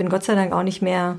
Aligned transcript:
bin 0.00 0.08
Gott 0.08 0.24
sei 0.24 0.34
Dank 0.34 0.54
auch 0.54 0.62
nicht 0.62 0.80
mehr 0.80 1.18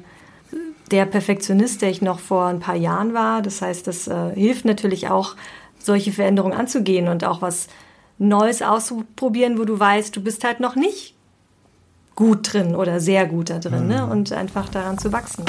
der 0.89 1.05
Perfektionist, 1.05 1.83
der 1.83 1.91
ich 1.91 2.01
noch 2.01 2.19
vor 2.19 2.47
ein 2.47 2.59
paar 2.59 2.75
Jahren 2.75 3.13
war. 3.13 3.43
Das 3.43 3.61
heißt, 3.61 3.85
das 3.85 4.07
äh, 4.07 4.31
hilft 4.33 4.65
natürlich 4.65 5.07
auch, 5.07 5.35
solche 5.77 6.11
Veränderungen 6.11 6.57
anzugehen 6.57 7.07
und 7.07 7.23
auch 7.23 7.43
was 7.43 7.67
Neues 8.17 8.63
auszuprobieren, 8.63 9.59
wo 9.59 9.65
du 9.65 9.79
weißt, 9.79 10.15
du 10.15 10.21
bist 10.21 10.43
halt 10.43 10.59
noch 10.59 10.75
nicht 10.75 11.13
gut 12.15 12.53
drin 12.53 12.75
oder 12.75 12.99
sehr 12.99 13.27
gut 13.27 13.51
da 13.51 13.59
drin 13.59 13.87
ne? 13.87 14.01
mhm. 14.01 14.07
ne? 14.07 14.07
und 14.07 14.31
einfach 14.31 14.67
daran 14.69 14.97
zu 14.97 15.11
wachsen. 15.11 15.45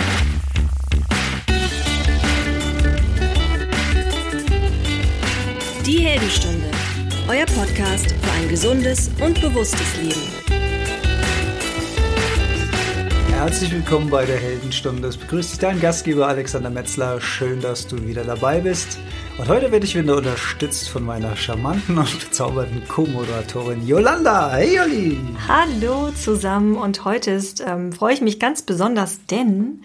Die 5.86 5.98
Heldenstunde, 5.98 6.70
euer 7.28 7.46
Podcast 7.46 8.12
für 8.12 8.32
ein 8.42 8.48
gesundes 8.50 9.10
und 9.22 9.40
bewusstes 9.40 9.96
Leben. 10.02 10.41
Herzlich 13.42 13.72
willkommen 13.72 14.08
bei 14.08 14.24
der 14.24 14.38
Heldenstunde. 14.38 15.08
Es 15.08 15.16
begrüßt 15.16 15.50
dich 15.50 15.58
dein 15.58 15.80
Gastgeber 15.80 16.28
Alexander 16.28 16.70
Metzler. 16.70 17.20
Schön, 17.20 17.60
dass 17.60 17.88
du 17.88 18.06
wieder 18.06 18.22
dabei 18.22 18.60
bist. 18.60 19.00
Und 19.36 19.48
heute 19.48 19.72
werde 19.72 19.84
ich 19.84 19.96
wieder 19.96 20.16
unterstützt 20.16 20.88
von 20.88 21.02
meiner 21.02 21.34
charmanten 21.34 21.98
und 21.98 22.20
bezaubernden 22.20 22.86
Co-Moderatorin 22.86 23.84
Yolanda. 23.84 24.52
Hey 24.52 24.76
Joli! 24.76 25.18
Hallo 25.48 26.12
zusammen 26.12 26.76
und 26.76 27.04
heute 27.04 27.32
ist, 27.32 27.60
ähm, 27.66 27.90
freue 27.90 28.14
ich 28.14 28.20
mich 28.20 28.38
ganz 28.38 28.62
besonders, 28.62 29.26
denn 29.26 29.82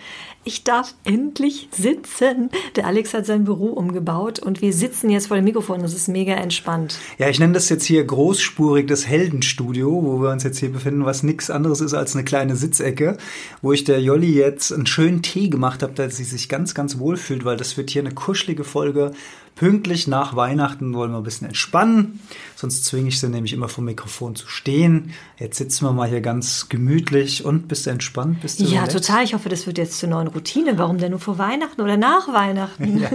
ich 0.47 0.63
darf 0.63 0.95
endlich 1.03 1.67
sitzen. 1.71 2.49
Der 2.77 2.87
Alex 2.87 3.13
hat 3.13 3.25
sein 3.25 3.43
Büro 3.43 3.67
umgebaut 3.67 4.39
und 4.39 4.61
wir 4.61 4.71
sitzen 4.71 5.09
jetzt 5.09 5.27
vor 5.27 5.35
dem 5.35 5.43
Mikrofon. 5.43 5.81
Das 5.81 5.93
ist 5.93 6.07
mega 6.07 6.35
entspannt. 6.35 6.99
Ja, 7.17 7.27
ich 7.27 7.37
nenne 7.39 7.53
das 7.53 7.67
jetzt 7.67 7.83
hier 7.83 8.03
großspurig 8.05 8.87
das 8.87 9.05
Heldenstudio, 9.05 9.91
wo 9.91 10.21
wir 10.21 10.31
uns 10.31 10.43
jetzt 10.43 10.59
hier 10.59 10.71
befinden, 10.71 11.05
was 11.05 11.21
nichts 11.21 11.49
anderes 11.49 11.81
ist 11.81 11.93
als 11.93 12.15
eine 12.15 12.23
kleine 12.23 12.55
Sitzecke, 12.55 13.17
wo 13.61 13.73
ich 13.73 13.83
der 13.83 14.01
Jolli 14.01 14.33
jetzt 14.33 14.71
einen 14.71 14.87
schönen 14.87 15.21
Tee 15.21 15.49
gemacht 15.49 15.83
habe, 15.83 15.93
dass 15.93 16.15
sie 16.15 16.23
sich 16.23 16.47
ganz, 16.47 16.73
ganz 16.73 16.97
wohl 16.97 17.17
fühlt, 17.17 17.43
weil 17.43 17.57
das 17.57 17.75
wird 17.75 17.89
hier 17.89 18.01
eine 18.01 18.13
kuschelige 18.13 18.63
Folge 18.63 19.11
Pünktlich 19.57 20.07
nach 20.07 20.35
Weihnachten 20.35 20.93
wollen 20.93 21.11
wir 21.11 21.17
ein 21.17 21.23
bisschen 21.23 21.47
entspannen. 21.47 22.19
Sonst 22.55 22.85
zwinge 22.85 23.07
ich 23.09 23.19
sie 23.19 23.27
nämlich 23.27 23.53
immer 23.53 23.67
vom 23.67 23.85
Mikrofon 23.85 24.35
zu 24.35 24.47
stehen. 24.47 25.13
Jetzt 25.39 25.57
sitzen 25.57 25.83
wir 25.85 25.91
mal 25.93 26.07
hier 26.07 26.21
ganz 26.21 26.69
gemütlich 26.69 27.43
und 27.43 27.67
bist 27.67 27.87
du 27.87 27.89
entspannt? 27.89 28.41
Bist 28.41 28.59
du 28.59 28.65
ja, 28.65 28.81
relaxed? 28.83 29.05
total. 29.05 29.23
Ich 29.23 29.33
hoffe, 29.33 29.49
das 29.49 29.65
wird 29.65 29.79
jetzt 29.79 29.97
zur 29.97 30.09
neuen 30.09 30.27
Routine. 30.27 30.77
Warum 30.77 30.99
denn 30.99 31.09
nur 31.09 31.19
vor 31.19 31.39
Weihnachten 31.39 31.81
oder 31.81 31.97
nach 31.97 32.31
Weihnachten? 32.31 32.99
Ja. 33.01 33.09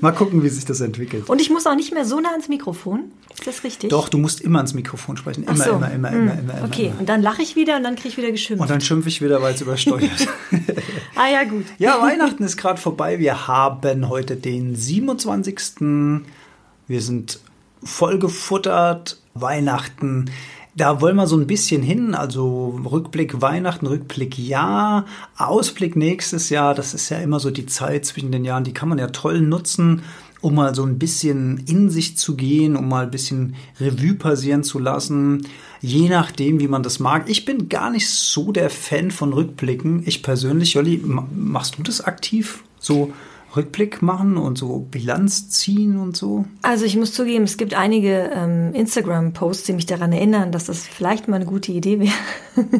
Mal 0.00 0.12
gucken, 0.12 0.44
wie 0.44 0.48
sich 0.48 0.64
das 0.64 0.80
entwickelt. 0.80 1.28
Und 1.28 1.40
ich 1.40 1.50
muss 1.50 1.66
auch 1.66 1.74
nicht 1.74 1.92
mehr 1.92 2.04
so 2.04 2.20
nah 2.20 2.30
ans 2.30 2.48
Mikrofon. 2.48 3.10
Ist 3.32 3.46
das 3.48 3.64
richtig? 3.64 3.90
Doch, 3.90 4.08
du 4.08 4.18
musst 4.18 4.40
immer 4.40 4.60
ans 4.60 4.74
Mikrofon 4.74 5.16
sprechen. 5.16 5.42
Immer, 5.42 5.56
so. 5.56 5.72
immer, 5.72 5.90
immer, 5.90 6.10
hm. 6.10 6.22
immer, 6.22 6.38
immer, 6.38 6.58
immer. 6.58 6.64
Okay, 6.66 6.86
immer. 6.86 7.00
und 7.00 7.08
dann 7.08 7.20
lache 7.20 7.42
ich 7.42 7.56
wieder 7.56 7.76
und 7.76 7.82
dann 7.82 7.96
kriege 7.96 8.10
ich 8.10 8.16
wieder 8.16 8.30
geschimpft. 8.30 8.62
Und 8.62 8.70
dann 8.70 8.80
schimpfe 8.80 9.08
ich 9.08 9.20
wieder, 9.20 9.42
weil 9.42 9.54
es 9.54 9.60
übersteuert. 9.60 10.28
ah 11.16 11.28
ja, 11.28 11.44
gut. 11.44 11.66
Ja, 11.78 12.00
Weihnachten 12.00 12.42
ist 12.42 12.56
gerade 12.56 12.80
vorbei. 12.80 13.18
Wir 13.18 13.46
haben 13.46 14.08
heute 14.08 14.36
den 14.36 14.74
27. 14.74 15.58
Wir 16.86 17.00
sind 17.00 17.40
vollgefuttert. 17.82 19.18
Weihnachten. 19.34 20.30
Da 20.76 21.00
wollen 21.00 21.16
wir 21.16 21.28
so 21.28 21.36
ein 21.36 21.46
bisschen 21.46 21.82
hin, 21.82 22.14
also 22.14 22.80
Rückblick 22.84 23.40
Weihnachten, 23.40 23.86
Rückblick 23.86 24.38
Jahr, 24.38 25.04
Ausblick 25.36 25.94
nächstes 25.94 26.50
Jahr, 26.50 26.74
das 26.74 26.94
ist 26.94 27.10
ja 27.10 27.18
immer 27.18 27.38
so 27.38 27.52
die 27.52 27.66
Zeit 27.66 28.04
zwischen 28.04 28.32
den 28.32 28.44
Jahren, 28.44 28.64
die 28.64 28.74
kann 28.74 28.88
man 28.88 28.98
ja 28.98 29.06
toll 29.08 29.40
nutzen, 29.40 30.02
um 30.44 30.56
mal 30.56 30.74
so 30.74 30.84
ein 30.84 30.98
bisschen 30.98 31.56
in 31.66 31.88
sich 31.88 32.18
zu 32.18 32.36
gehen, 32.36 32.76
um 32.76 32.86
mal 32.86 33.04
ein 33.04 33.10
bisschen 33.10 33.54
Revue 33.80 34.12
passieren 34.12 34.62
zu 34.62 34.78
lassen, 34.78 35.48
je 35.80 36.10
nachdem, 36.10 36.60
wie 36.60 36.68
man 36.68 36.82
das 36.82 36.98
mag. 36.98 37.30
Ich 37.30 37.46
bin 37.46 37.70
gar 37.70 37.88
nicht 37.88 38.10
so 38.10 38.52
der 38.52 38.68
Fan 38.68 39.10
von 39.10 39.32
Rückblicken. 39.32 40.02
Ich 40.04 40.22
persönlich, 40.22 40.74
Jolli, 40.74 41.02
machst 41.02 41.78
du 41.78 41.82
das 41.82 42.02
aktiv? 42.02 42.62
So 42.78 43.10
Rückblick 43.56 44.02
machen 44.02 44.36
und 44.36 44.58
so 44.58 44.86
Bilanz 44.90 45.48
ziehen 45.50 45.98
und 45.98 46.16
so? 46.16 46.44
Also 46.62 46.84
ich 46.84 46.96
muss 46.96 47.12
zugeben, 47.12 47.44
es 47.44 47.56
gibt 47.56 47.74
einige 47.74 48.30
ähm, 48.34 48.72
Instagram-Posts, 48.74 49.64
die 49.64 49.72
mich 49.72 49.86
daran 49.86 50.12
erinnern, 50.12 50.52
dass 50.52 50.64
das 50.64 50.86
vielleicht 50.86 51.28
mal 51.28 51.36
eine 51.36 51.46
gute 51.46 51.72
Idee 51.72 52.00
wäre. 52.56 52.70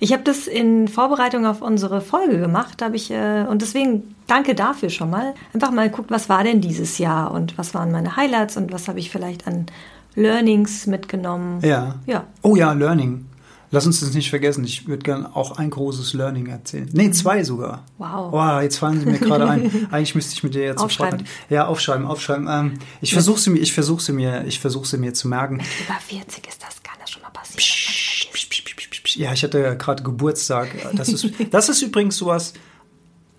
ich 0.00 0.12
habe 0.12 0.22
das 0.22 0.46
in 0.46 0.88
Vorbereitung 0.88 1.46
auf 1.46 1.62
unsere 1.62 2.00
Folge 2.00 2.38
gemacht, 2.38 2.82
habe 2.82 2.96
ich 2.96 3.10
äh, 3.10 3.44
und 3.48 3.62
deswegen 3.62 4.14
danke 4.26 4.54
dafür 4.54 4.90
schon 4.90 5.10
mal. 5.10 5.34
Einfach 5.52 5.70
mal 5.70 5.88
geguckt, 5.88 6.10
was 6.10 6.28
war 6.28 6.44
denn 6.44 6.60
dieses 6.60 6.98
Jahr 6.98 7.32
und 7.32 7.58
was 7.58 7.74
waren 7.74 7.90
meine 7.92 8.16
Highlights 8.16 8.56
und 8.56 8.72
was 8.72 8.88
habe 8.88 8.98
ich 8.98 9.10
vielleicht 9.10 9.46
an 9.46 9.66
Learnings 10.14 10.86
mitgenommen. 10.86 11.60
Ja. 11.62 11.96
Ja. 12.06 12.24
Oh 12.42 12.56
ja, 12.56 12.72
Learning. 12.72 13.26
Lass 13.74 13.86
uns 13.86 14.00
das 14.00 14.12
nicht 14.12 14.28
vergessen. 14.28 14.64
Ich 14.64 14.86
würde 14.86 15.02
gerne 15.02 15.34
auch 15.34 15.56
ein 15.56 15.70
großes 15.70 16.12
Learning 16.12 16.46
erzählen. 16.46 16.90
Nee, 16.92 17.08
mhm. 17.08 17.12
zwei 17.14 17.42
sogar. 17.42 17.86
Wow. 17.96 18.30
Wow, 18.30 18.62
jetzt 18.62 18.76
fallen 18.76 19.00
sie 19.00 19.06
mir 19.06 19.18
gerade 19.18 19.48
ein. 19.48 19.88
Eigentlich 19.90 20.14
müsste 20.14 20.34
ich 20.34 20.42
mit 20.42 20.54
dir 20.54 20.62
jetzt 20.62 20.80
aufschreiben. 20.80 21.24
Ja, 21.48 21.66
aufschreiben, 21.66 22.06
aufschreiben. 22.06 22.48
Ähm, 22.50 22.78
ich 23.00 23.14
versuche 23.14 23.40
sie 23.40 23.48
mir, 23.48 23.60
ich 23.60 23.72
versuche 23.72 24.02
sie 24.02 24.12
mir, 24.12 24.44
ich 24.44 24.60
versuche 24.60 24.86
sie 24.86 24.98
mir 24.98 25.14
zu 25.14 25.26
merken. 25.26 25.56
Mit 25.56 25.66
über 25.86 25.98
40 25.98 26.46
ist 26.46 26.62
das, 26.62 26.82
kann 26.82 26.96
das 27.00 27.10
schon 27.10 27.22
mal 27.22 27.30
passieren. 27.30 27.56
Psch, 27.56 28.28
psch, 28.30 28.90
psch, 28.90 29.16
ja, 29.16 29.32
ich 29.32 29.42
hatte 29.42 29.76
gerade 29.78 30.02
Geburtstag. 30.02 30.68
Das 30.94 31.08
ist, 31.08 31.26
das 31.50 31.70
ist 31.70 31.80
übrigens 31.80 32.18
sowas. 32.18 32.52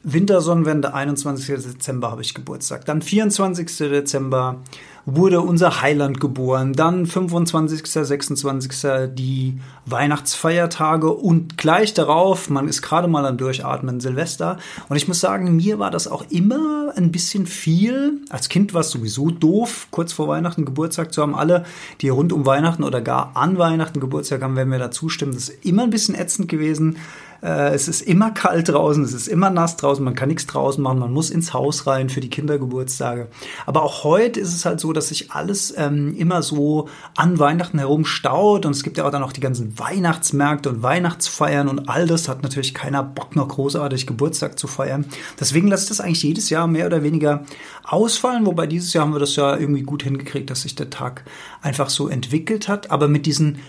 Wintersonnenwende, 0.03 0.94
21. 0.95 1.63
Dezember 1.63 2.11
habe 2.11 2.23
ich 2.23 2.33
Geburtstag. 2.33 2.85
Dann 2.85 3.01
24. 3.01 3.67
Dezember 3.77 4.61
wurde 5.06 5.41
unser 5.41 5.81
Heiland 5.81 6.19
geboren. 6.19 6.74
Dann 6.74 7.06
25., 7.06 7.86
26. 7.86 9.14
die 9.14 9.59
Weihnachtsfeiertage 9.86 11.12
und 11.12 11.58
gleich 11.58 11.94
darauf, 11.94 12.50
man 12.50 12.68
ist 12.68 12.81
gerade 12.81 13.08
mal 13.08 13.25
am 13.25 13.38
Durchatmen, 13.38 14.00
Silvester. 14.00 14.58
Und 14.88 14.96
ich 14.96 15.08
muss 15.08 15.19
sagen, 15.19 15.56
mir 15.56 15.80
war 15.80 15.92
das 15.92 16.08
auch 16.08 16.24
immer 16.30 16.94
ein 16.96 17.12
bisschen 17.12 17.46
viel. 17.46 18.22
Als 18.30 18.50
Kind 18.50 18.74
war 18.74 18.81
es 18.81 18.92
sowieso 18.92 19.30
doof, 19.30 19.88
kurz 19.92 20.13
vor 20.13 20.28
Weihnachten 20.28 20.66
Geburtstag 20.66 21.13
zu 21.13 21.22
haben. 21.22 21.36
Alle, 21.36 21.66
die 22.02 22.09
rund 22.09 22.31
um 22.31 22.46
Weihnachten 22.46 22.84
oder 22.84 23.02
gar 23.02 23.36
an 23.36 23.58
Weihnachten 23.58 24.00
Geburtstag 24.00 24.42
haben, 24.42 24.56
werden 24.56 24.69
mir 24.69 24.80
da 24.80 24.92
zustimmen. 24.92 25.34
Das 25.34 25.50
ist 25.50 25.66
immer 25.66 25.84
ein 25.84 25.90
bisschen 25.90 26.16
ätzend 26.16 26.47
gewesen. 26.47 26.97
Äh, 27.44 27.74
es 27.74 27.88
ist 27.88 28.02
immer 28.02 28.31
kalt 28.31 28.70
draußen, 28.70 29.04
es 29.04 29.14
ist 29.14 29.28
immer 29.28 29.50
nass 29.50 29.76
draußen, 29.76 30.04
man 30.04 30.16
kann 30.16 30.30
nichts 30.30 30.48
draußen 30.48 30.81
machen, 30.81 31.00
man 31.00 31.12
muss 31.12 31.30
ins 31.30 31.54
Haus 31.54 31.86
rein 31.86 32.09
für 32.09 32.22
die 32.22 32.30
Kindergeburtstage. 32.30 33.28
Aber 33.66 33.84
auch 33.84 34.06
heute 34.06 34.40
ist 34.40 34.54
es 34.54 34.66
halt 34.66 34.80
so, 34.80 34.94
dass 34.94 35.09
sich 35.09 35.31
alles 35.31 35.74
ähm, 35.78 36.16
immer 36.16 36.42
so 36.42 36.88
an 37.18 37.40
Weihnachten 37.40 37.80
herum 37.80 38.06
staut 38.06 38.66
und 38.66 38.72
es 38.72 38.84
gibt 38.84 38.98
ja 38.98 39.06
auch 39.06 39.12
dann 39.12 39.22
noch 39.22 39.34
die 39.34 39.42
ganzen 39.42 39.78
Weihnachtsmärkte 39.78 40.70
und 40.70 40.84
Weihnachtsfeiern 40.84 41.68
und 41.68 41.90
all 41.90 42.08
das 42.08 42.30
hat 42.30 42.44
natürlich 42.44 42.74
keiner 42.74 43.04
Bock 43.04 43.36
noch 43.36 43.50
großartig 43.50 44.08
Geburtstag 44.08 44.58
zu 44.58 44.68
feiern. 44.68 45.06
Deswegen 45.38 45.68
lasse 45.68 45.84
ich 45.84 45.90
das 45.90 46.00
eigentlich 46.00 46.24
jedes 46.24 46.50
Jahr 46.50 46.68
mehr 46.68 46.86
oder 46.86 47.04
weniger 47.04 47.44
ausfallen, 47.84 48.46
wobei 48.46 48.68
dieses 48.68 48.94
Jahr 48.94 49.04
haben 49.04 49.14
wir 49.14 49.20
das 49.20 49.36
ja 49.36 49.58
irgendwie 49.58 49.84
gut 49.84 50.04
hingekriegt, 50.04 50.50
dass 50.50 50.62
sich 50.62 50.75
der 50.75 50.90
Tag 50.90 51.25
einfach 51.62 51.90
so 51.90 52.08
entwickelt 52.08 52.70
hat. 52.70 52.90
Aber 52.90 53.10
mit 53.10 53.25
diesen 53.25 53.60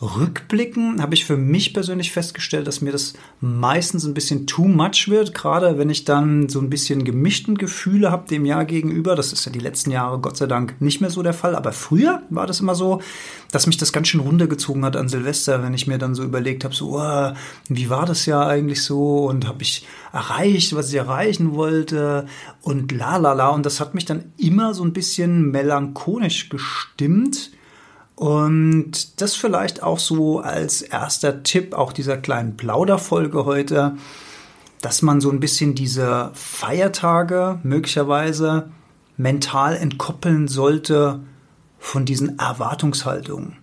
Rückblicken 0.00 1.00
habe 1.00 1.14
ich 1.14 1.24
für 1.24 1.38
mich 1.38 1.72
persönlich 1.72 2.12
festgestellt, 2.12 2.66
dass 2.66 2.82
mir 2.82 2.92
das 2.92 3.14
meistens 3.40 4.04
ein 4.04 4.12
bisschen 4.12 4.46
too 4.46 4.68
much 4.68 5.08
wird, 5.08 5.32
gerade 5.32 5.78
wenn 5.78 5.88
ich 5.88 6.04
dann 6.04 6.50
so 6.50 6.60
ein 6.60 6.68
bisschen 6.68 7.04
gemischten 7.04 7.56
Gefühle 7.56 8.10
habe 8.10 8.28
dem 8.28 8.44
Jahr 8.44 8.66
gegenüber. 8.66 9.16
Das 9.16 9.32
ist 9.32 9.46
ja 9.46 9.52
die 9.52 9.58
letzten 9.58 9.90
Jahre 9.90 10.18
Gott 10.18 10.36
sei 10.36 10.46
Dank 10.46 10.74
nicht 10.80 11.00
mehr 11.00 11.08
so 11.08 11.22
der 11.22 11.32
Fall, 11.32 11.56
aber 11.56 11.72
früher 11.72 12.22
war 12.28 12.46
das 12.46 12.60
immer 12.60 12.74
so, 12.74 13.00
dass 13.52 13.66
mich 13.66 13.78
das 13.78 13.90
ganz 13.90 14.08
schön 14.08 14.20
runtergezogen 14.20 14.84
hat 14.84 14.96
an 14.96 15.08
Silvester, 15.08 15.62
wenn 15.62 15.72
ich 15.72 15.86
mir 15.86 15.96
dann 15.96 16.14
so 16.14 16.24
überlegt 16.24 16.64
habe, 16.64 16.74
so, 16.74 16.98
oh, 16.98 17.32
wie 17.68 17.88
war 17.88 18.04
das 18.04 18.26
ja 18.26 18.46
eigentlich 18.46 18.82
so? 18.82 19.24
Und 19.24 19.48
habe 19.48 19.62
ich 19.62 19.86
erreicht, 20.12 20.76
was 20.76 20.90
ich 20.90 20.96
erreichen 20.96 21.54
wollte? 21.54 22.26
Und 22.60 22.92
la 22.92 23.16
la 23.16 23.32
la. 23.32 23.48
Und 23.48 23.64
das 23.64 23.80
hat 23.80 23.94
mich 23.94 24.04
dann 24.04 24.32
immer 24.36 24.74
so 24.74 24.84
ein 24.84 24.92
bisschen 24.92 25.50
melancholisch 25.50 26.50
gestimmt 26.50 27.52
und 28.16 29.20
das 29.20 29.36
vielleicht 29.36 29.82
auch 29.82 29.98
so 29.98 30.40
als 30.40 30.80
erster 30.80 31.42
Tipp 31.42 31.74
auch 31.74 31.92
dieser 31.92 32.16
kleinen 32.16 32.56
Plauderfolge 32.56 33.44
heute, 33.44 33.96
dass 34.80 35.02
man 35.02 35.20
so 35.20 35.30
ein 35.30 35.38
bisschen 35.38 35.74
diese 35.74 36.30
Feiertage 36.32 37.60
möglicherweise 37.62 38.70
mental 39.18 39.76
entkoppeln 39.76 40.48
sollte 40.48 41.20
von 41.78 42.06
diesen 42.06 42.38
Erwartungshaltungen. 42.38 43.58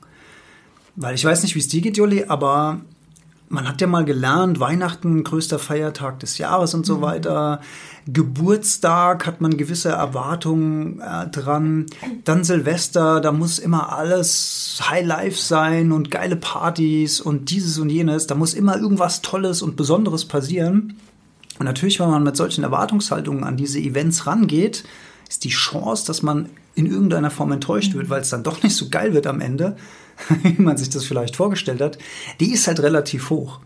Weil 0.96 1.16
ich 1.16 1.26
weiß 1.26 1.42
nicht, 1.42 1.56
wie 1.56 1.60
es 1.60 1.68
dir 1.68 1.82
geht, 1.82 1.98
Jolli, 1.98 2.26
aber 2.26 2.82
man 3.54 3.68
hat 3.68 3.82
ja 3.82 3.88
mal 3.88 4.04
gelernt, 4.04 4.60
Weihnachten, 4.60 5.24
größter 5.24 5.60
Feiertag 5.60 6.20
des 6.20 6.40
Jahres 6.40 6.74
und 6.74 6.88
so 6.88 6.98
mhm. 6.98 7.02
weiter. 7.02 7.62
Geburtstag 8.08 9.28
hat 9.28 9.42
man 9.42 9.56
gewisse 9.58 9.90
Erwartungen 9.90 11.00
äh, 11.00 11.28
dran. 11.28 11.86
Dann 12.24 12.44
Silvester, 12.44 13.22
da 13.22 13.32
muss 13.32 13.60
immer 13.60 13.96
alles 13.96 14.82
High 14.90 15.06
Life 15.06 15.40
sein 15.40 15.92
und 15.92 16.10
geile 16.10 16.36
Partys 16.36 17.22
und 17.22 17.52
dieses 17.52 17.78
und 17.78 17.92
jenes. 17.92 18.26
Da 18.26 18.34
muss 18.34 18.56
immer 18.56 18.78
irgendwas 18.78 19.22
Tolles 19.22 19.62
und 19.62 19.76
Besonderes 19.76 20.26
passieren. 20.26 20.98
Und 21.60 21.66
natürlich, 21.66 22.00
wenn 22.00 22.10
man 22.10 22.24
mit 22.24 22.36
solchen 22.36 22.64
Erwartungshaltungen 22.64 23.44
an 23.44 23.56
diese 23.56 23.80
Events 23.80 24.26
rangeht, 24.26 24.84
ist 25.30 25.44
die 25.44 25.50
Chance, 25.50 26.08
dass 26.08 26.24
man 26.24 26.50
in 26.74 26.88
irgendeiner 26.88 27.30
Form 27.30 27.52
enttäuscht 27.52 27.94
wird, 27.94 28.10
weil 28.10 28.22
es 28.22 28.32
dann 28.32 28.42
doch 28.42 28.64
nicht 28.64 28.76
so 28.76 28.90
geil 28.90 29.14
wird 29.14 29.28
am 29.28 29.42
Ende, 29.42 29.76
wie 30.44 30.62
man 30.62 30.78
sich 30.78 30.90
das 30.90 31.06
vielleicht 31.06 31.36
vorgestellt 31.36 31.82
hat, 31.82 31.98
die 32.40 32.54
ist 32.54 32.68
halt 32.68 32.80
relativ 32.82 33.30
hoch. 33.30 33.60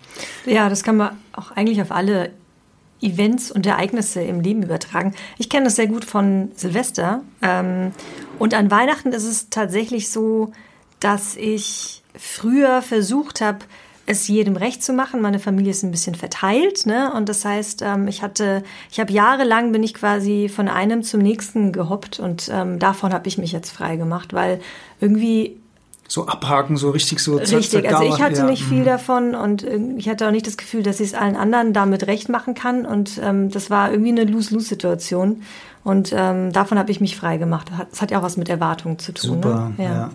Ja, 0.46 0.70
das 0.70 0.84
kann 0.84 0.98
man 0.98 1.18
auch 1.34 1.52
eigentlich 1.52 1.82
auf 1.82 1.92
alle 1.92 2.32
Events 3.02 3.52
und 3.52 3.66
Ereignisse 3.66 4.22
im 4.22 4.42
Leben 4.42 4.64
übertragen. 4.64 5.14
Ich 5.38 5.50
kenne 5.50 5.66
das 5.66 5.76
sehr 5.76 5.88
gut 5.88 6.04
von 6.04 6.52
Silvester. 6.56 7.22
Ähm, 7.42 7.92
und 8.40 8.54
an 8.54 8.72
Weihnachten 8.72 9.14
ist 9.14 9.26
es 9.26 9.50
tatsächlich 9.50 10.10
so, 10.10 10.52
dass 11.00 11.36
ich 11.36 12.02
früher 12.16 12.82
versucht 12.82 13.42
habe, 13.42 13.60
es 14.08 14.28
jedem 14.28 14.56
recht 14.56 14.82
zu 14.82 14.94
machen. 14.94 15.22
Meine 15.22 15.38
Familie 15.38 15.72
ist 15.72 15.84
ein 15.84 15.92
bisschen 15.92 16.16
verteilt, 16.16 16.86
ne? 16.86 17.14
Und 17.14 17.28
das 17.30 17.44
heißt, 17.44 17.82
ähm, 17.82 18.08
ich 18.08 18.22
hatte, 18.22 18.64
ich 18.90 19.00
habe 19.00 19.12
jahrelang 19.12 19.74
bin 19.74 19.84
ich 19.84 19.94
quasi 19.94 20.50
von 20.50 20.70
einem 20.70 21.04
zum 21.04 21.22
nächsten 21.22 21.74
gehoppt 21.74 22.20
und 22.20 22.50
ähm, 22.52 22.80
davon 22.80 23.14
habe 23.14 23.28
ich 23.28 23.38
mich 23.38 23.52
jetzt 23.52 23.70
frei 23.70 23.98
gemacht, 23.98 24.34
weil 24.34 24.60
irgendwie 25.02 25.58
so 26.07 26.27
abhaken, 26.27 26.77
so 26.77 26.89
richtig 26.89 27.19
so. 27.19 27.36
Richtig, 27.36 27.88
also 27.88 28.04
ich 28.04 28.21
hatte 28.21 28.38
ja. 28.38 28.45
nicht 28.45 28.63
viel 28.63 28.81
mhm. 28.81 28.86
davon 28.86 29.36
und 29.36 29.63
ich 29.98 30.07
hatte 30.07 30.27
auch 30.27 30.31
nicht 30.31 30.48
das 30.48 30.57
Gefühl, 30.57 30.83
dass 30.83 31.00
ich 31.00 31.07
es 31.07 31.13
allen 31.13 31.36
anderen 31.36 31.74
damit 31.74 32.07
recht 32.07 32.30
machen 32.30 32.54
kann 32.54 32.86
und 32.86 33.19
ähm, 33.21 33.51
das 33.51 33.69
war 33.69 33.92
irgendwie 33.92 34.12
eine 34.12 34.24
Lose-Lose-Situation 34.24 35.42
und 35.83 36.13
ähm, 36.15 36.51
davon 36.51 36.77
habe 36.77 36.92
ich 36.92 37.01
mich 37.01 37.18
frei 37.18 37.38
gemacht. 37.38 37.71
Das 37.89 38.01
hat 38.01 38.12
ja 38.12 38.19
auch 38.19 38.24
was 38.24 38.38
mit 38.38 38.50
Erwartungen 38.50 39.00
zu 39.00 39.13
tun. 39.13 39.42
Super, 39.42 39.71
ne? 39.77 39.83
ja. 39.83 39.94
ja. 39.94 40.09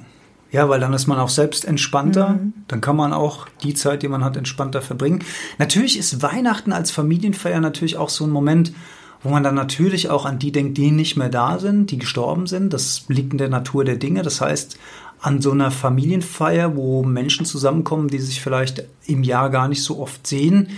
Ja, 0.52 0.68
weil 0.68 0.80
dann 0.80 0.92
ist 0.92 1.06
man 1.06 1.18
auch 1.18 1.30
selbst 1.30 1.64
entspannter. 1.64 2.34
Mhm. 2.34 2.52
Dann 2.68 2.82
kann 2.82 2.94
man 2.94 3.14
auch 3.14 3.48
die 3.62 3.72
Zeit, 3.72 4.02
die 4.02 4.08
man 4.08 4.22
hat, 4.22 4.36
entspannter 4.36 4.82
verbringen. 4.82 5.24
Natürlich 5.56 5.98
ist 5.98 6.20
Weihnachten 6.20 6.72
als 6.72 6.90
Familienfeier 6.90 7.58
natürlich 7.60 7.96
auch 7.96 8.10
so 8.10 8.24
ein 8.24 8.30
Moment, 8.30 8.74
wo 9.22 9.30
man 9.30 9.42
dann 9.42 9.54
natürlich 9.54 10.10
auch 10.10 10.26
an 10.26 10.38
die 10.38 10.52
denkt, 10.52 10.76
die 10.76 10.90
nicht 10.90 11.16
mehr 11.16 11.30
da 11.30 11.58
sind, 11.58 11.90
die 11.90 11.98
gestorben 11.98 12.46
sind. 12.46 12.74
Das 12.74 13.04
liegt 13.08 13.32
in 13.32 13.38
der 13.38 13.48
Natur 13.48 13.84
der 13.84 13.96
Dinge. 13.96 14.20
Das 14.20 14.42
heißt, 14.42 14.76
an 15.22 15.40
so 15.40 15.52
einer 15.52 15.70
Familienfeier, 15.70 16.76
wo 16.76 17.02
Menschen 17.04 17.46
zusammenkommen, 17.46 18.08
die 18.08 18.18
sich 18.18 18.40
vielleicht 18.40 18.84
im 19.06 19.22
Jahr 19.22 19.50
gar 19.50 19.68
nicht 19.68 19.82
so 19.82 20.00
oft 20.00 20.26
sehen, 20.26 20.68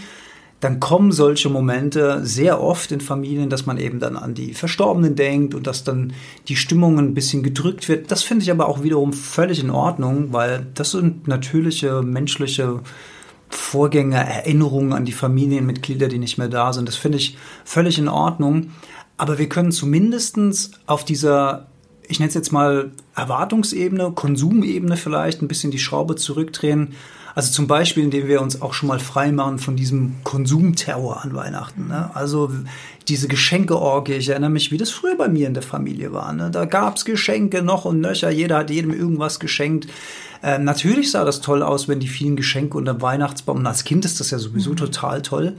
dann 0.61 0.81
kommen 0.81 1.13
solche 1.13 1.51
Momente 1.51 2.25
sehr 2.25 2.61
oft 2.61 2.93
in 2.93 3.01
Familien, 3.01 3.51
dass 3.51 3.67
man 3.67 3.77
eben 3.77 4.01
dann 4.01 4.17
an 4.17 4.35
die 4.35 4.55
Verstorbenen 4.55 5.15
denkt 5.15 5.55
und 5.55 5.67
dass 5.67 5.85
dann 5.85 6.13
die 6.49 6.57
Stimmung 6.57 6.99
ein 6.99 7.15
bisschen 7.15 7.43
gedrückt 7.43 7.89
wird. 7.89 8.11
Das 8.11 8.23
finde 8.23 8.45
ich 8.45 8.51
aber 8.51 8.69
auch 8.69 8.83
wiederum 8.83 9.13
völlig 9.13 9.61
in 9.61 9.71
Ordnung, 9.71 10.33
weil 10.33 10.67
das 10.75 10.93
sind 10.93 11.27
natürliche 11.29 12.03
menschliche 12.03 12.81
Vorgänge, 13.51 14.17
Erinnerungen 14.17 14.93
an 14.93 15.05
die 15.05 15.13
Familienmitglieder, 15.13 16.09
die 16.09 16.19
nicht 16.19 16.39
mehr 16.39 16.49
da 16.49 16.73
sind. 16.73 16.89
Das 16.89 16.97
finde 16.97 17.19
ich 17.19 17.37
völlig 17.65 17.99
in 17.99 18.09
Ordnung. 18.09 18.73
Aber 19.17 19.39
wir 19.39 19.49
können 19.49 19.71
zumindest 19.71 20.81
auf 20.87 21.05
dieser, 21.05 21.69
ich 22.09 22.19
nenne 22.19 22.29
es 22.29 22.35
jetzt 22.35 22.53
mal 22.53 22.93
Erwartungsebene, 23.15 24.13
Konsumebene 24.13 24.97
vielleicht, 24.97 25.43
ein 25.43 25.49
bisschen 25.49 25.71
die 25.71 25.79
Schraube 25.79 26.17
zurückdrehen 26.17 26.95
also 27.35 27.51
zum 27.51 27.67
Beispiel, 27.67 28.05
indem 28.05 28.29
wir 28.29 28.41
uns 28.41 28.63
auch 28.63 28.75
schon 28.75 28.89
mal 28.89 29.01
frei 29.01 29.33
machen 29.33 29.59
von 29.59 29.75
diesem 29.75 30.15
Konsumterror 30.23 31.25
an 31.25 31.35
Weihnachten. 31.35 31.89
Ne? 31.89 32.11
Also 32.15 32.51
diese 33.09 33.27
Geschenkeorgie, 33.27 34.13
ich 34.13 34.29
erinnere 34.29 34.51
mich, 34.51 34.71
wie 34.71 34.79
das 34.79 34.91
früher 34.91 35.17
bei 35.17 35.29
mir 35.29 35.49
in 35.49 35.55
der 35.55 35.65
Familie 35.65 36.13
war. 36.13 36.33
Ne? 36.33 36.51
Da 36.53 36.65
gab's 36.65 37.05
Geschenke 37.05 37.63
noch 37.63 37.85
und 37.85 38.01
nöcher, 38.01 38.31
jeder 38.31 38.59
hat 38.59 38.71
jedem 38.71 38.93
irgendwas 38.93 39.41
geschenkt. 39.41 39.89
Äh, 40.45 40.59
natürlich 40.59 41.11
sah 41.11 41.25
das 41.25 41.41
toll 41.41 41.63
aus, 41.65 41.89
wenn 41.89 41.99
die 41.99 42.09
vielen 42.09 42.37
Geschenke 42.37 42.79
unter 42.79 42.95
dem 42.95 43.03
Weihnachtsbaum, 43.03 43.59
und 43.59 43.67
als 43.67 43.83
Kind 43.83 44.05
ist 44.05 44.21
das 44.21 44.31
ja 44.31 44.39
sowieso 44.39 44.71
mhm. 44.71 44.77
total 44.77 45.23
toll. 45.23 45.57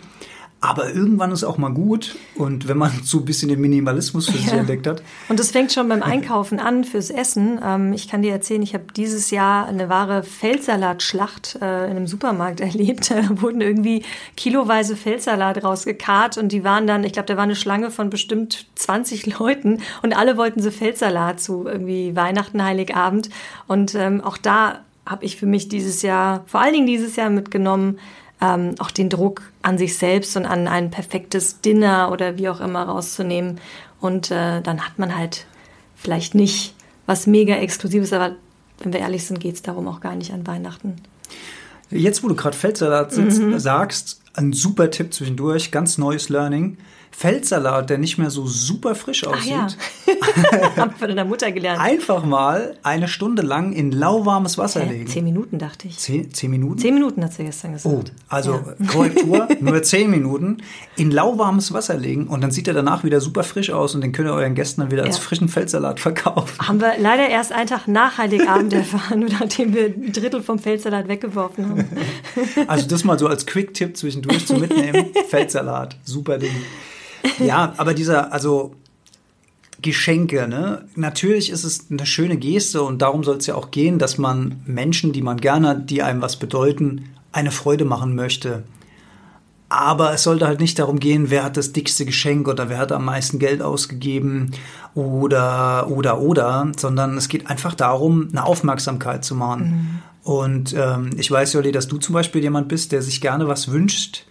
Aber 0.65 0.91
irgendwann 0.91 1.31
ist 1.31 1.44
auch 1.44 1.59
mal 1.59 1.69
gut. 1.69 2.15
Und 2.33 2.67
wenn 2.67 2.77
man 2.77 2.91
so 3.03 3.19
ein 3.19 3.25
bisschen 3.25 3.50
den 3.50 3.62
Minimalismus 3.62 4.29
für 4.29 4.38
sich 4.38 4.51
entdeckt 4.51 4.88
hat. 4.88 5.03
Und 5.29 5.39
das 5.39 5.51
fängt 5.51 5.71
schon 5.71 5.88
beim 5.88 6.01
Einkaufen 6.01 6.59
an 6.59 6.83
fürs 6.83 7.12
Essen. 7.12 7.59
Ähm, 7.63 7.94
ich 7.94 8.07
kann 8.07 8.23
dir 8.23 8.31
erzählen, 8.31 8.63
ich 8.63 8.73
habe 8.73 8.85
dieses 8.95 9.29
Jahr 9.29 9.67
eine 9.67 9.89
wahre 9.89 10.23
Feldsalatschlacht 10.23 11.59
äh, 11.62 11.85
in 11.85 11.91
einem 11.91 12.07
Supermarkt 12.07 12.59
erlebt. 12.62 13.12
Da 13.12 13.41
wurden 13.41 13.62
irgendwie 13.62 14.03
kiloweise 14.35 14.95
Feldsalat 14.95 15.63
rausgekarrt 15.63 16.39
und 16.39 16.51
die 16.51 16.63
waren 16.63 16.88
dann, 16.88 17.03
ich 17.03 17.13
glaube, 17.13 17.27
da 17.27 17.38
war 17.38 17.44
eine 17.44 17.56
Schlange 17.56 17.91
von 17.91 18.09
bestimmt 18.09 18.65
20 18.73 19.38
Leuten 19.38 19.81
und 20.01 20.17
alle 20.17 20.35
wollten 20.35 20.63
so 20.63 20.71
Feldsalat 20.71 21.39
zu 21.39 21.67
irgendwie 21.67 22.15
Weihnachten, 22.15 22.63
Heiligabend. 22.63 23.29
Und 23.67 23.94
ähm, 23.94 24.21
auch 24.21 24.38
da 24.38 24.79
habe 25.06 25.25
ich 25.25 25.38
für 25.38 25.45
mich 25.45 25.69
dieses 25.69 26.01
Jahr, 26.01 26.44
vor 26.47 26.62
allen 26.62 26.73
Dingen 26.73 26.88
dieses 26.88 27.15
Jahr 27.15 27.29
mitgenommen, 27.29 28.00
ähm, 28.41 28.75
auch 28.79 28.91
den 28.91 29.09
Druck 29.09 29.43
an 29.61 29.77
sich 29.77 29.97
selbst 29.97 30.35
und 30.37 30.45
an 30.45 30.67
ein 30.67 30.91
perfektes 30.91 31.61
Dinner 31.61 32.09
oder 32.11 32.37
wie 32.37 32.49
auch 32.49 32.59
immer 32.59 32.83
rauszunehmen. 32.83 33.59
Und 34.01 34.31
äh, 34.31 34.61
dann 34.61 34.85
hat 34.85 34.99
man 34.99 35.17
halt 35.17 35.45
vielleicht 35.95 36.35
nicht 36.35 36.75
was 37.05 37.27
mega 37.27 37.55
Exklusives, 37.55 38.13
aber 38.13 38.35
wenn 38.79 38.93
wir 38.93 38.99
ehrlich 38.99 39.25
sind, 39.25 39.39
geht 39.39 39.55
es 39.55 39.61
darum 39.61 39.87
auch 39.87 40.01
gar 40.01 40.15
nicht 40.15 40.33
an 40.33 40.45
Weihnachten. 40.45 40.95
Jetzt, 41.89 42.23
wo 42.23 42.27
du 42.27 42.35
gerade 42.35 42.57
Feldsalat 42.57 43.15
mhm. 43.15 43.57
sagst, 43.59 44.21
ein 44.35 44.53
super 44.53 44.91
Tipp 44.91 45.13
zwischendurch, 45.13 45.71
ganz 45.71 45.97
neues 45.97 46.29
Learning. 46.29 46.77
Feldsalat, 47.17 47.89
der 47.89 47.97
nicht 47.97 48.17
mehr 48.17 48.29
so 48.29 48.45
super 48.45 48.93
frisch 48.93 49.25
aussieht. 49.25 49.53
Ach 49.55 50.67
ja. 50.67 50.75
Hab 50.75 50.99
von 50.99 51.07
deiner 51.07 51.23
Mutter 51.23 51.49
gelernt. 51.53 51.79
Einfach 51.79 52.25
mal 52.25 52.75
eine 52.83 53.07
Stunde 53.07 53.41
lang 53.41 53.71
in 53.71 53.93
lauwarmes 53.93 54.57
Wasser 54.57 54.81
Hä? 54.81 54.91
legen. 54.91 55.07
Zehn 55.07 55.23
Minuten, 55.23 55.57
dachte 55.57 55.87
ich. 55.87 55.97
Zehn, 55.97 56.33
zehn 56.33 56.51
Minuten? 56.51 56.77
Zehn 56.77 56.93
Minuten 56.93 57.23
hat 57.23 57.31
sie 57.31 57.45
gestern 57.45 57.71
gesagt. 57.71 57.95
Oh, 57.95 58.03
also 58.27 58.55
ja. 58.55 58.87
Korrektur, 58.87 59.47
nur 59.61 59.81
zehn 59.83 60.11
Minuten 60.11 60.57
in 60.97 61.09
lauwarmes 61.09 61.71
Wasser 61.71 61.95
legen 61.95 62.27
und 62.27 62.41
dann 62.41 62.51
sieht 62.51 62.67
er 62.67 62.73
danach 62.73 63.05
wieder 63.05 63.21
super 63.21 63.43
frisch 63.43 63.69
aus 63.69 63.95
und 63.95 64.01
den 64.01 64.11
könnt 64.11 64.27
ihr 64.27 64.33
euren 64.33 64.53
Gästen 64.53 64.81
dann 64.81 64.91
wieder 64.91 65.03
ja. 65.03 65.07
als 65.07 65.17
frischen 65.17 65.47
Feldsalat 65.47 66.01
verkaufen. 66.01 66.67
Haben 66.67 66.81
wir 66.81 66.95
leider 66.99 67.29
erst 67.29 67.53
einen 67.53 67.67
Tag 67.67 67.88
nach 67.88 68.17
Heiligabend 68.17 68.73
erfahren, 68.73 69.25
nachdem 69.39 69.73
wir 69.73 69.85
ein 69.85 70.11
Drittel 70.11 70.41
vom 70.41 70.59
Feldsalat 70.59 71.07
weggeworfen 71.07 71.69
haben. 71.69 71.85
Also 72.67 72.88
das 72.89 73.05
mal 73.05 73.17
so 73.17 73.27
als 73.27 73.45
Quick-Tipp 73.45 73.95
zwischendurch 73.95 74.25
zu 74.45 74.56
mitnehmen. 74.56 75.07
Feldsalat, 75.30 75.98
super 76.04 76.38
Ding. 76.38 76.56
Ja, 77.39 77.74
aber 77.77 77.94
dieser, 77.94 78.31
also 78.31 78.75
Geschenke, 79.81 80.48
ne? 80.48 80.86
Natürlich 80.95 81.50
ist 81.50 81.63
es 81.63 81.92
eine 81.92 82.06
schöne 82.06 82.38
Geste 82.38 82.81
und 82.81 83.01
darum 83.01 83.24
soll 83.24 83.38
es 83.38 83.45
ja 83.45 83.56
auch 83.56 83.72
gehen, 83.72 84.00
dass 84.00 84.18
man 84.18 84.62
Menschen, 84.66 85.12
die 85.12 85.22
man 85.22 85.38
gerne 85.38 85.69
hat, 85.69 85.89
die 85.89 86.01
einem 86.01 86.22
was 86.22 86.38
bedeuten, 86.38 87.10
eine 87.31 87.51
Freude 87.51 87.86
machen 87.86 88.16
möchte. 88.16 88.63
Aber 89.68 90.13
es 90.13 90.24
sollte 90.24 90.48
halt 90.48 90.60
nicht 90.60 90.80
darum 90.80 91.00
gehen, 91.00 91.30
wer 91.30 91.44
hat 91.44 91.57
das 91.57 91.74
dickste 91.74 92.06
Geschenk 92.06 92.48
oder 92.48 92.69
wer 92.69 92.77
hat 92.77 92.92
am 92.92 93.06
meisten 93.06 93.39
Geld 93.39 93.62
ausgegeben 93.62 94.51
oder, 94.94 95.89
oder, 95.89 96.19
oder, 96.19 96.72
sondern 96.77 97.18
es 97.18 97.27
geht 97.27 97.48
einfach 97.48 97.74
darum, 97.74 98.30
eine 98.31 98.45
Aufmerksamkeit 98.45 99.25
zu 99.25 99.36
machen. 99.36 100.01
Und 100.25 100.74
ähm, 100.75 101.12
ich 101.18 101.30
weiß, 101.30 101.54
Jolli, 101.54 101.72
dass 101.72 101.88
du 101.88 101.98
zum 101.98 102.13
Beispiel 102.13 102.42
jemand 102.42 102.68
bist, 102.68 102.92
der 102.92 103.04
sich 103.04 103.22
gerne 103.22 103.48
was 103.48 103.72
wünscht, 103.72 104.25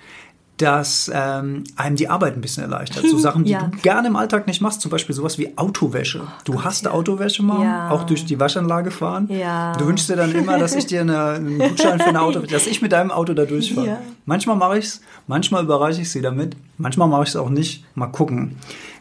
dass 0.57 1.09
ähm, 1.15 1.63
einem 1.77 1.95
die 1.95 2.09
Arbeit 2.09 2.35
ein 2.35 2.41
bisschen 2.41 2.65
erleichtert. 2.65 3.07
So 3.09 3.17
Sachen, 3.27 3.45
die 3.45 3.53
ja. 3.53 3.63
du 3.63 3.79
gerne 3.79 4.09
im 4.09 4.17
Alltag 4.17 4.49
nicht 4.49 4.61
machst, 4.61 4.81
zum 4.81 4.91
Beispiel 4.91 5.15
sowas 5.15 5.39
wie 5.39 5.57
Autowäsche. 5.57 6.23
Oh, 6.25 6.29
du 6.45 6.53
Gott, 6.55 6.65
hast 6.65 6.85
ja. 6.85 6.91
Autowäsche 6.91 7.45
machen, 7.45 7.63
ja. 7.63 7.91
auch 7.91 8.03
durch 8.03 8.25
die 8.25 8.41
Waschanlage 8.41 8.91
fahren. 8.91 9.29
Ja. 9.31 9.73
Du 9.77 9.87
wünschst 9.87 10.09
dir 10.09 10.17
dann 10.17 10.33
immer, 10.33 10.59
dass 10.59 10.75
ich 10.75 10.87
dir 10.87 11.03
eine, 11.03 11.27
einen 11.29 11.59
Gutschein 11.61 12.01
für 12.01 12.07
eine 12.07 12.23
Auto, 12.23 12.41
dass 12.51 12.67
ich 12.67 12.83
mit 12.83 12.91
deinem 12.91 13.13
Auto 13.13 13.33
da 13.33 13.45
durchfahre. 13.45 13.87
Ja. 13.87 13.99
Manchmal 14.27 14.57
mache 14.57 14.79
ich 14.79 14.87
es, 14.87 15.01
manchmal 15.29 15.63
überreiche 15.63 16.03
ich 16.03 16.11
sie 16.11 16.23
damit, 16.23 16.57
manchmal 16.79 17.09
mache 17.09 17.25
ich 17.25 17.31
es 17.31 17.37
auch 17.37 17.51
nicht. 17.51 17.85
Mal 17.95 18.09
gucken 18.09 18.57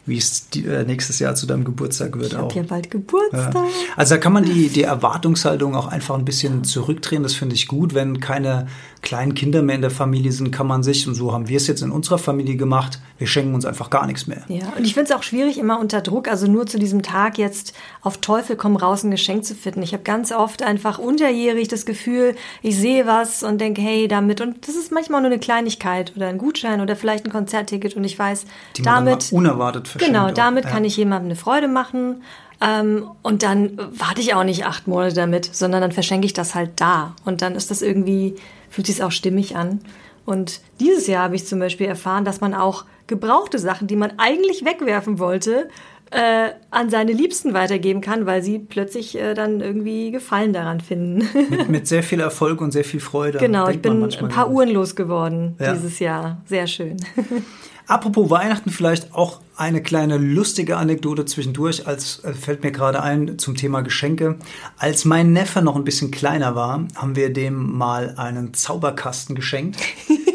wie 0.06 0.18
es 0.18 0.50
die, 0.50 0.66
äh, 0.66 0.84
nächstes 0.84 1.18
Jahr 1.18 1.34
zu 1.34 1.46
deinem 1.46 1.64
Geburtstag 1.64 2.18
wird. 2.18 2.32
Ich 2.32 2.38
habe 2.38 2.54
ja 2.54 2.62
bald 2.62 2.90
Geburtstag. 2.90 3.54
Ja. 3.54 3.66
Also 3.96 4.14
da 4.14 4.20
kann 4.20 4.34
man 4.34 4.44
die, 4.44 4.68
die 4.68 4.82
Erwartungshaltung 4.82 5.74
auch 5.74 5.86
einfach 5.86 6.16
ein 6.16 6.26
bisschen 6.26 6.64
zurückdrehen. 6.64 7.22
Das 7.22 7.34
finde 7.34 7.54
ich 7.54 7.68
gut. 7.68 7.94
Wenn 7.94 8.20
keine 8.20 8.66
kleinen 9.00 9.34
Kinder 9.34 9.62
mehr 9.62 9.76
in 9.76 9.80
der 9.80 9.90
Familie 9.90 10.32
sind, 10.32 10.50
kann 10.50 10.66
man 10.66 10.82
sich, 10.82 11.06
und 11.08 11.14
so 11.14 11.32
haben 11.32 11.48
wir 11.48 11.56
es 11.56 11.66
jetzt 11.66 11.82
in 11.82 11.90
unserer 11.90 12.18
Familie 12.18 12.56
gemacht, 12.56 13.00
wir 13.18 13.26
schenken 13.26 13.54
uns 13.54 13.64
einfach 13.64 13.90
gar 13.90 14.06
nichts 14.06 14.26
mehr. 14.26 14.42
Ja, 14.48 14.72
und 14.76 14.84
ich 14.84 14.94
finde 14.94 15.10
es 15.10 15.16
auch 15.16 15.22
schwierig, 15.22 15.58
immer 15.58 15.78
unter 15.78 16.00
Druck, 16.00 16.26
also 16.28 16.46
nur 16.46 16.66
zu 16.66 16.78
diesem 16.78 17.02
Tag 17.02 17.38
jetzt 17.38 17.74
auf 18.00 18.18
Teufel 18.18 18.56
komm 18.56 18.76
raus 18.76 19.04
ein 19.04 19.10
Geschenk 19.10 19.44
zu 19.44 19.54
finden. 19.54 19.82
Ich 19.82 19.92
habe 19.92 20.02
ganz 20.02 20.32
oft 20.32 20.62
einfach 20.62 20.98
unterjährig 20.98 21.68
das 21.68 21.86
Gefühl, 21.86 22.34
ich 22.62 22.76
sehe 22.76 23.06
was 23.06 23.42
und 23.42 23.60
denke, 23.60 23.82
hey, 23.82 24.08
damit, 24.08 24.40
und 24.40 24.66
das 24.66 24.74
ist 24.74 24.90
manchmal 24.90 25.20
nur 25.20 25.30
eine 25.30 25.38
Kleinigkeit 25.38 26.12
oder 26.16 26.28
ein 26.28 26.38
Gutschein 26.38 26.80
oder 26.80 26.96
vielleicht 26.96 27.26
ein 27.26 27.30
Konzertticket 27.64 27.96
und 27.96 28.04
ich 28.04 28.18
weiß, 28.18 28.44
damit. 28.82 29.32
unerwartet. 29.32 29.90
Genau, 29.98 30.30
damit 30.30 30.66
auch. 30.66 30.70
kann 30.70 30.84
ich 30.84 30.96
jemandem 30.96 31.28
eine 31.28 31.36
Freude 31.36 31.68
machen. 31.68 32.22
Ähm, 32.60 33.10
und 33.22 33.42
dann 33.42 33.78
warte 33.98 34.20
ich 34.20 34.34
auch 34.34 34.44
nicht 34.44 34.64
acht 34.64 34.86
Monate 34.86 35.14
damit, 35.14 35.48
sondern 35.52 35.80
dann 35.80 35.92
verschenke 35.92 36.26
ich 36.26 36.32
das 36.32 36.54
halt 36.54 36.70
da. 36.76 37.14
Und 37.24 37.42
dann 37.42 37.56
ist 37.56 37.70
das 37.70 37.82
irgendwie, 37.82 38.36
fühlt 38.70 38.86
sich 38.86 39.02
auch 39.02 39.10
stimmig 39.10 39.56
an. 39.56 39.80
Und 40.24 40.60
dieses 40.80 41.06
Jahr 41.06 41.24
habe 41.24 41.36
ich 41.36 41.46
zum 41.46 41.58
Beispiel 41.58 41.86
erfahren, 41.86 42.24
dass 42.24 42.40
man 42.40 42.54
auch 42.54 42.84
gebrauchte 43.06 43.58
Sachen, 43.58 43.88
die 43.88 43.96
man 43.96 44.12
eigentlich 44.18 44.64
wegwerfen 44.64 45.18
wollte, 45.18 45.68
äh, 46.14 46.50
an 46.70 46.90
seine 46.90 47.12
Liebsten 47.12 47.54
weitergeben 47.54 48.00
kann, 48.00 48.24
weil 48.24 48.42
sie 48.42 48.60
plötzlich 48.60 49.18
äh, 49.18 49.34
dann 49.34 49.60
irgendwie 49.60 50.12
Gefallen 50.12 50.52
daran 50.52 50.80
finden. 50.80 51.28
mit, 51.50 51.68
mit, 51.68 51.88
sehr 51.88 52.04
viel 52.04 52.20
Erfolg 52.20 52.60
und 52.60 52.70
sehr 52.70 52.84
viel 52.84 53.00
Freude. 53.00 53.38
Genau, 53.38 53.68
ich 53.68 53.82
bin 53.82 54.02
ein 54.02 54.28
paar 54.28 54.50
Uhren 54.50 54.70
losgeworden 54.70 55.56
ja. 55.58 55.74
dieses 55.74 55.98
Jahr. 55.98 56.40
Sehr 56.46 56.66
schön. 56.66 56.96
Apropos 57.86 58.30
Weihnachten 58.30 58.70
vielleicht 58.70 59.12
auch 59.12 59.40
eine 59.56 59.82
kleine 59.82 60.16
lustige 60.16 60.78
Anekdote 60.78 61.26
zwischendurch, 61.26 61.86
als 61.86 62.24
äh, 62.24 62.32
fällt 62.32 62.62
mir 62.62 62.70
gerade 62.70 63.02
ein 63.02 63.36
zum 63.38 63.56
Thema 63.56 63.82
Geschenke. 63.82 64.38
Als 64.78 65.04
mein 65.04 65.32
Neffe 65.32 65.62
noch 65.62 65.76
ein 65.76 65.84
bisschen 65.84 66.10
kleiner 66.10 66.54
war, 66.54 66.86
haben 66.94 67.16
wir 67.16 67.32
dem 67.32 67.76
mal 67.76 68.14
einen 68.16 68.54
Zauberkasten 68.54 69.34
geschenkt. 69.34 69.78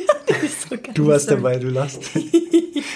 du 0.94 1.08
warst 1.08 1.30
dabei, 1.32 1.58
du 1.58 1.70
lachst. 1.70 2.12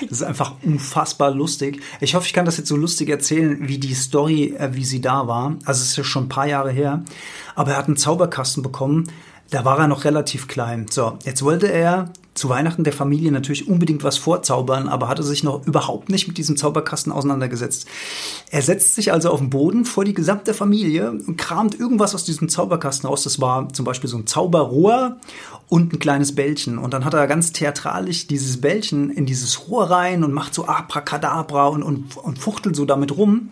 Das 0.09 0.21
ist 0.21 0.23
einfach 0.23 0.53
unfassbar 0.63 1.31
lustig. 1.31 1.81
Ich 1.99 2.13
hoffe, 2.13 2.25
ich 2.27 2.33
kann 2.33 2.45
das 2.45 2.57
jetzt 2.57 2.67
so 2.67 2.75
lustig 2.75 3.09
erzählen, 3.09 3.57
wie 3.67 3.77
die 3.77 3.93
Story, 3.93 4.53
äh, 4.57 4.69
wie 4.73 4.83
sie 4.83 5.01
da 5.01 5.27
war. 5.27 5.55
Also 5.65 5.81
es 5.81 5.89
ist 5.89 5.97
ja 5.97 6.03
schon 6.03 6.25
ein 6.25 6.29
paar 6.29 6.47
Jahre 6.47 6.71
her. 6.71 7.03
Aber 7.55 7.71
er 7.71 7.77
hat 7.77 7.87
einen 7.87 7.97
Zauberkasten 7.97 8.63
bekommen. 8.63 9.09
Da 9.49 9.65
war 9.65 9.79
er 9.79 9.87
noch 9.87 10.03
relativ 10.03 10.47
klein. 10.47 10.87
So, 10.89 11.17
jetzt 11.25 11.43
wollte 11.43 11.67
er 11.71 12.11
zu 12.33 12.49
Weihnachten 12.49 12.83
der 12.83 12.93
Familie 12.93 13.31
natürlich 13.31 13.67
unbedingt 13.67 14.03
was 14.03 14.17
vorzaubern, 14.17 14.87
aber 14.87 15.07
hatte 15.07 15.23
sich 15.23 15.43
noch 15.43 15.65
überhaupt 15.67 16.09
nicht 16.09 16.27
mit 16.27 16.37
diesem 16.37 16.57
Zauberkasten 16.57 17.11
auseinandergesetzt. 17.11 17.85
Er 18.49 18.61
setzt 18.61 18.95
sich 18.95 19.11
also 19.11 19.29
auf 19.29 19.39
den 19.39 19.49
Boden 19.49 19.85
vor 19.85 20.03
die 20.03 20.13
gesamte 20.13 20.53
Familie 20.53 21.11
und 21.11 21.37
kramt 21.37 21.79
irgendwas 21.79 22.15
aus 22.15 22.25
diesem 22.25 22.49
Zauberkasten 22.49 23.07
raus. 23.07 23.23
Das 23.23 23.39
war 23.39 23.71
zum 23.73 23.85
Beispiel 23.85 24.09
so 24.09 24.17
ein 24.17 24.27
Zauberrohr 24.27 25.17
und 25.69 25.93
ein 25.93 25.99
kleines 25.99 26.35
Bällchen. 26.35 26.77
Und 26.77 26.93
dann 26.93 27.05
hat 27.05 27.13
er 27.13 27.27
ganz 27.27 27.51
theatralisch 27.51 28.27
dieses 28.27 28.61
Bällchen 28.61 29.09
in 29.09 29.25
dieses 29.25 29.67
Rohr 29.67 29.89
rein 29.89 30.23
und 30.23 30.33
macht 30.33 30.53
so 30.53 30.67
Abracadabra 30.67 31.67
und, 31.67 31.83
und, 31.83 32.17
und 32.17 32.39
fuchtelt 32.39 32.75
so 32.75 32.85
damit 32.85 33.15
rum. 33.15 33.51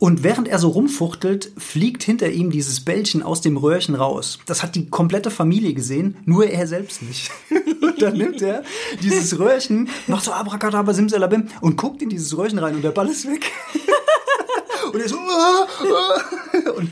Und 0.00 0.24
während 0.24 0.48
er 0.48 0.58
so 0.58 0.70
rumfuchtelt, 0.70 1.52
fliegt 1.58 2.02
hinter 2.02 2.30
ihm 2.30 2.50
dieses 2.50 2.80
Bällchen 2.80 3.22
aus 3.22 3.42
dem 3.42 3.58
Röhrchen 3.58 3.94
raus. 3.94 4.38
Das 4.46 4.62
hat 4.62 4.74
die 4.74 4.88
komplette 4.88 5.30
Familie 5.30 5.74
gesehen, 5.74 6.16
nur 6.24 6.46
er 6.46 6.66
selbst 6.66 7.02
nicht. 7.02 7.30
und 7.82 8.00
dann 8.00 8.16
nimmt 8.16 8.40
er 8.40 8.62
dieses 9.02 9.38
Röhrchen, 9.38 9.90
macht 10.06 10.24
so 10.24 10.32
Abracadabra, 10.32 10.94
Simsalabim 10.94 11.48
und 11.60 11.76
guckt 11.76 12.00
in 12.00 12.08
dieses 12.08 12.34
Röhrchen 12.34 12.58
rein 12.58 12.76
und 12.76 12.82
der 12.82 12.92
Ball 12.92 13.10
ist 13.10 13.26
weg. 13.26 13.52
Und 14.92 15.00
er 15.00 15.08
so, 15.08 15.16
ah, 15.16 15.66
ah. 15.68 16.70
Und, 16.76 16.90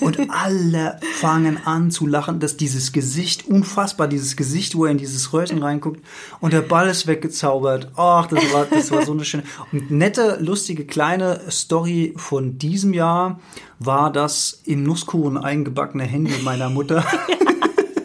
und, 0.00 0.18
und, 0.18 0.30
alle 0.30 0.98
fangen 1.14 1.58
an 1.64 1.90
zu 1.90 2.06
lachen, 2.06 2.40
dass 2.40 2.56
dieses 2.56 2.92
Gesicht, 2.92 3.46
unfassbar, 3.46 4.08
dieses 4.08 4.36
Gesicht, 4.36 4.74
wo 4.74 4.84
er 4.84 4.90
in 4.90 4.98
dieses 4.98 5.32
Röhrchen 5.32 5.62
reinguckt 5.62 6.02
und 6.40 6.52
der 6.52 6.62
Ball 6.62 6.88
ist 6.88 7.06
weggezaubert. 7.06 7.90
Ach, 7.96 8.26
das 8.26 8.52
war, 8.52 8.66
das 8.66 8.90
war 8.90 9.04
so 9.04 9.12
eine 9.12 9.24
schöne 9.24 9.44
und 9.72 9.90
nette, 9.90 10.38
lustige 10.40 10.84
kleine 10.86 11.40
Story 11.50 12.14
von 12.16 12.58
diesem 12.58 12.94
Jahr 12.94 13.40
war 13.78 14.12
das 14.12 14.60
in 14.64 14.82
Nusskuchen 14.82 15.38
eingebackene 15.38 16.04
Handy 16.04 16.34
meiner 16.42 16.70
Mutter. 16.70 17.04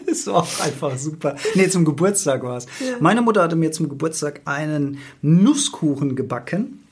Das 0.06 0.28
war 0.28 0.36
auch 0.36 0.60
einfach 0.60 0.96
super. 0.96 1.34
Nee, 1.56 1.68
zum 1.68 1.84
Geburtstag 1.84 2.44
war 2.44 2.58
es. 2.58 2.66
Ja. 2.78 2.98
Meine 3.00 3.20
Mutter 3.20 3.42
hatte 3.42 3.56
mir 3.56 3.72
zum 3.72 3.88
Geburtstag 3.88 4.42
einen 4.44 4.98
Nusskuchen 5.22 6.14
gebacken 6.14 6.83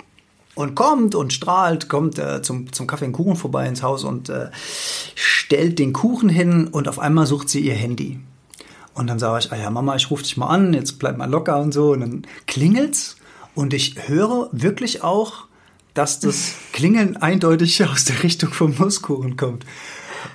und 0.54 0.75
kommt 0.75 1.14
und 1.14 1.32
strahlt, 1.32 1.88
kommt 1.88 2.18
äh, 2.18 2.42
zum, 2.42 2.73
zum 2.73 2.87
Kaffee 2.87 3.06
und 3.06 3.12
Kuchen 3.12 3.37
vorbei 3.37 3.66
ins 3.66 3.82
Haus 3.82 4.04
und 4.04 4.28
äh, 4.28 4.50
stellt 5.14 5.78
den 5.78 5.92
Kuchen 5.92 6.28
hin 6.28 6.68
und 6.68 6.88
auf 6.88 6.99
einmal 6.99 7.26
sucht 7.26 7.49
sie 7.49 7.61
ihr 7.61 7.75
Handy. 7.75 8.21
Und 8.94 9.06
dann 9.06 9.18
sage 9.18 9.44
ich, 9.44 9.52
ah 9.52 9.56
ja, 9.56 9.71
Mama, 9.71 9.97
ich 9.97 10.11
rufe 10.11 10.23
dich 10.23 10.37
mal 10.37 10.49
an, 10.49 10.75
jetzt 10.75 10.99
bleib 10.99 11.16
mal 11.16 11.30
locker 11.30 11.61
und 11.61 11.73
so. 11.73 11.92
Und 11.92 12.00
dann 12.00 12.23
klingelt's 12.47 13.16
und 13.54 13.73
ich 13.73 13.97
höre 14.09 14.49
wirklich 14.52 15.02
auch, 15.02 15.47
dass 15.94 16.21
das 16.21 16.54
Klingeln 16.73 17.16
eindeutig 17.16 17.85
aus 17.90 18.04
der 18.04 18.23
Richtung 18.23 18.52
vom 18.52 18.75
Nusskuchen 18.78 19.37
kommt. 19.37 19.64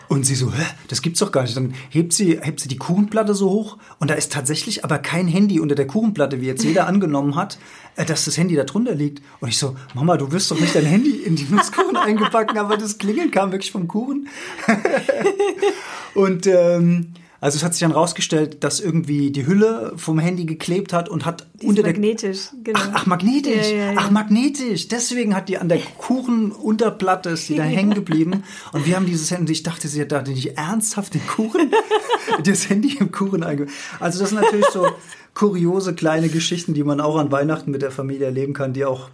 Und 0.07 0.25
sie 0.25 0.35
so, 0.35 0.51
Hä, 0.51 0.63
das 0.87 1.01
gibt's 1.01 1.19
doch 1.19 1.31
gar 1.31 1.43
nicht. 1.43 1.55
Dann 1.55 1.73
hebt 1.89 2.13
sie, 2.13 2.39
hebt 2.41 2.59
sie 2.59 2.67
die 2.67 2.77
Kuchenplatte 2.77 3.33
so 3.33 3.49
hoch 3.49 3.77
und 3.99 4.09
da 4.09 4.15
ist 4.15 4.31
tatsächlich 4.31 4.83
aber 4.83 4.99
kein 4.99 5.27
Handy 5.27 5.59
unter 5.59 5.75
der 5.75 5.87
Kuchenplatte, 5.87 6.41
wie 6.41 6.45
jetzt 6.45 6.63
jeder 6.63 6.87
angenommen 6.87 7.35
hat, 7.35 7.57
äh, 7.95 8.05
dass 8.05 8.25
das 8.25 8.37
Handy 8.37 8.55
da 8.55 8.63
drunter 8.63 8.95
liegt. 8.95 9.21
Und 9.39 9.49
ich 9.49 9.57
so, 9.57 9.75
Mama, 9.93 10.17
du 10.17 10.31
wirst 10.31 10.51
doch 10.51 10.59
nicht 10.59 10.75
dein 10.75 10.85
Handy 10.85 11.11
in 11.11 11.35
die 11.35 11.47
Nusskuchen 11.49 11.97
eingebacken, 11.97 12.57
aber 12.57 12.77
das 12.77 12.97
Klingeln 12.97 13.31
kam 13.31 13.51
wirklich 13.51 13.71
vom 13.71 13.87
Kuchen. 13.87 14.27
und 16.13 16.47
ähm, 16.47 17.13
also 17.39 17.57
es 17.57 17.63
hat 17.63 17.73
sich 17.73 17.81
dann 17.81 17.91
rausgestellt, 17.91 18.63
dass 18.63 18.79
irgendwie 18.79 19.29
die 19.31 19.45
Hülle 19.45 19.93
vom 19.95 20.17
Handy 20.17 20.45
geklebt 20.45 20.91
hat 20.91 21.07
und 21.07 21.25
hat 21.25 21.45
die 21.61 21.67
unter 21.67 21.83
magnetisch, 21.83 22.49
der 22.51 22.73
genau. 22.73 22.79
Ach, 22.81 22.91
ach 22.93 23.05
magnetisch. 23.05 23.69
Ja, 23.69 23.77
ja, 23.77 23.91
ja. 23.91 23.97
Ach 23.97 24.09
magnetisch. 24.09 24.87
Deswegen 24.87 25.35
hat 25.35 25.47
die 25.47 25.57
an 25.57 25.69
der 25.69 25.79
Kuchenunterplatte 25.79 27.29
ist 27.29 27.47
die 27.49 27.55
da 27.55 27.63
hängen 27.63 27.93
geblieben 27.93 28.43
und 28.71 28.85
wir 28.87 28.95
haben 28.95 29.05
dieses 29.05 29.29
Handy. 29.29 29.51
Ich 29.51 29.63
dachte, 29.63 29.87
sie 29.87 30.01
hat 30.01 30.11
da 30.11 30.23
nicht 30.23 30.57
ernsthaft 30.57 31.13
den 31.13 31.25
Kuchen, 31.27 31.71
das 32.43 32.69
Handy 32.69 32.97
im 32.99 33.11
Kuchen 33.11 33.43
eingebaut. 33.43 33.73
Also 33.99 34.19
das 34.19 34.29
sind 34.29 34.41
natürlich 34.41 34.67
so 34.67 34.87
kuriose 35.35 35.93
kleine 35.93 36.29
Geschichten, 36.29 36.73
die 36.73 36.83
man 36.83 36.99
auch 36.99 37.17
an 37.17 37.31
Weihnachten 37.31 37.69
mit 37.69 37.83
der 37.83 37.91
Familie 37.91 38.25
erleben 38.25 38.53
kann, 38.53 38.73
die 38.73 38.83
auch 38.83 39.09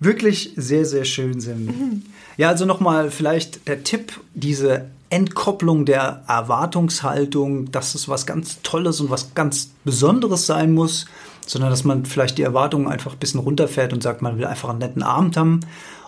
wirklich 0.00 0.52
sehr 0.56 0.84
sehr 0.84 1.04
schön 1.04 1.40
sind. 1.40 1.66
Mhm. 1.66 2.02
Ja, 2.36 2.48
also 2.48 2.64
nochmal 2.64 3.12
vielleicht 3.12 3.68
der 3.68 3.84
Tipp, 3.84 4.20
diese 4.34 4.86
Entkopplung 5.12 5.84
der 5.84 6.22
Erwartungshaltung, 6.26 7.70
dass 7.70 7.94
es 7.94 8.08
was 8.08 8.24
ganz 8.24 8.62
Tolles 8.62 9.00
und 9.00 9.10
was 9.10 9.34
ganz 9.34 9.70
Besonderes 9.84 10.46
sein 10.46 10.72
muss, 10.72 11.04
sondern 11.46 11.70
dass 11.70 11.84
man 11.84 12.06
vielleicht 12.06 12.38
die 12.38 12.42
Erwartungen 12.42 12.88
einfach 12.88 13.12
ein 13.12 13.18
bisschen 13.18 13.40
runterfährt 13.40 13.92
und 13.92 14.02
sagt, 14.02 14.22
man 14.22 14.38
will 14.38 14.46
einfach 14.46 14.70
einen 14.70 14.78
netten 14.78 15.02
Abend 15.02 15.36
haben. 15.36 15.60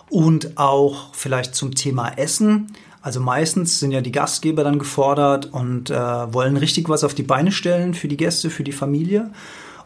Und 0.09 0.57
auch 0.57 1.13
vielleicht 1.13 1.55
zum 1.55 1.75
Thema 1.75 2.09
Essen. 2.17 2.71
Also 3.01 3.19
meistens 3.19 3.79
sind 3.79 3.91
ja 3.91 4.01
die 4.01 4.11
Gastgeber 4.11 4.63
dann 4.63 4.79
gefordert 4.79 5.45
und 5.53 5.91
äh, 5.91 5.95
wollen 6.33 6.57
richtig 6.57 6.89
was 6.89 7.03
auf 7.03 7.13
die 7.13 7.23
Beine 7.23 7.51
stellen 7.51 7.93
für 7.93 8.07
die 8.07 8.17
Gäste, 8.17 8.49
für 8.49 8.63
die 8.63 8.71
Familie. 8.71 9.31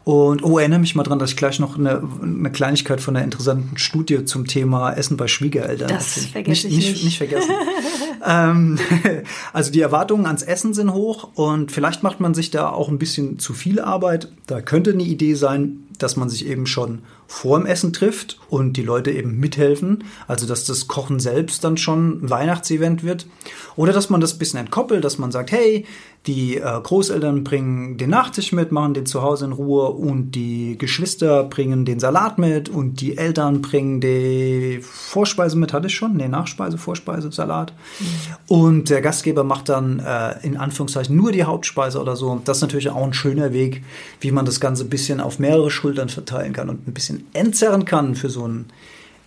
Und 0.09 0.43
oh, 0.43 0.57
erinnere 0.57 0.79
mich 0.79 0.95
mal 0.95 1.03
dran, 1.03 1.19
dass 1.19 1.29
ich 1.29 1.37
gleich 1.37 1.59
noch 1.59 1.77
eine, 1.77 2.01
eine 2.23 2.51
Kleinigkeit 2.51 2.99
von 2.99 3.15
einer 3.15 3.23
interessanten 3.23 3.77
Studie 3.77 4.25
zum 4.25 4.47
Thema 4.47 4.91
Essen 4.93 5.17
bei 5.17 5.27
Schwiegereltern. 5.27 5.87
Das 5.87 6.25
vergesse 6.25 6.67
ich 6.67 6.77
nicht. 6.77 6.89
Nicht, 6.89 7.03
nicht 7.03 7.17
vergessen. 7.19 7.51
ähm, 8.25 8.79
also 9.53 9.71
die 9.71 9.81
Erwartungen 9.81 10.25
ans 10.25 10.41
Essen 10.41 10.73
sind 10.73 10.93
hoch 10.93 11.29
und 11.35 11.71
vielleicht 11.71 12.01
macht 12.01 12.21
man 12.21 12.33
sich 12.33 12.49
da 12.49 12.71
auch 12.71 12.89
ein 12.89 12.97
bisschen 12.97 13.37
zu 13.37 13.53
viel 13.53 13.79
Arbeit. 13.79 14.31
Da 14.47 14.61
könnte 14.61 14.93
eine 14.93 15.03
Idee 15.03 15.35
sein, 15.35 15.81
dass 15.99 16.15
man 16.15 16.27
sich 16.27 16.47
eben 16.47 16.65
schon 16.65 17.03
vor 17.29 17.59
dem 17.59 17.67
Essen 17.67 17.93
trifft 17.93 18.39
und 18.49 18.73
die 18.73 18.81
Leute 18.81 19.11
eben 19.11 19.39
mithelfen. 19.39 20.03
Also 20.27 20.47
dass 20.47 20.65
das 20.65 20.87
Kochen 20.87 21.19
selbst 21.19 21.63
dann 21.63 21.77
schon 21.77 22.23
ein 22.23 22.29
Weihnachtsevent 22.31 23.03
wird. 23.03 23.27
Oder 23.75 23.93
dass 23.93 24.09
man 24.09 24.19
das 24.19 24.33
ein 24.33 24.39
bisschen 24.39 24.59
entkoppelt, 24.59 25.03
dass 25.03 25.19
man 25.19 25.31
sagt, 25.31 25.51
hey, 25.51 25.85
die 26.27 26.57
äh, 26.57 26.61
Großeltern 26.61 27.43
bringen 27.45 27.97
den 27.97 28.09
Nachtisch 28.09 28.51
mit, 28.51 28.71
machen 28.71 28.93
den 28.93 29.05
zu 29.05 29.21
Hause 29.21 29.45
in 29.45 29.51
Ruhe 29.53 29.89
und 29.91 30.31
die 30.31 30.77
Geschwister 30.77 31.45
bringen 31.45 31.85
den 31.85 31.99
Salat 31.99 32.37
mit 32.37 32.67
und 32.67 32.99
die 32.99 33.17
Eltern 33.17 33.61
bringen 33.61 34.01
die 34.01 34.79
Vorspeise 34.81 35.57
mit, 35.57 35.71
hatte 35.71 35.87
ich 35.87 35.95
schon? 35.95 36.17
Nee, 36.17 36.27
Nachspeise, 36.27 36.77
Vorspeise, 36.77 37.31
Salat. 37.31 37.73
Mhm. 37.99 38.05
Und 38.47 38.89
der 38.89 39.01
Gastgeber 39.01 39.45
macht 39.45 39.69
dann 39.69 39.99
äh, 39.99 40.45
in 40.45 40.57
Anführungszeichen 40.57 41.15
nur 41.15 41.31
die 41.31 41.45
Hauptspeise 41.45 42.01
oder 42.01 42.17
so. 42.17 42.41
Das 42.43 42.57
ist 42.57 42.61
natürlich 42.61 42.89
auch 42.89 43.03
ein 43.03 43.13
schöner 43.13 43.53
Weg, 43.53 43.83
wie 44.19 44.31
man 44.31 44.45
das 44.45 44.59
Ganze 44.59 44.83
ein 44.83 44.89
bisschen 44.89 45.21
auf 45.21 45.39
mehrere 45.39 45.71
Schultern 45.71 46.09
verteilen 46.09 46.51
kann 46.51 46.69
und 46.69 46.85
ein 46.85 46.93
bisschen 46.93 47.18
entzerren 47.33 47.85
kann 47.85 48.15
für 48.15 48.29
so 48.29 48.43
einen 48.43 48.67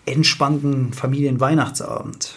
entspannten 0.06 0.92
Familienweihnachtsabend. 0.92 2.34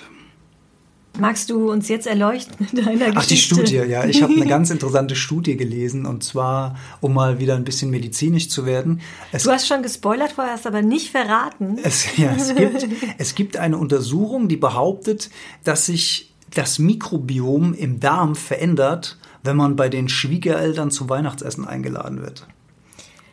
Magst 1.20 1.50
du 1.50 1.72
uns 1.72 1.88
jetzt 1.88 2.08
erleuchten 2.08 2.56
mit 2.60 2.86
deiner 2.86 3.12
Geschichte? 3.12 3.16
Ach, 3.18 3.26
die 3.26 3.38
Studie, 3.38 3.76
ja. 3.76 4.06
Ich 4.06 4.22
habe 4.22 4.34
eine 4.34 4.48
ganz 4.48 4.70
interessante 4.72 5.16
Studie 5.16 5.56
gelesen 5.56 6.06
und 6.06 6.24
zwar, 6.24 6.78
um 7.02 7.14
mal 7.14 7.40
wieder 7.40 7.56
ein 7.56 7.64
bisschen 7.64 7.90
medizinisch 7.90 8.50
zu 8.50 8.66
werden. 8.66 9.02
Es 9.32 9.44
du 9.44 9.52
hast 9.52 9.68
schon 9.68 9.82
gespoilert 9.82 10.34
vorher, 10.34 10.54
hast 10.54 10.68
aber 10.68 10.82
nicht 10.82 11.12
verraten. 11.12 11.78
Es, 11.82 12.18
ja, 12.18 12.34
es, 12.36 12.54
gibt, 12.54 12.88
es 13.18 13.36
gibt 13.36 13.58
eine 13.58 13.78
Untersuchung, 13.78 14.48
die 14.48 14.58
behauptet, 14.58 15.30
dass 15.64 15.86
sich 15.86 16.34
das 16.54 16.80
Mikrobiom 16.80 17.74
im 17.74 18.00
Darm 18.00 18.36
verändert, 18.36 19.18
wenn 19.44 19.58
man 19.58 19.76
bei 19.76 19.90
den 19.90 20.10
Schwiegereltern 20.10 20.92
zum 20.92 21.10
Weihnachtsessen 21.10 21.66
eingeladen 21.66 22.22
wird. 22.22 22.48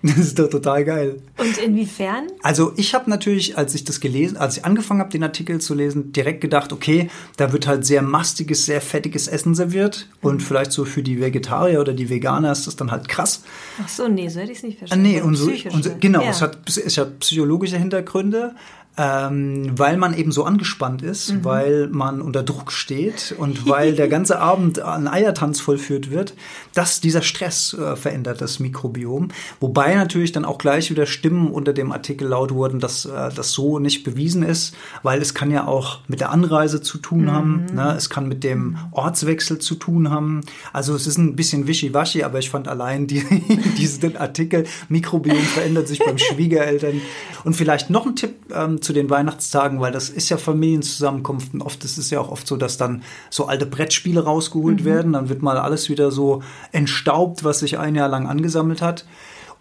Das 0.14 0.18
ist 0.18 0.38
doch 0.38 0.50
total 0.50 0.84
geil. 0.84 1.22
Und 1.38 1.58
inwiefern? 1.58 2.26
Also 2.42 2.72
ich 2.76 2.92
habe 2.92 3.08
natürlich, 3.08 3.56
als 3.56 3.74
ich 3.74 3.84
das 3.84 4.00
gelesen, 4.00 4.36
als 4.36 4.56
ich 4.56 4.64
angefangen 4.64 4.98
habe, 4.98 5.10
den 5.10 5.22
Artikel 5.22 5.60
zu 5.60 5.74
lesen, 5.74 6.12
direkt 6.12 6.40
gedacht, 6.40 6.72
okay, 6.72 7.08
da 7.36 7.52
wird 7.52 7.68
halt 7.68 7.86
sehr 7.86 8.02
mastiges, 8.02 8.66
sehr 8.66 8.80
fettiges 8.80 9.28
Essen 9.28 9.54
serviert 9.54 10.08
und 10.20 10.34
mhm. 10.34 10.40
vielleicht 10.40 10.72
so 10.72 10.84
für 10.84 11.04
die 11.04 11.20
Vegetarier 11.20 11.80
oder 11.80 11.92
die 11.92 12.10
Veganer 12.10 12.50
ist 12.50 12.66
das 12.66 12.74
dann 12.74 12.90
halt 12.90 13.08
krass. 13.08 13.44
Ach 13.80 13.88
so, 13.88 14.08
nee, 14.08 14.28
so 14.28 14.40
hätte 14.40 14.50
ich 14.50 14.58
es 14.58 14.64
nicht 14.64 14.78
verstanden. 14.78 15.06
Ah, 15.06 15.08
nee, 15.08 15.20
und 15.20 15.36
so, 15.36 15.50
und 15.70 15.84
so, 15.84 15.90
genau, 16.00 16.22
ja. 16.22 16.30
es, 16.30 16.42
hat, 16.42 16.58
es 16.66 16.98
hat 16.98 17.20
psychologische 17.20 17.78
Hintergründe. 17.78 18.56
Ähm, 18.98 19.70
weil 19.78 19.96
man 19.96 20.14
eben 20.14 20.32
so 20.32 20.44
angespannt 20.44 21.00
ist, 21.00 21.32
mhm. 21.32 21.44
weil 21.44 21.88
man 21.88 22.20
unter 22.20 22.42
Druck 22.42 22.72
steht 22.72 23.34
und 23.38 23.66
weil 23.68 23.94
der 23.94 24.08
ganze 24.08 24.38
Abend 24.38 24.80
ein 24.80 25.08
Eiertanz 25.08 25.60
vollführt 25.60 26.10
wird, 26.10 26.34
dass 26.74 27.00
dieser 27.00 27.22
Stress 27.22 27.72
äh, 27.74 27.96
verändert 27.96 28.42
das 28.42 28.60
Mikrobiom. 28.60 29.28
Wobei 29.60 29.94
natürlich 29.94 30.32
dann 30.32 30.44
auch 30.44 30.58
gleich 30.58 30.90
wieder 30.90 31.06
Stimmen 31.06 31.50
unter 31.50 31.72
dem 31.72 31.90
Artikel 31.90 32.28
laut 32.28 32.52
wurden, 32.52 32.80
dass 32.80 33.06
äh, 33.06 33.30
das 33.34 33.52
so 33.52 33.78
nicht 33.78 34.04
bewiesen 34.04 34.42
ist, 34.42 34.74
weil 35.02 35.22
es 35.22 35.32
kann 35.32 35.50
ja 35.50 35.66
auch 35.66 36.00
mit 36.06 36.20
der 36.20 36.30
Anreise 36.30 36.82
zu 36.82 36.98
tun 36.98 37.22
mhm. 37.22 37.32
haben, 37.32 37.66
ne? 37.74 37.94
es 37.96 38.10
kann 38.10 38.28
mit 38.28 38.44
dem 38.44 38.76
Ortswechsel 38.90 39.58
zu 39.58 39.74
tun 39.74 40.10
haben. 40.10 40.42
Also 40.74 40.94
es 40.94 41.06
ist 41.06 41.16
ein 41.16 41.34
bisschen 41.34 41.66
wischiwaschi, 41.66 42.24
aber 42.24 42.40
ich 42.40 42.50
fand 42.50 42.68
allein 42.68 43.06
die, 43.06 43.24
diesen 43.78 44.18
Artikel, 44.18 44.64
Mikrobiom 44.90 45.38
verändert 45.38 45.88
sich 45.88 46.00
beim 46.00 46.18
Schwiegereltern. 46.18 47.00
Und 47.44 47.54
vielleicht 47.54 47.88
noch 47.88 48.04
ein 48.04 48.16
Tipp 48.16 48.34
ähm, 48.54 48.81
zu 48.82 48.92
den 48.92 49.10
Weihnachtstagen, 49.10 49.80
weil 49.80 49.92
das 49.92 50.10
ist 50.10 50.28
ja 50.28 50.36
Familienzusammenkunft. 50.36 51.52
oft 51.60 51.84
ist 51.84 51.98
es 51.98 52.10
ja 52.10 52.20
auch 52.20 52.30
oft 52.30 52.46
so, 52.46 52.56
dass 52.56 52.76
dann 52.76 53.02
so 53.30 53.46
alte 53.46 53.66
Brettspiele 53.66 54.24
rausgeholt 54.24 54.80
mhm. 54.80 54.84
werden. 54.84 55.12
Dann 55.12 55.28
wird 55.28 55.42
mal 55.42 55.58
alles 55.58 55.88
wieder 55.88 56.10
so 56.10 56.42
entstaubt, 56.72 57.44
was 57.44 57.60
sich 57.60 57.78
ein 57.78 57.94
Jahr 57.94 58.08
lang 58.08 58.26
angesammelt 58.26 58.82
hat. 58.82 59.06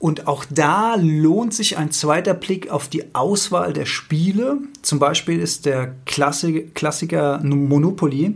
Und 0.02 0.28
auch 0.28 0.46
da 0.50 0.96
lohnt 0.96 1.54
sich 1.54 1.78
ein 1.78 1.92
zweiter 1.92 2.34
Blick 2.34 2.72
auf 2.72 2.88
die 2.88 3.14
Auswahl 3.14 3.72
der 3.72 3.86
Spiele. 3.86 4.58
Zum 4.82 4.98
Beispiel 4.98 5.40
ist 5.40 5.68
der 5.68 5.94
Klassik 6.06 6.74
Klassiker 6.74 7.40
Monopoly 7.44 8.34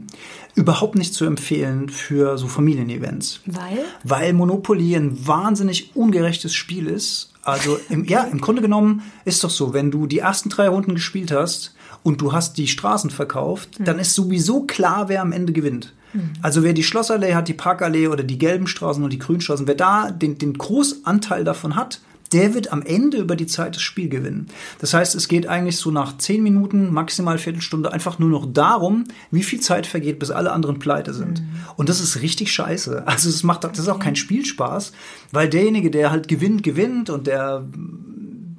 überhaupt 0.54 0.96
nicht 0.96 1.16
zu 1.16 1.26
empfehlen 1.26 1.90
für 1.90 2.38
so 2.38 2.48
Familienevents. 2.48 3.42
Weil? 3.48 3.84
Weil 4.04 4.34
Monopoly 4.34 4.96
ein 4.96 5.28
wahnsinnig 5.28 5.96
ungerechtes 5.96 6.54
Spiel 6.54 6.86
ist 6.86 7.35
also 7.46 7.80
im, 7.90 8.06
ja, 8.06 8.24
im 8.24 8.42
Grunde 8.42 8.62
genommen 8.62 9.04
ist 9.24 9.44
doch 9.44 9.50
so, 9.50 9.74
wenn 9.74 9.92
du 9.92 10.08
die 10.08 10.20
ersten 10.20 10.50
drei 10.50 10.68
Runden 10.68 10.96
gespielt 10.96 11.32
hast 11.32 11.76
und 12.04 12.20
du 12.20 12.34
hast 12.34 12.58
die 12.58 12.68
Straßen 12.68 13.12
verkauft, 13.12 13.80
mhm. 13.80 13.86
dann 13.86 14.00
ist 14.00 14.16
sowieso 14.16 14.64
klar, 14.64 15.10
wer 15.10 15.22
am 15.22 15.32
Ende 15.32 15.54
gewinnt. 15.54 15.94
Mhm. 16.14 16.34
Also 16.42 16.64
wer 16.64 16.74
die 16.74 16.84
Schlossallee 16.84 17.36
hat, 17.36 17.48
die 17.48 17.54
Parkallee 17.54 18.08
oder 18.08 18.24
die 18.24 18.40
gelben 18.40 18.68
Straßen 18.68 19.04
und 19.04 19.14
die 19.14 19.20
grünen 19.20 19.42
Straßen, 19.42 19.68
wer 19.68 19.76
da 19.76 20.12
den, 20.12 20.38
den 20.40 20.58
Großanteil 20.58 21.44
davon 21.44 21.76
hat, 21.76 22.02
der 22.32 22.54
wird 22.54 22.72
am 22.72 22.82
Ende 22.82 23.18
über 23.18 23.36
die 23.36 23.46
Zeit 23.46 23.76
das 23.76 23.82
Spiel 23.82 24.10
gewinnen. 24.10 24.48
Das 24.80 24.94
heißt, 24.94 25.16
es 25.16 25.28
geht 25.28 25.48
eigentlich 25.48 25.78
so 25.78 25.92
nach 25.92 26.18
zehn 26.18 26.42
Minuten, 26.42 26.92
maximal 26.92 27.38
Viertelstunde 27.38 27.94
einfach 27.94 28.20
nur 28.20 28.30
noch 28.30 28.46
darum, 28.52 29.06
wie 29.32 29.44
viel 29.44 29.60
Zeit 29.60 29.88
vergeht, 29.88 30.20
bis 30.20 30.32
alle 30.32 30.52
anderen 30.52 30.80
pleite 30.80 31.14
sind. 31.14 31.42
Mhm. 31.42 31.48
Und 31.76 31.90
das 31.90 32.02
ist 32.02 32.22
richtig 32.22 32.52
scheiße. 32.52 33.08
Also 33.08 33.30
es 33.30 33.44
macht, 33.44 33.64
das 33.64 33.78
ist 33.80 33.88
auch 33.88 34.00
kein 34.00 34.16
Spielspaß, 34.16 34.92
weil 35.32 35.50
derjenige, 35.50 35.92
der 35.92 36.12
halt 36.12 36.28
gewinnt, 36.28 36.64
gewinnt 36.64 37.10
und 37.10 37.28
der 37.28 37.66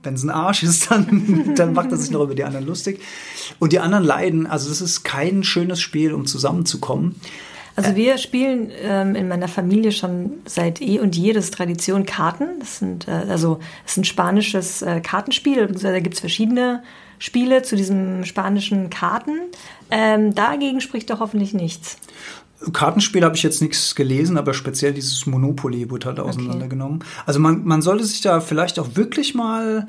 wenn 0.07 0.15
es 0.15 0.23
ein 0.23 0.31
Arsch 0.31 0.63
ist, 0.63 0.91
dann, 0.91 1.55
dann 1.57 1.75
macht 1.75 1.91
er 1.91 1.99
sich 1.99 2.11
noch 2.11 2.23
über 2.23 2.35
die 2.35 2.45
anderen 2.45 2.65
lustig. 2.65 3.01
Und 3.59 3.73
die 3.73 3.81
anderen 3.81 4.05
leiden. 4.05 4.47
Also 4.47 4.71
das 4.71 4.81
ist 4.81 5.03
kein 5.03 5.43
schönes 5.45 5.81
Spiel, 5.81 6.15
um 6.15 6.27
zusammenzukommen. 6.27 7.17
Also 7.77 7.95
wir 7.95 8.17
spielen 8.17 8.71
ähm, 8.83 9.15
in 9.15 9.29
meiner 9.29 9.49
Familie 9.49 9.93
schon 9.93 10.33
seit 10.47 10.81
eh 10.81 10.99
und 10.99 11.15
je 11.15 11.35
das 11.35 11.51
Tradition 11.51 12.07
Karten. 12.07 12.59
Das 12.59 12.79
sind 12.79 13.07
äh, 13.07 13.27
also 13.29 13.61
das 13.85 13.93
ist 13.93 13.99
ein 13.99 14.05
spanisches 14.05 14.83
äh, 14.83 15.01
Kartenspiel. 15.01 15.67
Da 15.67 16.01
gibt 16.01 16.15
es 16.15 16.21
verschiedene 16.21 16.83
Spiele 17.19 17.63
zu 17.63 17.77
diesem 17.77 18.25
spanischen 18.25 18.89
Karten. 18.89 19.39
Ähm, 19.91 20.35
dagegen 20.35 20.81
spricht 20.81 21.11
doch 21.11 21.21
hoffentlich 21.21 21.53
nichts. 21.53 21.99
Kartenspiel 22.73 23.23
habe 23.23 23.37
ich 23.37 23.43
jetzt 23.43 23.61
nichts 23.61 23.95
gelesen, 23.95 24.39
aber 24.39 24.55
speziell 24.55 24.95
dieses 24.95 25.27
Monopoly 25.27 25.91
wurde 25.91 26.07
halt 26.07 26.21
auseinandergenommen. 26.21 26.99
Okay. 27.01 27.23
Also 27.27 27.41
man, 27.41 27.65
man 27.65 27.83
sollte 27.83 28.05
sich 28.05 28.23
da 28.23 28.41
vielleicht 28.41 28.79
auch 28.79 28.97
wirklich 28.97 29.35
mal 29.35 29.89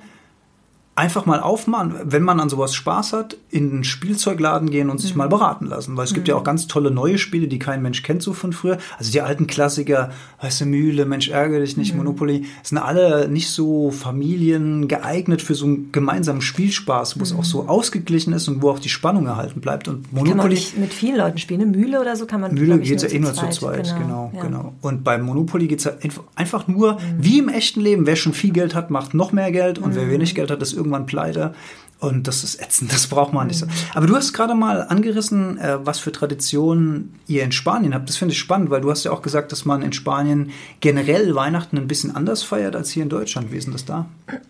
einfach 0.98 1.28
mal 1.28 1.40
aufmachen, 1.40 1.94
wenn 2.04 2.24
man 2.24 2.40
an 2.40 2.50
sowas 2.50 2.74
Spaß 2.74 3.14
hat, 3.14 3.38
in 3.52 3.70
den 3.70 3.84
Spielzeugladen 3.84 4.72
gehen 4.72 4.90
und 4.90 5.00
sich 5.00 5.14
mhm. 5.14 5.20
mal 5.20 5.30
beraten 5.30 5.68
lassen. 5.68 5.96
Weil 5.96 6.06
es 6.06 6.12
mhm. 6.12 6.16
gibt 6.16 6.28
ja 6.28 6.34
mhm. 6.34 6.40
auch 6.40 6.44
ganz 6.44 6.68
tolle 6.68 6.90
neue 6.90 7.20
Spiele, 7.20 7.48
die 7.48 7.60
kein 7.60 7.84
Mensch 7.84 8.02
kennt 8.02 8.24
so 8.24 8.34
von 8.34 8.52
früher. 8.52 8.80
Also 8.98 9.12
die 9.12 9.22
alten 9.22 9.46
Klassiker, 9.46 10.10
weiße 10.42 10.66
Mühle, 10.66 11.06
Mensch 11.06 11.30
ärgere 11.30 11.60
dich 11.60 11.78
nicht, 11.78 11.94
mhm. 11.94 12.00
Monopoly, 12.00 12.46
sind 12.64 12.80
alle 12.80 13.30
nicht 13.30 13.52
so 13.52 13.92
Familien 13.92 14.88
geeignet 14.88 15.44
für 15.44 15.54
so 15.54 15.66
einen 15.66 15.92
gemeinsamen 15.92 16.42
Spielspaß, 16.42 17.20
wo 17.20 17.24
es 17.24 17.32
auch 17.32 17.44
so 17.44 17.62
mhm. 17.62 17.70
ausgeglichen 17.70 18.34
ist 18.34 18.48
und 18.48 18.64
wo 18.64 18.72
auch 18.72 18.80
die 18.80 18.90
Spannung 18.90 19.28
erhalten 19.28 19.62
bleibt. 19.62 19.88
Und 19.88 20.12
Monopoly. 20.12 20.30
Kann 20.30 20.38
man 20.38 20.50
nicht 20.50 20.78
mit 20.80 20.94
vielen 20.94 21.18
Leuten 21.18 21.38
spielen. 21.38 21.62
Eine 21.62 21.78
Mühle 21.78 22.02
oder 22.02 22.16
so 22.16 22.26
kann 22.26 22.42
man 22.42 22.56
Mühle 22.56 22.80
geht 22.80 23.04
ja 23.04 23.10
eh 23.10 23.20
nur 23.20 23.34
zu 23.36 23.48
zweit, 23.50 23.84
genau. 24.00 24.32
genau, 24.32 24.32
ja. 24.34 24.42
genau. 24.42 24.74
Und 24.82 25.04
beim 25.04 25.22
Monopoly 25.22 25.68
geht 25.68 25.86
es 25.86 25.90
einfach 26.36 26.68
nur, 26.68 26.94
mhm. 26.94 26.98
wie 27.20 27.38
im 27.38 27.50
echten 27.50 27.82
Leben, 27.82 28.08
wer 28.08 28.16
schon 28.16 28.34
viel 28.34 28.52
Geld 28.52 28.74
hat, 28.74 28.90
macht 28.90 29.14
noch 29.14 29.32
mehr 29.32 29.52
Geld 29.52 29.78
und 29.78 29.94
wer 29.94 30.10
wenig 30.10 30.34
Geld 30.34 30.50
hat, 30.50 30.62
ist 30.64 30.74
irgendwann 30.88 31.06
pleite. 31.06 31.54
Und 32.00 32.28
das 32.28 32.44
ist 32.44 32.62
ätzend, 32.62 32.94
das 32.94 33.08
braucht 33.08 33.34
man 33.34 33.48
nicht 33.48 33.60
so. 33.60 33.66
Aber 33.94 34.08
du 34.08 34.16
hast 34.16 34.34
gerade 34.34 34.54
mal 34.54 34.84
angerissen, 34.88 35.58
äh, 35.58 35.80
was 35.84 36.00
für 36.00 36.12
Traditionen 36.12 37.16
ihr 37.28 37.44
in 37.44 37.52
Spanien 37.52 37.94
habt. 37.94 38.08
Das 38.08 38.18
finde 38.18 38.34
ich 38.34 38.40
spannend, 38.40 38.70
weil 38.70 38.82
du 38.82 38.92
hast 38.92 39.04
ja 39.04 39.12
auch 39.12 39.22
gesagt, 39.22 39.52
dass 39.52 39.66
man 39.66 39.82
in 39.82 39.94
Spanien 39.94 40.52
generell 40.80 41.34
Weihnachten 41.34 41.78
ein 41.78 41.88
bisschen 41.88 42.16
anders 42.16 42.44
feiert 42.44 42.76
als 42.76 42.92
hier 42.92 43.04
in 43.04 43.10
Deutschland. 43.10 43.52
Wie 43.52 43.58
ist 43.58 43.66
denn 43.66 43.74
das 43.74 43.86
da? 43.86 44.06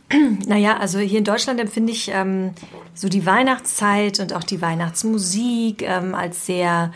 Naja, 0.47 0.77
also 0.77 0.99
hier 0.99 1.19
in 1.19 1.25
Deutschland 1.25 1.59
empfinde 1.59 1.91
ich 1.91 2.09
ähm, 2.13 2.51
so 2.93 3.09
die 3.09 3.25
Weihnachtszeit 3.25 4.19
und 4.21 4.33
auch 4.33 4.43
die 4.43 4.61
Weihnachtsmusik 4.61 5.81
ähm, 5.81 6.15
als 6.15 6.45
sehr 6.45 6.93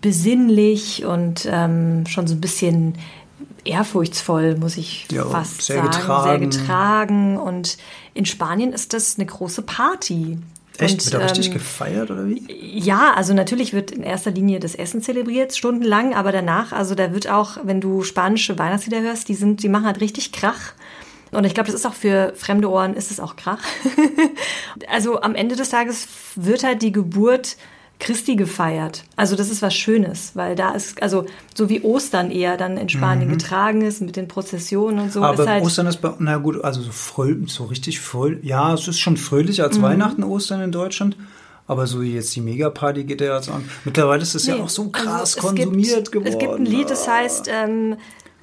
besinnlich 0.00 1.04
und 1.04 1.48
ähm, 1.48 2.04
schon 2.06 2.26
so 2.26 2.34
ein 2.34 2.40
bisschen 2.40 2.94
ehrfurchtsvoll, 3.64 4.56
muss 4.56 4.76
ich 4.76 5.06
ja, 5.10 5.24
fast 5.24 5.62
sehr 5.62 5.76
sagen. 5.76 5.90
Getragen. 5.90 6.52
Sehr 6.52 6.62
getragen. 6.62 7.36
Und 7.36 7.78
in 8.14 8.26
Spanien 8.26 8.72
ist 8.72 8.92
das 8.92 9.16
eine 9.18 9.26
große 9.26 9.62
Party. 9.62 10.38
Echt? 10.78 10.94
Und, 10.94 11.04
wird 11.04 11.14
da 11.14 11.18
ähm, 11.18 11.26
richtig 11.26 11.52
gefeiert 11.52 12.10
oder 12.10 12.26
wie? 12.26 12.42
Ja, 12.50 13.12
also 13.14 13.34
natürlich 13.34 13.72
wird 13.72 13.90
in 13.90 14.02
erster 14.02 14.30
Linie 14.30 14.60
das 14.60 14.74
Essen 14.74 15.02
zelebriert, 15.02 15.54
stundenlang, 15.56 16.14
aber 16.14 16.32
danach, 16.32 16.72
also 16.72 16.94
da 16.94 17.12
wird 17.12 17.28
auch, 17.28 17.58
wenn 17.62 17.80
du 17.80 18.02
spanische 18.02 18.58
Weihnachtslieder 18.58 19.00
hörst, 19.00 19.28
die 19.28 19.34
sind, 19.34 19.62
die 19.62 19.68
machen 19.68 19.86
halt 19.86 20.00
richtig 20.00 20.32
Krach. 20.32 20.72
Und 21.30 21.44
ich 21.44 21.54
glaube, 21.54 21.68
das 21.70 21.80
ist 21.80 21.86
auch 21.86 21.94
für 21.94 22.34
fremde 22.36 22.70
Ohren, 22.70 22.94
ist 22.94 23.10
es 23.10 23.18
auch 23.18 23.36
Krach. 23.36 23.60
also 24.88 25.20
am 25.20 25.34
Ende 25.34 25.56
des 25.56 25.70
Tages 25.70 26.06
wird 26.36 26.62
halt 26.62 26.82
die 26.82 26.92
Geburt 26.92 27.56
Christi 28.02 28.34
gefeiert. 28.34 29.04
Also 29.14 29.36
das 29.36 29.48
ist 29.48 29.62
was 29.62 29.74
Schönes, 29.74 30.32
weil 30.34 30.56
da 30.56 30.72
ist, 30.72 31.00
also 31.00 31.24
so 31.54 31.68
wie 31.68 31.82
Ostern 31.82 32.32
eher 32.32 32.56
dann 32.56 32.76
in 32.76 32.88
Spanien 32.88 33.28
mhm. 33.28 33.34
getragen 33.34 33.82
ist 33.82 34.02
mit 34.02 34.16
den 34.16 34.26
Prozessionen 34.26 34.98
und 34.98 35.12
so. 35.12 35.22
Aber 35.22 35.44
ist 35.44 35.48
halt 35.48 35.64
Ostern 35.64 35.86
ist, 35.86 36.00
bei, 36.00 36.12
na 36.18 36.38
gut, 36.38 36.64
also 36.64 36.82
so, 36.82 36.90
fröhlich, 36.90 37.52
so 37.52 37.66
richtig 37.66 38.00
fröhlich, 38.00 38.44
ja, 38.44 38.74
es 38.74 38.88
ist 38.88 38.98
schon 38.98 39.16
fröhlicher 39.16 39.62
als 39.62 39.78
mhm. 39.78 39.82
Weihnachten, 39.82 40.24
Ostern 40.24 40.62
in 40.62 40.72
Deutschland. 40.72 41.16
Aber 41.68 41.86
so 41.86 42.02
jetzt 42.02 42.34
die 42.34 42.40
Megaparty 42.40 43.04
geht 43.04 43.20
ja 43.20 43.36
jetzt 43.36 43.48
an. 43.48 43.64
Mittlerweile 43.84 44.22
ist 44.22 44.34
es 44.34 44.48
nee, 44.48 44.56
ja 44.56 44.64
auch 44.64 44.68
so 44.68 44.82
also 44.82 44.90
krass 44.90 45.36
also 45.36 45.46
konsumiert 45.46 46.10
gibt, 46.10 46.12
geworden. 46.12 46.32
Es 46.32 46.38
gibt 46.40 46.54
ein 46.54 46.66
Lied, 46.66 46.90
das 46.90 47.06
heißt 47.06 47.48
ähm, 47.48 47.96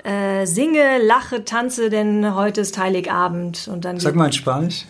äh, 0.06 0.45
Singe, 0.45 1.00
lache, 1.06 1.43
tanze, 1.43 1.89
denn 1.89 2.34
heute 2.34 2.62
ist 2.62 2.78
Heiligabend. 2.78 3.69
Und 3.69 3.84
dann 3.84 4.00
Sag 4.00 4.15
mal 4.15 4.28
in 4.28 4.32
Spanisch. 4.32 4.86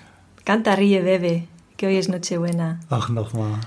Canta, 0.45 0.73
ríe, 0.73 1.01
bebe, 1.01 1.47
que 1.75 1.88
hoy 1.88 1.97
es 1.97 2.08
Nochebuena. 2.08 2.77
Ach, 2.91 3.10
nochmal. 3.10 3.60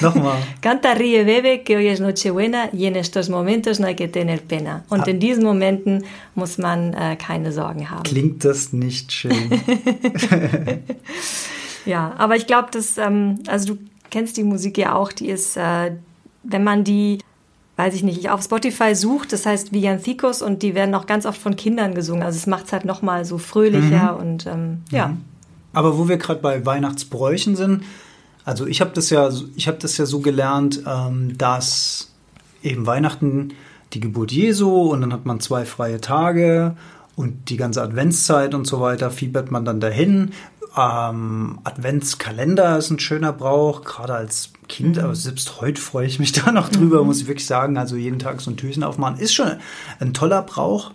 Nochmal. 0.00 0.38
Canta, 0.60 0.92
ríe, 0.94 1.24
bebe, 1.24 1.62
que 1.62 1.76
hoy 1.76 1.88
es 1.88 2.00
Nochebuena 2.00 2.68
y 2.72 2.86
en 2.86 2.96
estos 2.96 3.28
momentos 3.28 3.78
no 3.78 3.86
hay 3.86 3.94
que 3.94 4.08
tener 4.08 4.42
pena. 4.42 4.84
Und 4.88 5.02
ah. 5.06 5.10
in 5.10 5.20
diesen 5.20 5.44
Momenten 5.44 6.04
muss 6.34 6.58
man 6.58 6.94
äh, 6.94 7.16
keine 7.16 7.52
Sorgen 7.52 7.90
haben. 7.90 8.02
Klingt 8.02 8.44
das 8.44 8.72
nicht 8.72 9.12
schön? 9.12 9.32
ja, 11.86 12.12
aber 12.18 12.36
ich 12.36 12.46
glaube, 12.46 12.68
dass, 12.72 12.98
ähm, 12.98 13.38
also 13.46 13.74
du 13.74 13.80
kennst 14.10 14.36
die 14.36 14.44
Musik 14.44 14.78
ja 14.78 14.94
auch, 14.94 15.12
die 15.12 15.28
ist, 15.28 15.56
äh, 15.56 15.92
wenn 16.42 16.64
man 16.64 16.84
die 16.84 17.18
weiß 17.76 17.94
ich 17.94 18.02
nicht, 18.02 18.28
auf 18.28 18.42
Spotify 18.42 18.94
sucht, 18.94 19.32
das 19.32 19.46
heißt 19.46 19.72
Villancicos 19.72 20.42
und 20.42 20.62
die 20.62 20.74
werden 20.74 20.94
auch 20.94 21.06
ganz 21.06 21.24
oft 21.24 21.40
von 21.40 21.56
Kindern 21.56 21.94
gesungen. 21.94 22.22
Also 22.22 22.36
es 22.36 22.46
macht 22.46 22.66
es 22.66 22.72
halt 22.72 22.84
nochmal 22.84 23.24
so 23.24 23.38
fröhlicher 23.38 24.12
mhm. 24.12 24.20
und 24.20 24.46
ähm, 24.46 24.78
ja. 24.90 25.08
Mhm. 25.08 25.22
Aber 25.72 25.98
wo 25.98 26.06
wir 26.06 26.18
gerade 26.18 26.40
bei 26.40 26.64
Weihnachtsbräuchen 26.66 27.56
sind, 27.56 27.82
also 28.44 28.66
ich 28.66 28.80
habe 28.80 28.92
das 28.92 29.10
ja, 29.10 29.28
ich 29.56 29.68
habe 29.68 29.78
das 29.78 29.96
ja 29.96 30.06
so 30.06 30.20
gelernt, 30.20 30.82
ähm, 30.86 31.36
dass 31.38 32.12
eben 32.62 32.86
Weihnachten 32.86 33.54
die 33.92 34.00
Geburt 34.00 34.32
Jesu 34.32 34.70
und 34.70 35.00
dann 35.00 35.12
hat 35.12 35.26
man 35.26 35.40
zwei 35.40 35.64
freie 35.64 36.00
Tage 36.00 36.76
und 37.14 37.50
die 37.50 37.56
ganze 37.56 37.82
Adventszeit 37.82 38.54
und 38.54 38.66
so 38.66 38.80
weiter 38.80 39.10
fiebert 39.10 39.50
man 39.50 39.64
dann 39.64 39.80
dahin. 39.80 40.32
Ähm, 40.76 41.58
Adventskalender 41.64 42.78
ist 42.78 42.90
ein 42.90 42.98
schöner 42.98 43.32
Brauch, 43.32 43.84
gerade 43.84 44.14
als 44.14 44.50
Kind, 44.68 44.96
mhm. 44.96 45.04
aber 45.04 45.14
selbst 45.14 45.60
heute 45.60 45.80
freue 45.80 46.06
ich 46.06 46.18
mich 46.18 46.32
da 46.44 46.50
noch 46.50 46.70
drüber, 46.70 47.02
mhm. 47.02 47.08
muss 47.08 47.20
ich 47.20 47.28
wirklich 47.28 47.46
sagen. 47.46 47.76
Also 47.76 47.96
jeden 47.96 48.18
Tag 48.18 48.40
so 48.40 48.50
ein 48.50 48.56
Türchen 48.56 48.82
aufmachen, 48.82 49.18
ist 49.18 49.34
schon 49.34 49.52
ein 50.00 50.14
toller 50.14 50.42
Brauch. 50.42 50.92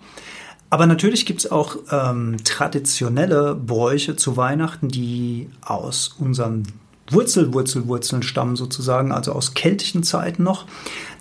Aber 0.69 0.85
natürlich 0.85 1.25
gibt 1.25 1.41
es 1.41 1.51
auch 1.51 1.77
ähm, 1.91 2.37
traditionelle 2.43 3.55
Bräuche 3.55 4.17
zu 4.17 4.35
Weihnachten, 4.35 4.89
die 4.89 5.49
aus 5.61 6.15
unseren 6.19 6.63
Wurzel, 7.09 7.53
Wurzel, 7.53 7.87
Wurzeln 7.87 8.21
stammen 8.21 8.55
sozusagen, 8.55 9.11
also 9.11 9.31
aus 9.31 9.53
keltischen 9.53 10.03
Zeiten 10.03 10.43
noch. 10.43 10.65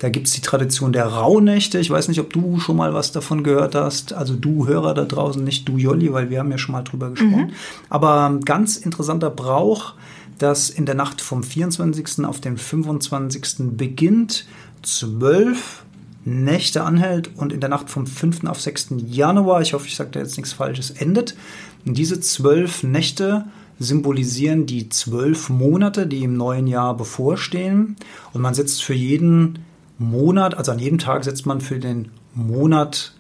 Da 0.01 0.09
gibt 0.09 0.27
es 0.27 0.33
die 0.33 0.41
Tradition 0.41 0.93
der 0.93 1.07
Rauhnächte. 1.07 1.79
Ich 1.79 1.91
weiß 1.91 2.09
nicht, 2.09 2.21
ob 2.21 2.33
du 2.33 2.59
schon 2.59 2.77
mal 2.77 2.93
was 2.93 3.13
davon 3.13 3.45
gehört 3.45 3.75
hast. 3.75 4.13
Also 4.13 4.35
du 4.35 4.67
Hörer 4.67 4.95
da 4.95 5.05
draußen, 5.05 5.43
nicht 5.43 5.69
du 5.69 5.77
Jolli, 5.77 6.13
weil 6.13 6.29
wir 6.29 6.41
haben 6.41 6.51
ja 6.51 6.59
schon 6.59 6.73
mal 6.73 6.83
drüber 6.83 7.11
gesprochen. 7.11 7.47
Mhm. 7.47 7.53
Aber 7.89 8.39
ganz 8.45 8.77
interessanter 8.77 9.31
Brauch, 9.31 9.95
dass 10.39 10.71
in 10.71 10.87
der 10.87 10.97
Nacht 10.97 11.21
vom 11.21 11.43
24. 11.43 12.25
auf 12.25 12.41
den 12.41 12.59
25. 12.59 13.77
beginnt, 13.77 14.47
zwölf 14.83 15.85
Nächte 16.25 16.83
anhält 16.83 17.31
und 17.37 17.53
in 17.53 17.61
der 17.61 17.69
Nacht 17.69 17.89
vom 17.89 18.07
5. 18.07 18.45
auf 18.47 18.61
6. 18.61 18.89
Januar, 19.07 19.63
ich 19.63 19.75
hoffe, 19.75 19.87
ich 19.87 19.95
sage 19.95 20.11
da 20.11 20.21
jetzt 20.21 20.37
nichts 20.37 20.53
Falsches, 20.53 20.91
endet. 20.91 21.37
Und 21.85 21.97
diese 21.97 22.19
zwölf 22.21 22.83
Nächte 22.83 23.45
symbolisieren 23.79 24.67
die 24.67 24.89
zwölf 24.89 25.49
Monate, 25.49 26.07
die 26.07 26.25
im 26.25 26.37
neuen 26.37 26.67
Jahr 26.67 26.97
bevorstehen. 26.97 27.97
Und 28.33 28.41
man 28.41 28.55
setzt 28.55 28.83
für 28.83 28.95
jeden 28.95 29.61
Monat, 29.99 30.57
also 30.57 30.73
an 30.73 30.79
jedem 30.79 30.99
Tag 30.99 31.25
setzt 31.25 31.47
man 31.47 31.61
für 31.61 31.79
den 31.79 32.11
Monat, 32.35 33.15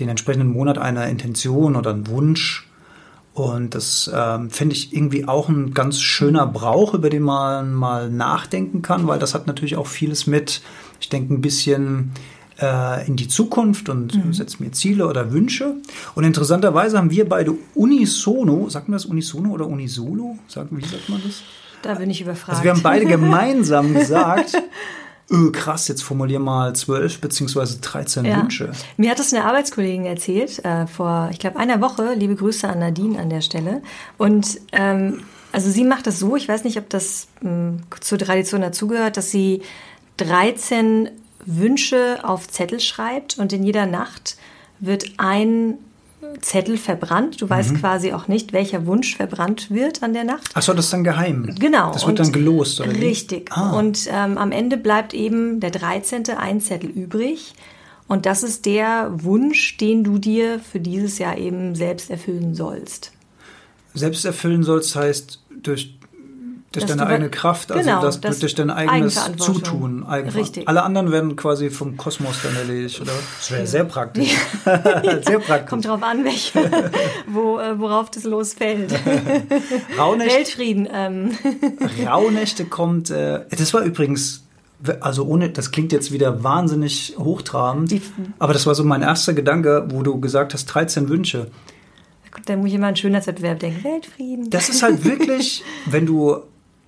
den 0.00 0.08
entsprechenden 0.08 0.52
Monat 0.52 0.78
eine 0.78 1.08
Intention 1.10 1.76
oder 1.76 1.90
einen 1.90 2.06
Wunsch. 2.06 2.68
Und 3.34 3.74
das 3.74 4.10
ähm, 4.14 4.50
finde 4.50 4.76
ich 4.76 4.94
irgendwie 4.94 5.26
auch 5.26 5.48
ein 5.48 5.72
ganz 5.72 6.00
schöner 6.00 6.46
Brauch, 6.46 6.92
über 6.92 7.08
den 7.08 7.22
man 7.22 7.72
mal 7.72 8.10
nachdenken 8.10 8.82
kann, 8.82 9.06
weil 9.06 9.18
das 9.18 9.34
hat 9.34 9.46
natürlich 9.46 9.76
auch 9.76 9.86
vieles 9.86 10.26
mit, 10.26 10.60
ich 11.00 11.08
denke, 11.08 11.32
ein 11.32 11.40
bisschen 11.40 12.12
äh, 12.62 13.06
in 13.06 13.16
die 13.16 13.28
Zukunft 13.28 13.88
und 13.88 14.14
mhm. 14.14 14.32
setze 14.32 14.62
mir 14.62 14.70
Ziele 14.72 15.06
oder 15.06 15.32
Wünsche. 15.32 15.74
Und 16.14 16.24
interessanterweise 16.24 16.96
haben 16.96 17.10
wir 17.10 17.28
beide 17.28 17.54
unisono, 17.74 18.68
sagt 18.68 18.88
man 18.88 18.94
das 18.94 19.04
unisono 19.04 19.50
oder 19.50 19.66
unisolo? 19.66 20.38
Sagen, 20.48 20.68
wie 20.72 20.84
sagt 20.84 21.08
man 21.08 21.20
das? 21.24 21.42
Da 21.82 21.94
bin 21.94 22.10
ich 22.10 22.20
überfragt. 22.20 22.50
Also 22.50 22.64
wir 22.64 22.70
haben 22.70 22.82
beide 22.82 23.06
gemeinsam 23.06 23.92
gesagt, 23.92 24.56
öh, 25.30 25.50
krass, 25.50 25.88
jetzt 25.88 26.02
formulier 26.02 26.38
mal 26.38 26.74
zwölf 26.74 27.20
beziehungsweise 27.20 27.80
13 27.80 28.24
ja. 28.24 28.40
Wünsche. 28.40 28.70
Mir 28.96 29.10
hat 29.10 29.18
das 29.18 29.34
eine 29.34 29.44
Arbeitskollegin 29.44 30.06
erzählt, 30.06 30.64
äh, 30.64 30.86
vor, 30.86 31.28
ich 31.32 31.40
glaube, 31.40 31.58
einer 31.58 31.80
Woche. 31.80 32.14
Liebe 32.14 32.36
Grüße 32.36 32.68
an 32.68 32.78
Nadine 32.78 33.18
an 33.18 33.30
der 33.30 33.40
Stelle. 33.40 33.82
Und 34.16 34.60
ähm, 34.70 35.22
also 35.50 35.70
sie 35.70 35.84
macht 35.84 36.06
das 36.06 36.18
so, 36.18 36.36
ich 36.36 36.48
weiß 36.48 36.64
nicht, 36.64 36.78
ob 36.78 36.88
das 36.88 37.26
mh, 37.40 37.50
hm, 37.50 37.82
zur 38.00 38.18
Tradition 38.18 38.60
dazugehört, 38.60 39.16
dass 39.16 39.30
sie 39.30 39.62
13 40.18 41.10
Wünsche 41.44 42.20
auf 42.22 42.48
Zettel 42.48 42.80
schreibt 42.80 43.38
und 43.38 43.52
in 43.52 43.62
jeder 43.62 43.86
Nacht 43.86 44.36
wird 44.80 45.12
ein 45.18 45.78
Zettel 46.40 46.78
verbrannt. 46.78 47.40
Du 47.40 47.50
weißt 47.50 47.72
mhm. 47.72 47.80
quasi 47.80 48.12
auch 48.12 48.28
nicht, 48.28 48.52
welcher 48.52 48.86
Wunsch 48.86 49.16
verbrannt 49.16 49.70
wird 49.70 50.02
an 50.02 50.12
der 50.12 50.24
Nacht. 50.24 50.56
Achso, 50.56 50.72
das 50.72 50.86
ist 50.86 50.92
dann 50.92 51.04
geheim. 51.04 51.54
Genau. 51.58 51.92
Das 51.92 52.06
wird 52.06 52.20
dann 52.20 52.32
gelost, 52.32 52.80
oder 52.80 52.92
Richtig. 52.92 53.50
Ah. 53.52 53.72
Und 53.76 54.08
ähm, 54.10 54.38
am 54.38 54.52
Ende 54.52 54.76
bleibt 54.76 55.14
eben 55.14 55.60
der 55.60 55.70
13. 55.70 56.30
ein 56.36 56.60
Zettel 56.60 56.90
übrig. 56.90 57.54
Und 58.06 58.26
das 58.26 58.42
ist 58.42 58.66
der 58.66 59.10
Wunsch, 59.12 59.76
den 59.78 60.04
du 60.04 60.18
dir 60.18 60.60
für 60.60 60.80
dieses 60.80 61.18
Jahr 61.18 61.38
eben 61.38 61.74
selbst 61.74 62.10
erfüllen 62.10 62.54
sollst. 62.54 63.12
Selbst 63.94 64.24
erfüllen 64.24 64.62
sollst 64.62 64.94
heißt 64.94 65.40
durch 65.62 65.98
durch 66.72 66.86
deine 66.86 67.06
eigene 67.06 67.30
Kraft, 67.30 67.70
also 67.70 67.88
genau, 67.88 68.02
das, 68.02 68.20
das 68.20 68.38
durch 68.38 68.54
dein 68.54 68.70
eigenes 68.70 69.20
Zutun. 69.36 70.04
Richtig. 70.04 70.68
Alle 70.68 70.82
anderen 70.82 71.12
werden 71.12 71.36
quasi 71.36 71.70
vom 71.70 71.96
Kosmos 71.96 72.42
dann 72.42 72.56
erledigt, 72.56 73.00
oder? 73.00 73.12
Das 73.38 73.50
wäre 73.50 73.66
sehr 73.66 73.84
praktisch. 73.84 74.34
sehr 74.64 75.38
praktisch. 75.38 75.70
Kommt 75.70 75.86
drauf 75.86 76.02
an, 76.02 76.24
welche, 76.24 76.70
wo, 77.26 77.58
äh, 77.58 77.78
worauf 77.78 78.10
das 78.10 78.24
losfällt. 78.24 78.92
Rauhnächte, 79.98 80.34
Weltfrieden. 80.36 80.88
Ähm. 80.92 81.32
Rauhnächte 82.06 82.64
kommt, 82.64 83.10
äh, 83.10 83.40
das 83.50 83.74
war 83.74 83.82
übrigens 83.82 84.44
also 85.00 85.24
ohne, 85.26 85.50
das 85.50 85.70
klingt 85.70 85.92
jetzt 85.92 86.10
wieder 86.10 86.42
wahnsinnig 86.42 87.14
hochtrabend, 87.16 87.94
aber 88.40 88.52
das 88.52 88.66
war 88.66 88.74
so 88.74 88.82
mein 88.82 89.02
erster 89.02 89.32
Gedanke, 89.32 89.86
wo 89.90 90.02
du 90.02 90.20
gesagt 90.20 90.54
hast, 90.54 90.66
13 90.66 91.08
Wünsche. 91.08 91.52
Da 92.46 92.56
muss 92.56 92.68
ich 92.68 92.74
immer 92.74 92.88
an 92.88 92.96
Schönheitswettbewerb 92.96 93.60
denken, 93.60 93.84
Weltfrieden. 93.84 94.50
Das 94.50 94.68
ist 94.68 94.82
halt 94.82 95.04
wirklich, 95.04 95.62
wenn 95.86 96.06
du 96.06 96.42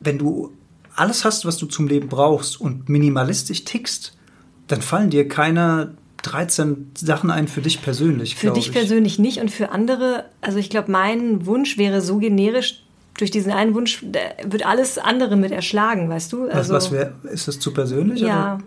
wenn 0.04 0.18
du 0.18 0.52
alles 0.94 1.24
hast, 1.24 1.44
was 1.44 1.56
du 1.56 1.66
zum 1.66 1.88
Leben 1.88 2.08
brauchst 2.08 2.60
und 2.60 2.88
minimalistisch 2.88 3.64
tickst, 3.64 4.16
dann 4.68 4.80
fallen 4.80 5.10
dir 5.10 5.28
keine 5.28 5.94
13 6.22 6.92
Sachen 6.94 7.30
ein 7.30 7.48
für 7.48 7.60
dich 7.60 7.82
persönlich. 7.82 8.36
Für 8.36 8.50
dich 8.50 8.68
ich. 8.68 8.72
persönlich 8.72 9.18
nicht 9.18 9.40
und 9.40 9.50
für 9.50 9.70
andere, 9.70 10.24
also 10.40 10.58
ich 10.58 10.70
glaube, 10.70 10.90
mein 10.90 11.46
Wunsch 11.46 11.76
wäre 11.76 12.00
so 12.00 12.18
generisch, 12.18 12.83
durch 13.16 13.30
diesen 13.30 13.52
einen 13.52 13.74
Wunsch 13.74 14.04
wird 14.44 14.66
alles 14.66 14.98
andere 14.98 15.36
mit 15.36 15.52
erschlagen, 15.52 16.08
weißt 16.08 16.32
du? 16.32 16.48
Also, 16.48 16.74
was, 16.74 16.86
was 16.86 16.92
wär, 16.92 17.12
ist 17.32 17.46
das 17.46 17.60
zu 17.60 17.72
persönlich? 17.72 18.20
Ja. 18.20 18.58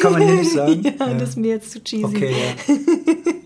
Kann 0.00 0.12
man 0.12 0.22
hier 0.22 0.34
nicht 0.34 0.52
sagen? 0.52 0.82
ja, 0.82 0.92
ja, 0.98 1.14
das 1.14 1.30
ist 1.30 1.36
mir 1.38 1.50
jetzt 1.50 1.70
zu 1.70 1.82
cheesy. 1.82 2.04
Okay, 2.04 2.32
ja. 2.32 2.74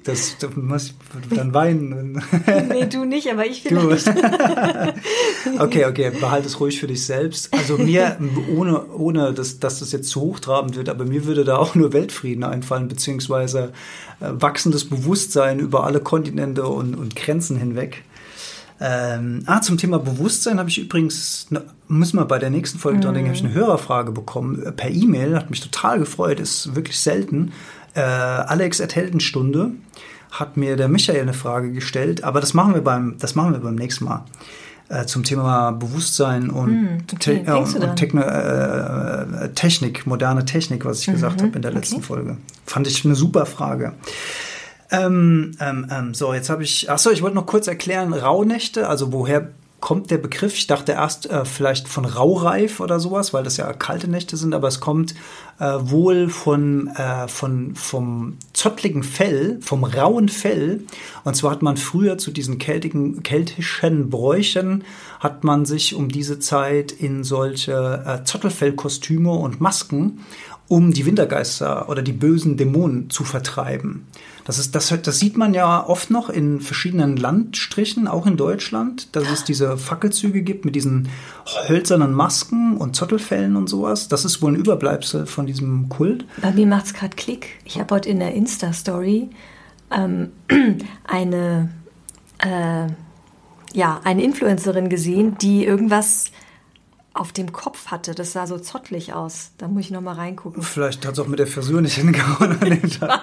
Das, 0.04 0.36
das 0.38 0.56
muss 0.56 0.94
ich 1.30 1.36
dann 1.36 1.52
weinen. 1.52 2.22
nee, 2.68 2.86
du 2.86 3.04
nicht, 3.04 3.30
aber 3.30 3.46
ich 3.46 3.62
vielleicht. 3.62 4.08
okay, 5.58 5.84
okay, 5.84 6.10
behalte 6.18 6.46
es 6.46 6.58
ruhig 6.58 6.80
für 6.80 6.86
dich 6.86 7.04
selbst. 7.04 7.52
Also 7.52 7.76
mir, 7.76 8.16
ohne, 8.56 8.86
ohne 8.92 9.34
dass, 9.34 9.60
dass 9.60 9.80
das 9.80 9.92
jetzt 9.92 10.08
zu 10.08 10.22
hochtrabend 10.22 10.74
wird, 10.76 10.88
aber 10.88 11.04
mir 11.04 11.26
würde 11.26 11.44
da 11.44 11.58
auch 11.58 11.74
nur 11.74 11.92
Weltfrieden 11.92 12.44
einfallen, 12.44 12.88
beziehungsweise 12.88 13.72
äh, 14.20 14.28
wachsendes 14.30 14.88
Bewusstsein 14.88 15.60
über 15.60 15.84
alle 15.84 16.00
Kontinente 16.00 16.66
und, 16.66 16.94
und 16.94 17.14
Grenzen 17.14 17.58
hinweg. 17.58 18.02
Ähm, 18.82 19.42
ah, 19.46 19.60
zum 19.60 19.76
Thema 19.76 19.98
Bewusstsein 19.98 20.58
habe 20.58 20.70
ich 20.70 20.78
übrigens, 20.78 21.50
ne, 21.50 21.62
müssen 21.88 22.18
wir 22.18 22.24
bei 22.24 22.38
der 22.38 22.48
nächsten 22.48 22.78
Folge 22.78 22.98
mhm. 22.98 23.02
dran 23.02 23.14
denken, 23.14 23.28
habe 23.28 23.36
ich 23.36 23.44
eine 23.44 23.52
Hörerfrage 23.52 24.10
bekommen 24.10 24.62
äh, 24.62 24.72
per 24.72 24.90
E-Mail, 24.90 25.36
hat 25.36 25.50
mich 25.50 25.60
total 25.60 25.98
gefreut, 25.98 26.40
ist 26.40 26.74
wirklich 26.74 26.98
selten. 26.98 27.52
Äh, 27.94 28.00
Alex 28.00 28.80
at 28.80 28.96
Heldenstunde 28.96 29.72
hat 30.30 30.56
mir 30.56 30.76
der 30.76 30.88
Michael 30.88 31.20
eine 31.20 31.34
Frage 31.34 31.72
gestellt, 31.72 32.24
aber 32.24 32.40
das 32.40 32.54
machen 32.54 32.72
wir 32.74 32.82
beim, 32.82 33.16
das 33.18 33.34
machen 33.34 33.52
wir 33.52 33.60
beim 33.60 33.74
nächsten 33.74 34.06
Mal 34.06 34.24
äh, 34.88 35.04
zum 35.04 35.24
Thema 35.24 35.72
Bewusstsein 35.72 36.48
und, 36.48 36.70
hm, 36.70 36.98
okay. 37.12 37.44
Te 37.44 37.56
und 37.56 37.96
Techno, 37.96 38.22
äh, 38.22 39.50
Technik, 39.54 40.06
moderne 40.06 40.44
Technik, 40.46 40.86
was 40.86 41.00
ich 41.00 41.08
mhm. 41.08 41.12
gesagt 41.12 41.42
habe 41.42 41.54
in 41.54 41.62
der 41.62 41.72
letzten 41.72 41.96
okay. 41.96 42.04
Folge. 42.04 42.36
Fand 42.64 42.86
ich 42.86 43.04
eine 43.04 43.14
super 43.14 43.44
Frage. 43.44 43.92
Ähm, 44.90 45.52
ähm, 45.60 45.86
ähm, 45.90 46.14
so, 46.14 46.34
jetzt 46.34 46.50
habe 46.50 46.64
ich, 46.64 46.90
achso, 46.90 47.10
ich 47.10 47.22
wollte 47.22 47.36
noch 47.36 47.46
kurz 47.46 47.68
erklären, 47.68 48.12
Rauhnächte, 48.12 48.88
also 48.88 49.12
woher 49.12 49.50
kommt 49.80 50.10
der 50.10 50.18
Begriff? 50.18 50.54
Ich 50.54 50.66
dachte 50.66 50.92
erst 50.92 51.30
äh, 51.30 51.44
vielleicht 51.44 51.88
von 51.88 52.04
Raureif 52.04 52.80
oder 52.80 53.00
sowas, 53.00 53.32
weil 53.32 53.44
das 53.44 53.56
ja 53.56 53.72
kalte 53.72 54.08
Nächte 54.08 54.36
sind, 54.36 54.54
aber 54.54 54.68
es 54.68 54.80
kommt 54.80 55.14
äh, 55.58 55.64
wohl 55.80 56.28
von, 56.28 56.88
äh, 56.88 57.28
von, 57.28 57.74
vom 57.74 58.36
zottligen 58.52 59.02
Fell, 59.02 59.58
vom 59.62 59.84
rauen 59.84 60.28
Fell. 60.28 60.82
Und 61.24 61.34
zwar 61.34 61.52
hat 61.52 61.62
man 61.62 61.76
früher 61.76 62.18
zu 62.18 62.30
diesen 62.30 62.58
keltigen, 62.58 63.22
keltischen 63.22 64.10
Bräuchen, 64.10 64.84
hat 65.18 65.44
man 65.44 65.64
sich 65.64 65.94
um 65.94 66.08
diese 66.08 66.38
Zeit 66.38 66.92
in 66.92 67.24
solche 67.24 68.04
äh, 68.06 68.24
Zottelfellkostüme 68.24 69.32
und 69.32 69.60
Masken 69.60 70.20
um 70.68 70.92
die 70.92 71.04
Wintergeister 71.04 71.88
oder 71.88 72.00
die 72.00 72.12
bösen 72.12 72.56
Dämonen 72.56 73.10
zu 73.10 73.24
vertreiben. 73.24 74.06
Das, 74.44 74.58
ist, 74.58 74.74
das, 74.74 74.94
das 75.02 75.18
sieht 75.18 75.36
man 75.36 75.54
ja 75.54 75.86
oft 75.86 76.10
noch 76.10 76.28
in 76.28 76.60
verschiedenen 76.60 77.16
Landstrichen, 77.16 78.08
auch 78.08 78.26
in 78.26 78.36
Deutschland, 78.36 79.14
dass 79.14 79.30
es 79.30 79.44
diese 79.44 79.76
Fackelzüge 79.76 80.42
gibt 80.42 80.64
mit 80.64 80.74
diesen 80.74 81.08
hölzernen 81.68 82.12
Masken 82.12 82.76
und 82.76 82.96
Zottelfällen 82.96 83.56
und 83.56 83.68
sowas. 83.68 84.08
Das 84.08 84.24
ist 84.24 84.42
wohl 84.42 84.52
ein 84.52 84.56
Überbleibsel 84.56 85.26
von 85.26 85.46
diesem 85.46 85.88
Kult. 85.88 86.24
Bei 86.40 86.52
mir 86.52 86.66
macht 86.66 86.86
es 86.86 86.94
gerade 86.94 87.16
Klick. 87.16 87.58
Ich 87.64 87.78
habe 87.78 87.94
heute 87.94 88.08
in 88.08 88.18
der 88.18 88.34
Insta-Story 88.34 89.30
ähm, 89.90 90.30
eine, 91.04 91.70
äh, 92.38 92.86
ja, 93.72 94.00
eine 94.04 94.22
Influencerin 94.22 94.88
gesehen, 94.88 95.36
die 95.40 95.64
irgendwas 95.64 96.30
auf 97.12 97.32
dem 97.32 97.50
Kopf 97.50 97.88
hatte. 97.88 98.14
Das 98.14 98.32
sah 98.32 98.46
so 98.46 98.58
zottlig 98.58 99.12
aus. 99.12 99.50
Da 99.58 99.66
muss 99.66 99.86
ich 99.86 99.90
noch 99.90 100.00
mal 100.00 100.14
reingucken. 100.14 100.62
Vielleicht 100.62 101.04
hat 101.04 101.14
es 101.14 101.18
auch 101.18 101.26
mit 101.26 101.40
der 101.40 101.48
Frisur 101.48 101.80
nicht 101.80 101.94
hingehauen 101.96 102.56
an 102.60 102.70
dem 102.70 102.88
Tag. 102.88 103.22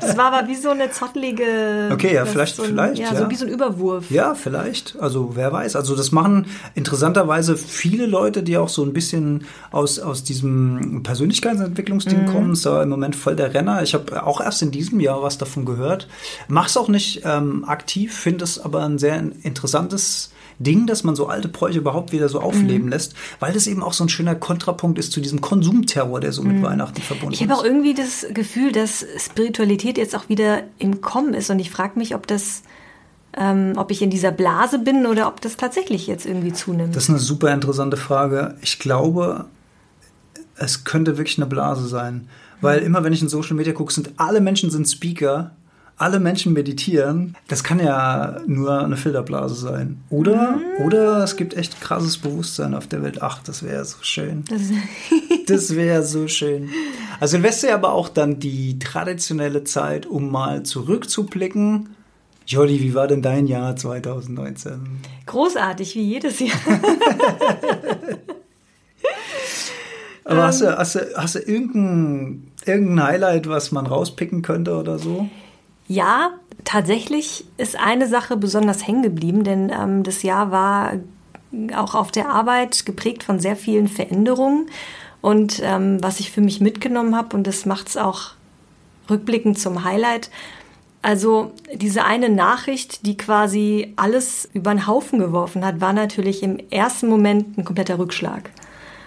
das 0.00 0.16
war 0.16 0.32
aber 0.32 0.48
wie 0.48 0.54
so 0.54 0.70
eine 0.70 0.92
zottlige. 0.92 1.90
Okay, 1.92 2.14
ja, 2.14 2.24
vielleicht, 2.24 2.54
so 2.54 2.62
ein, 2.62 2.68
vielleicht. 2.68 2.98
Ja, 2.98 3.12
ja, 3.12 3.18
so 3.18 3.28
wie 3.28 3.34
so 3.34 3.46
ein 3.46 3.50
Überwurf. 3.50 4.10
Ja, 4.10 4.34
vielleicht. 4.34 4.96
Also 5.00 5.32
wer 5.34 5.52
weiß. 5.52 5.74
Also 5.74 5.96
das 5.96 6.12
machen 6.12 6.46
interessanterweise 6.74 7.56
viele 7.56 8.06
Leute, 8.06 8.44
die 8.44 8.56
auch 8.56 8.68
so 8.68 8.84
ein 8.84 8.92
bisschen 8.92 9.44
aus, 9.72 9.98
aus 9.98 10.22
diesem 10.22 11.02
Persönlichkeitsentwicklungsding 11.02 12.26
mhm. 12.26 12.26
kommen. 12.26 12.52
Ist 12.52 12.64
da 12.64 12.80
im 12.82 12.90
Moment 12.90 13.16
voll 13.16 13.34
der 13.34 13.52
Renner. 13.52 13.82
Ich 13.82 13.94
habe 13.94 14.24
auch 14.24 14.40
erst 14.40 14.62
in 14.62 14.70
diesem 14.70 15.00
Jahr 15.00 15.20
was 15.20 15.36
davon 15.36 15.64
gehört. 15.64 16.06
Mach's 16.46 16.76
auch 16.76 16.88
nicht 16.88 17.22
ähm, 17.24 17.64
aktiv, 17.64 18.16
finde 18.16 18.44
es 18.44 18.60
aber 18.60 18.84
ein 18.84 18.98
sehr 18.98 19.20
interessantes 19.42 20.30
Ding, 20.60 20.86
dass 20.86 21.04
man 21.04 21.16
so 21.16 21.26
alte 21.26 21.48
Bräuche 21.48 21.78
überhaupt 21.78 22.12
wieder 22.12 22.28
so 22.28 22.40
aufleben 22.40 22.84
mhm. 22.84 22.92
lässt, 22.92 23.14
weil 23.40 23.52
das 23.52 23.66
eben 23.66 23.82
auch 23.82 23.94
so 23.94 24.04
ein 24.04 24.08
schöner 24.08 24.34
Kontrapunkt 24.34 24.98
ist 24.98 25.10
zu 25.10 25.20
diesem 25.20 25.40
Konsumterror, 25.40 26.20
der 26.20 26.32
so 26.32 26.42
mit 26.42 26.58
mhm. 26.58 26.62
Weihnachten 26.62 27.00
verbunden 27.00 27.32
ist. 27.32 27.40
Ich 27.40 27.48
habe 27.48 27.58
auch 27.58 27.64
irgendwie 27.64 27.94
das 27.94 28.26
Gefühl, 28.32 28.70
dass 28.70 29.04
Spiritualität 29.18 29.98
jetzt 29.98 30.14
auch 30.14 30.28
wieder 30.28 30.62
im 30.78 31.00
Kommen 31.00 31.34
ist 31.34 31.50
und 31.50 31.58
ich 31.58 31.70
frage 31.70 31.98
mich, 31.98 32.14
ob 32.14 32.26
das 32.26 32.62
ähm, 33.36 33.74
ob 33.76 33.90
ich 33.90 34.02
in 34.02 34.10
dieser 34.10 34.32
Blase 34.32 34.78
bin 34.80 35.06
oder 35.06 35.28
ob 35.28 35.40
das 35.40 35.56
tatsächlich 35.56 36.06
jetzt 36.06 36.26
irgendwie 36.26 36.52
zunimmt. 36.52 36.96
Das 36.96 37.04
ist 37.04 37.10
eine 37.10 37.20
super 37.20 37.52
interessante 37.52 37.96
Frage. 37.96 38.56
Ich 38.60 38.80
glaube, 38.80 39.46
es 40.56 40.84
könnte 40.84 41.16
wirklich 41.16 41.38
eine 41.38 41.46
Blase 41.46 41.86
sein. 41.86 42.28
Weil 42.60 42.80
immer, 42.80 43.04
wenn 43.04 43.12
ich 43.12 43.22
in 43.22 43.28
Social 43.28 43.56
Media 43.56 43.72
gucke, 43.72 43.92
sind 43.92 44.10
alle 44.16 44.40
Menschen 44.40 44.70
sind 44.70 44.86
Speaker, 44.86 45.52
alle 46.00 46.18
Menschen 46.18 46.54
meditieren. 46.54 47.36
Das 47.46 47.62
kann 47.62 47.78
ja 47.78 48.40
nur 48.46 48.82
eine 48.82 48.96
Filterblase 48.96 49.54
sein. 49.54 50.02
Oder, 50.08 50.52
mhm. 50.52 50.86
oder 50.86 51.22
es 51.22 51.36
gibt 51.36 51.54
echt 51.54 51.78
krasses 51.82 52.16
Bewusstsein 52.16 52.74
auf 52.74 52.86
der 52.86 53.02
Welt. 53.02 53.20
Ach, 53.20 53.42
das 53.42 53.62
wäre 53.62 53.84
so 53.84 53.98
schön. 54.00 54.44
Das, 54.48 54.62
das 55.46 55.76
wäre 55.76 56.02
so 56.02 56.26
schön. 56.26 56.70
Also 57.20 57.32
Silvester 57.32 57.74
aber 57.74 57.92
auch 57.92 58.08
dann 58.08 58.40
die 58.40 58.78
traditionelle 58.78 59.64
Zeit, 59.64 60.06
um 60.06 60.30
mal 60.30 60.62
zurückzublicken. 60.62 61.90
Jolli, 62.46 62.80
wie 62.80 62.94
war 62.94 63.06
denn 63.06 63.20
dein 63.20 63.46
Jahr 63.46 63.76
2019? 63.76 65.00
Großartig, 65.26 65.96
wie 65.96 66.02
jedes 66.02 66.40
Jahr. 66.40 66.56
Aber 70.24 70.44
hast, 70.44 70.60
du, 70.60 70.66
ähm. 70.66 70.76
hast, 70.76 70.94
du, 70.94 71.00
hast 71.16 71.34
du 71.34 71.38
irgendein, 71.40 72.52
irgendein 72.64 73.04
Highlight, 73.04 73.48
was 73.48 73.72
man 73.72 73.86
rauspicken 73.86 74.42
könnte 74.42 74.76
oder 74.76 74.96
so? 74.98 75.28
Ja, 75.90 76.34
tatsächlich 76.62 77.44
ist 77.56 77.74
eine 77.74 78.06
Sache 78.06 78.36
besonders 78.36 78.86
hängen 78.86 79.02
geblieben, 79.02 79.42
denn 79.42 79.72
ähm, 79.76 80.04
das 80.04 80.22
Jahr 80.22 80.52
war 80.52 80.92
auch 81.74 81.96
auf 81.96 82.12
der 82.12 82.28
Arbeit 82.28 82.86
geprägt 82.86 83.24
von 83.24 83.40
sehr 83.40 83.56
vielen 83.56 83.88
Veränderungen. 83.88 84.70
Und 85.20 85.60
ähm, 85.64 86.00
was 86.00 86.20
ich 86.20 86.30
für 86.30 86.42
mich 86.42 86.60
mitgenommen 86.60 87.16
habe, 87.16 87.36
und 87.36 87.44
das 87.44 87.66
macht 87.66 87.88
es 87.88 87.96
auch 87.96 88.34
rückblickend 89.10 89.58
zum 89.58 89.82
Highlight, 89.82 90.30
also 91.02 91.54
diese 91.74 92.04
eine 92.04 92.28
Nachricht, 92.28 93.04
die 93.04 93.16
quasi 93.16 93.92
alles 93.96 94.48
über 94.52 94.72
den 94.72 94.86
Haufen 94.86 95.18
geworfen 95.18 95.64
hat, 95.64 95.80
war 95.80 95.92
natürlich 95.92 96.44
im 96.44 96.60
ersten 96.70 97.08
Moment 97.08 97.58
ein 97.58 97.64
kompletter 97.64 97.98
Rückschlag. 97.98 98.50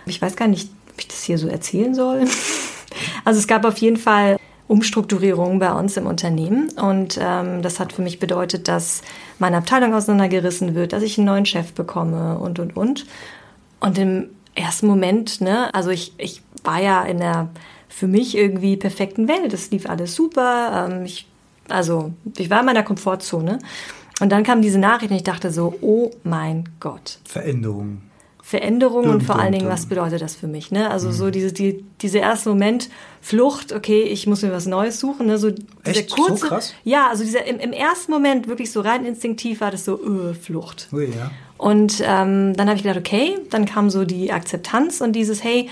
Ich 0.05 0.21
weiß 0.21 0.35
gar 0.35 0.49
nicht, 0.49 0.69
ob 0.91 0.99
ich 0.99 1.07
das 1.07 1.23
hier 1.23 1.37
so 1.37 1.47
erzählen 1.47 1.95
soll. 1.95 2.25
Also 3.25 3.39
es 3.39 3.47
gab 3.47 3.65
auf 3.65 3.79
jeden 3.79 3.97
Fall 3.97 4.37
Umstrukturierungen 4.73 5.59
bei 5.59 5.71
uns 5.71 5.97
im 5.97 6.07
Unternehmen 6.07 6.69
und 6.81 7.19
ähm, 7.21 7.61
das 7.61 7.79
hat 7.79 7.93
für 7.93 8.01
mich 8.01 8.17
bedeutet, 8.17 8.67
dass 8.67 9.03
meine 9.37 9.57
Abteilung 9.57 9.93
auseinandergerissen 9.93 10.73
wird, 10.73 10.93
dass 10.93 11.03
ich 11.03 11.19
einen 11.19 11.27
neuen 11.27 11.45
Chef 11.45 11.73
bekomme 11.73 12.39
und 12.39 12.57
und 12.57 12.75
und. 12.75 13.05
Und 13.79 13.99
im 13.99 14.29
ersten 14.55 14.87
Moment, 14.87 15.41
ne, 15.41 15.71
also 15.75 15.91
ich, 15.91 16.13
ich 16.17 16.41
war 16.63 16.81
ja 16.81 17.03
in 17.03 17.19
der 17.19 17.49
für 17.87 18.07
mich 18.07 18.35
irgendwie 18.35 18.75
perfekten 18.75 19.27
Welt. 19.27 19.53
Es 19.53 19.69
lief 19.69 19.87
alles 19.87 20.15
super. 20.15 20.89
Ähm, 20.89 21.05
ich, 21.05 21.27
also 21.69 22.11
ich 22.37 22.49
war 22.49 22.61
in 22.61 22.65
meiner 22.65 22.81
Komfortzone. 22.81 23.59
Und 24.19 24.31
dann 24.31 24.43
kam 24.43 24.63
diese 24.63 24.79
Nachricht 24.79 25.11
und 25.11 25.17
ich 25.17 25.23
dachte 25.23 25.51
so, 25.51 25.75
oh 25.81 26.09
mein 26.23 26.69
Gott. 26.79 27.19
Veränderung. 27.25 28.01
Veränderung 28.45 29.05
und 29.05 29.23
vor 29.23 29.39
allen 29.39 29.53
Dingen, 29.53 29.69
was 29.69 29.85
bedeutet 29.85 30.21
das 30.21 30.35
für 30.35 30.47
mich? 30.47 30.69
Ne? 30.69 30.91
Also 30.91 31.07
mhm. 31.07 31.13
so 31.13 31.31
diese, 31.31 31.53
die, 31.53 31.85
diese 32.01 32.17
erste 32.17 32.49
Moment, 32.49 32.89
Flucht, 33.21 33.71
okay, 33.71 34.03
ich 34.03 34.27
muss 34.27 34.41
mir 34.41 34.51
was 34.51 34.65
Neues 34.65 34.99
suchen. 34.99 35.27
Ne? 35.27 35.37
So 35.37 35.51
Echt? 35.85 36.11
kurze, 36.11 36.35
so 36.35 36.47
krass? 36.47 36.73
Ja, 36.83 37.07
also 37.07 37.23
dieser, 37.23 37.45
im, 37.45 37.57
im, 37.59 37.71
ersten 37.71 38.11
Moment 38.11 38.49
wirklich 38.49 38.69
so 38.69 38.81
rein 38.81 39.05
instinktiv 39.05 39.61
war 39.61 39.71
das 39.71 39.85
so, 39.85 39.97
öh, 39.97 40.33
Flucht. 40.33 40.89
Ui, 40.91 41.05
ja. 41.05 41.31
Und 41.57 42.01
ähm, 42.05 42.53
dann 42.57 42.67
habe 42.67 42.75
ich 42.75 42.83
gedacht, 42.83 42.99
okay, 42.99 43.37
dann 43.49 43.65
kam 43.65 43.89
so 43.89 44.03
die 44.03 44.33
Akzeptanz 44.33 44.99
und 44.99 45.13
dieses, 45.13 45.41
hey, 45.41 45.69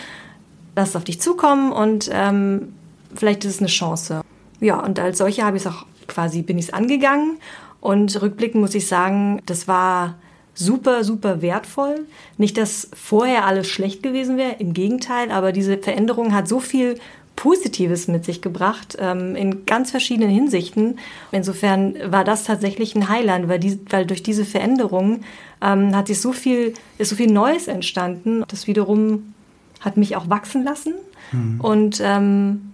lass 0.73 0.89
es 0.89 0.95
auf 0.95 1.03
dich 1.03 1.19
zukommen 1.19 1.73
und 1.73 2.09
ähm, 2.13 2.71
vielleicht 3.13 3.43
ist 3.43 3.55
es 3.55 3.59
eine 3.59 3.67
Chance. 3.67 4.21
Ja, 4.61 4.79
und 4.79 4.97
als 4.97 5.17
solche 5.17 5.43
habe 5.43 5.57
ich 5.57 5.65
es 5.65 5.67
auch 5.71 5.85
quasi, 6.07 6.41
bin 6.41 6.57
ich 6.57 6.67
es 6.67 6.73
angegangen. 6.73 7.37
Und 7.81 8.21
rückblickend 8.21 8.61
muss 8.61 8.75
ich 8.75 8.87
sagen, 8.87 9.41
das 9.45 9.67
war 9.67 10.15
super, 10.53 11.03
super 11.03 11.41
wertvoll. 11.41 12.05
Nicht, 12.37 12.57
dass 12.57 12.89
vorher 12.93 13.45
alles 13.45 13.67
schlecht 13.67 14.03
gewesen 14.03 14.37
wäre, 14.37 14.55
im 14.59 14.73
Gegenteil, 14.73 15.31
aber 15.31 15.51
diese 15.51 15.77
Veränderung 15.77 16.33
hat 16.33 16.47
so 16.47 16.59
viel 16.59 16.97
Positives 17.35 18.07
mit 18.07 18.25
sich 18.25 18.41
gebracht, 18.41 18.97
ähm, 18.99 19.35
in 19.35 19.65
ganz 19.65 19.89
verschiedenen 19.89 20.29
Hinsichten. 20.29 20.99
Insofern 21.31 21.95
war 22.11 22.23
das 22.23 22.43
tatsächlich 22.43 22.93
ein 22.95 23.09
Highlight, 23.09 23.47
weil, 23.47 23.59
die, 23.59 23.79
weil 23.89 24.05
durch 24.05 24.21
diese 24.21 24.45
Veränderung 24.45 25.21
ähm, 25.61 25.95
hat 25.95 26.07
sich 26.07 26.21
so 26.21 26.33
viel, 26.33 26.73
ist 26.97 27.09
so 27.09 27.15
viel 27.15 27.31
Neues 27.31 27.67
entstanden. 27.67 28.43
Das 28.47 28.67
wiederum 28.67 29.33
hat 29.79 29.97
mich 29.97 30.15
auch 30.15 30.29
wachsen 30.29 30.63
lassen 30.63 30.93
mhm. 31.31 31.61
und 31.61 32.01
ähm, 32.03 32.70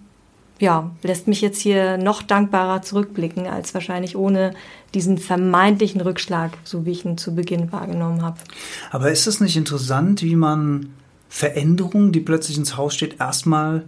ja, 0.60 0.92
lässt 1.04 1.28
mich 1.28 1.42
jetzt 1.42 1.60
hier 1.60 1.98
noch 1.98 2.22
dankbarer 2.22 2.82
zurückblicken, 2.82 3.48
als 3.48 3.74
wahrscheinlich 3.74 4.16
ohne 4.16 4.54
diesen 4.94 5.18
vermeintlichen 5.18 6.02
Rückschlag, 6.02 6.58
so 6.64 6.86
wie 6.86 6.92
ich 6.92 7.06
ihn 7.06 7.18
zu 7.18 7.36
Beginn 7.36 7.72
wahrgenommen 7.72 8.22
habe. 8.22 8.38
Aber 8.92 9.12
ist 9.12 9.28
es 9.28 9.40
nicht 9.40 9.56
interessant, 9.56 10.24
wie 10.24 10.36
man 10.36 10.94
Veränderungen, 11.30 12.12
die 12.12 12.22
plötzlich 12.22 12.58
ins 12.58 12.78
Haus 12.78 12.96
steht, 12.96 13.20
erstmal 13.20 13.84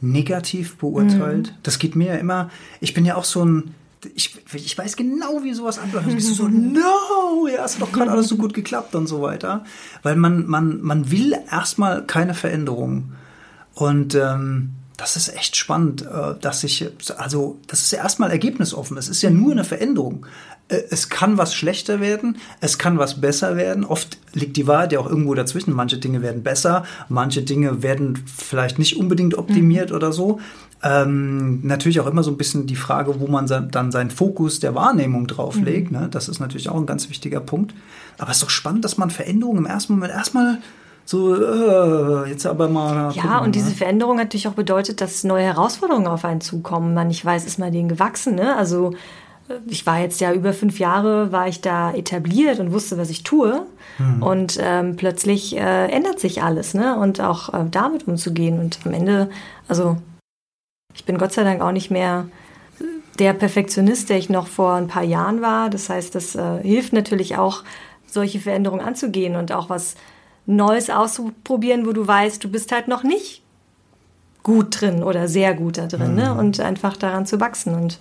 negativ 0.00 0.76
beurteilt? 0.76 1.48
Mhm. 1.48 1.56
Das 1.62 1.78
geht 1.78 1.96
mir 1.96 2.08
ja 2.08 2.14
immer, 2.14 2.50
ich 2.80 2.94
bin 2.94 3.04
ja 3.04 3.16
auch 3.16 3.24
so 3.24 3.44
ein, 3.44 3.74
ich, 4.14 4.36
ich 4.52 4.76
weiß 4.76 4.96
genau, 4.96 5.42
wie 5.42 5.54
sowas 5.54 5.78
anläuft. 5.78 6.06
Bist 6.08 6.30
du 6.30 6.34
so, 6.34 6.48
no, 6.48 7.48
ja, 7.52 7.64
ist 7.64 7.80
doch 7.80 7.90
gerade 7.90 8.10
alles 8.10 8.28
so 8.28 8.36
gut 8.36 8.54
geklappt 8.54 8.94
und 8.94 9.06
so 9.06 9.22
weiter. 9.22 9.64
Weil 10.02 10.16
man, 10.16 10.46
man, 10.46 10.82
man 10.82 11.10
will 11.10 11.34
erstmal 11.50 12.04
keine 12.04 12.34
Veränderung. 12.34 13.12
Und 13.74 14.14
ähm, 14.14 14.74
das 14.96 15.16
ist 15.16 15.34
echt 15.34 15.56
spannend, 15.56 16.02
äh, 16.02 16.34
dass 16.40 16.62
ich, 16.64 16.86
also 17.16 17.58
das 17.66 17.82
ist 17.82 17.92
ja 17.92 17.98
erstmal 17.98 18.30
ergebnisoffen. 18.30 18.96
Es 18.96 19.08
ist 19.08 19.22
ja 19.22 19.30
nur 19.30 19.52
eine 19.52 19.64
Veränderung. 19.64 20.26
Äh, 20.68 20.82
es 20.90 21.08
kann 21.08 21.36
was 21.36 21.54
schlechter 21.54 22.00
werden, 22.00 22.38
es 22.60 22.78
kann 22.78 22.98
was 22.98 23.20
besser 23.20 23.56
werden. 23.56 23.84
Oft 23.84 24.18
liegt 24.32 24.56
die 24.56 24.66
Wahrheit 24.66 24.92
ja 24.92 25.00
auch 25.00 25.08
irgendwo 25.08 25.34
dazwischen. 25.34 25.74
Manche 25.74 25.98
Dinge 25.98 26.22
werden 26.22 26.42
besser, 26.42 26.84
manche 27.08 27.42
Dinge 27.42 27.82
werden 27.82 28.24
vielleicht 28.26 28.78
nicht 28.78 28.96
unbedingt 28.96 29.34
optimiert 29.34 29.90
mhm. 29.90 29.96
oder 29.96 30.12
so. 30.12 30.40
Ähm, 30.82 31.66
natürlich 31.66 32.00
auch 32.00 32.06
immer 32.06 32.22
so 32.22 32.30
ein 32.30 32.36
bisschen 32.36 32.66
die 32.66 32.76
Frage, 32.76 33.18
wo 33.18 33.26
man 33.26 33.46
dann 33.46 33.90
seinen 33.90 34.10
Fokus 34.10 34.60
der 34.60 34.74
Wahrnehmung 34.74 35.26
drauflegt. 35.26 35.90
Mhm. 35.90 35.98
Ne? 35.98 36.08
Das 36.10 36.28
ist 36.28 36.40
natürlich 36.40 36.68
auch 36.68 36.76
ein 36.76 36.86
ganz 36.86 37.08
wichtiger 37.08 37.40
Punkt. 37.40 37.74
Aber 38.18 38.30
es 38.30 38.36
ist 38.36 38.42
doch 38.42 38.50
spannend, 38.50 38.84
dass 38.84 38.96
man 38.96 39.10
Veränderungen 39.10 39.58
im 39.58 39.66
ersten 39.66 39.94
Moment 39.94 40.12
erstmal 40.12 40.58
so, 41.04 41.34
äh, 41.34 42.30
jetzt 42.30 42.46
aber 42.46 42.68
mal. 42.68 43.12
Ja, 43.14 43.22
gucken, 43.22 43.38
und 43.40 43.54
diese 43.54 43.70
ne? 43.70 43.74
Veränderung 43.74 44.18
hat 44.18 44.26
natürlich 44.26 44.48
auch 44.48 44.54
bedeutet, 44.54 45.00
dass 45.00 45.24
neue 45.24 45.44
Herausforderungen 45.44 46.06
auf 46.06 46.24
einen 46.24 46.40
zukommen. 46.40 46.94
Man 46.94 47.08
nicht 47.08 47.24
weiß, 47.24 47.44
ist 47.44 47.58
man 47.58 47.72
denen 47.72 47.88
gewachsen. 47.88 48.34
Ne? 48.34 48.56
Also 48.56 48.92
äh, 49.48 49.54
ich 49.66 49.86
war 49.86 49.98
jetzt 50.00 50.20
ja 50.20 50.32
über 50.32 50.52
fünf 50.54 50.78
Jahre, 50.78 51.30
war 51.30 51.46
ich 51.46 51.60
da 51.60 51.92
etabliert 51.92 52.58
und 52.58 52.72
wusste, 52.72 52.96
was 52.96 53.10
ich 53.10 53.22
tue. 53.22 53.66
Hm. 53.98 54.22
Und 54.22 54.58
ähm, 54.60 54.96
plötzlich 54.96 55.56
äh, 55.56 55.86
ändert 55.90 56.20
sich 56.20 56.42
alles, 56.42 56.74
ne? 56.74 56.96
Und 56.98 57.20
auch 57.20 57.52
äh, 57.52 57.64
damit 57.70 58.08
umzugehen. 58.08 58.58
Und 58.58 58.78
am 58.84 58.94
Ende, 58.94 59.28
also 59.68 59.98
ich 60.94 61.04
bin 61.04 61.18
Gott 61.18 61.32
sei 61.32 61.44
Dank 61.44 61.60
auch 61.60 61.72
nicht 61.72 61.90
mehr 61.90 62.26
der 63.18 63.32
Perfektionist, 63.34 64.08
der 64.08 64.18
ich 64.18 64.30
noch 64.30 64.46
vor 64.46 64.74
ein 64.74 64.88
paar 64.88 65.04
Jahren 65.04 65.42
war. 65.42 65.70
Das 65.70 65.90
heißt, 65.90 66.14
das 66.14 66.34
äh, 66.34 66.62
hilft 66.62 66.92
natürlich 66.92 67.36
auch, 67.36 67.62
solche 68.06 68.38
Veränderungen 68.38 68.84
anzugehen 68.84 69.34
und 69.34 69.50
auch 69.50 69.68
was 69.68 69.96
Neues 70.46 70.90
auszuprobieren, 70.90 71.86
wo 71.86 71.92
du 71.92 72.06
weißt, 72.06 72.42
du 72.42 72.48
bist 72.48 72.72
halt 72.72 72.88
noch 72.88 73.02
nicht 73.02 73.42
gut 74.42 74.80
drin 74.80 75.02
oder 75.02 75.26
sehr 75.26 75.54
gut 75.54 75.78
da 75.78 75.86
drin, 75.86 76.14
ne? 76.14 76.30
mhm. 76.30 76.34
ne? 76.34 76.34
Und 76.34 76.60
einfach 76.60 76.96
daran 76.96 77.26
zu 77.26 77.40
wachsen. 77.40 77.74
Und, 77.74 77.98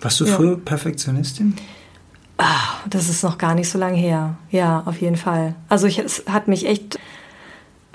Warst 0.00 0.20
du 0.20 0.24
ja. 0.24 0.34
früher 0.34 0.56
Perfektionistin? 0.56 1.54
Ach, 2.36 2.80
das 2.88 3.08
ist 3.08 3.22
noch 3.22 3.38
gar 3.38 3.54
nicht 3.54 3.68
so 3.68 3.78
lange 3.78 3.96
her. 3.96 4.36
Ja, 4.50 4.82
auf 4.86 5.00
jeden 5.00 5.16
Fall. 5.16 5.54
Also 5.68 5.86
ich, 5.86 5.98
es 5.98 6.24
hat 6.28 6.48
mich 6.48 6.66
echt 6.66 6.98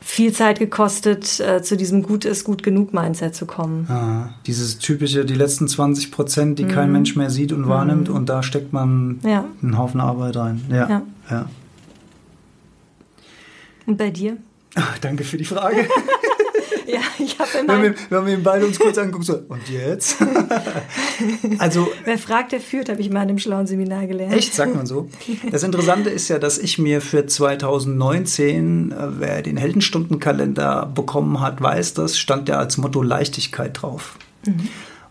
viel 0.01 0.31
Zeit 0.31 0.59
gekostet, 0.59 1.39
äh, 1.39 1.61
zu 1.61 1.75
diesem 1.75 2.03
gut 2.03 2.23
ist, 2.25 2.45
gut 2.45 2.63
genug 2.63 2.93
Mindset 2.93 3.35
zu 3.35 3.45
kommen. 3.45 3.85
Ah, 3.89 4.29
dieses 4.45 4.77
typische, 4.77 5.25
die 5.25 5.33
letzten 5.33 5.67
20 5.67 6.11
Prozent, 6.11 6.57
die 6.57 6.63
mhm. 6.63 6.69
kein 6.69 6.91
Mensch 6.91 7.15
mehr 7.15 7.29
sieht 7.29 7.51
und 7.51 7.61
mhm. 7.61 7.69
wahrnimmt 7.69 8.09
und 8.09 8.29
da 8.29 8.41
steckt 8.41 8.71
man 8.71 9.19
ja. 9.23 9.45
einen 9.61 9.77
Haufen 9.77 9.99
Arbeit 9.99 10.37
rein. 10.37 10.61
Ja, 10.69 10.89
ja. 10.89 11.01
ja. 11.29 11.45
Und 13.89 13.97
bei 13.97 14.11
dir? 14.11 14.37
Ach, 14.75 14.99
danke 14.99 15.23
für 15.23 15.37
die 15.37 15.45
Frage. 15.45 15.77
ja, 16.85 16.99
ich 17.17 17.39
habe 17.39 17.49
immer. 17.57 17.81
Wir, 17.81 17.95
wir 18.07 18.17
haben 18.19 18.27
ihn 18.27 18.43
beide 18.43 18.67
uns 18.67 18.77
kurz 18.77 18.99
angeguckt, 18.99 19.25
so, 19.25 19.39
und 19.47 19.67
jetzt? 19.67 20.17
also. 21.57 21.87
Wer 22.05 22.19
fragt, 22.19 22.51
der 22.51 22.61
führt, 22.61 22.87
habe 22.87 23.01
ich 23.01 23.09
mal 23.09 23.23
in 23.23 23.29
einem 23.29 23.39
schlauen 23.39 23.65
Seminar 23.65 24.05
gelernt. 24.05 24.35
Echt, 24.35 24.53
sagt 24.53 24.75
man 24.75 24.85
so. 24.85 25.09
Das 25.49 25.63
Interessante 25.63 26.11
ist 26.11 26.27
ja, 26.27 26.37
dass 26.37 26.59
ich 26.59 26.77
mir 26.77 27.01
für 27.01 27.25
2019, 27.25 28.91
äh, 28.91 28.95
wer 29.17 29.41
den 29.41 29.57
Heldenstundenkalender 29.57 30.85
bekommen 30.93 31.41
hat, 31.41 31.59
weiß 31.63 31.95
das, 31.95 32.19
stand 32.19 32.47
ja 32.47 32.59
als 32.59 32.77
Motto 32.77 33.01
Leichtigkeit 33.01 33.81
drauf. 33.81 34.19
Mhm. 34.45 34.69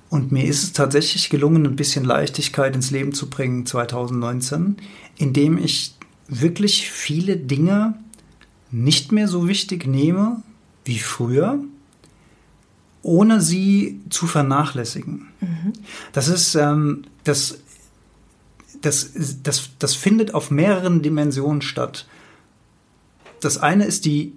Und 0.08 0.30
mir 0.30 0.44
ist 0.44 0.62
es 0.62 0.72
tatsächlich 0.72 1.30
gelungen, 1.30 1.66
ein 1.66 1.74
bisschen 1.74 2.04
Leichtigkeit 2.04 2.76
ins 2.76 2.92
Leben 2.92 3.12
zu 3.12 3.28
bringen 3.28 3.66
2019, 3.66 4.76
indem 5.16 5.58
ich 5.58 5.96
wirklich 6.28 6.88
viele 6.88 7.36
Dinge 7.36 7.94
nicht 8.70 9.12
mehr 9.12 9.28
so 9.28 9.48
wichtig 9.48 9.86
nehme 9.86 10.42
wie 10.84 10.98
früher, 10.98 11.58
ohne 13.02 13.40
sie 13.40 14.00
zu 14.10 14.26
vernachlässigen. 14.26 15.28
Mhm. 15.40 15.72
Das 16.12 16.28
ist 16.28 16.54
ähm, 16.54 17.04
das 17.24 17.58
das, 18.82 19.12
das, 19.42 19.70
das 19.78 19.94
findet 19.94 20.34
auf 20.34 20.50
mehreren 20.50 21.02
Dimensionen 21.02 21.62
statt. 21.62 22.06
Das 23.40 23.58
eine 23.58 23.84
ist 23.84 24.04
die 24.04 24.34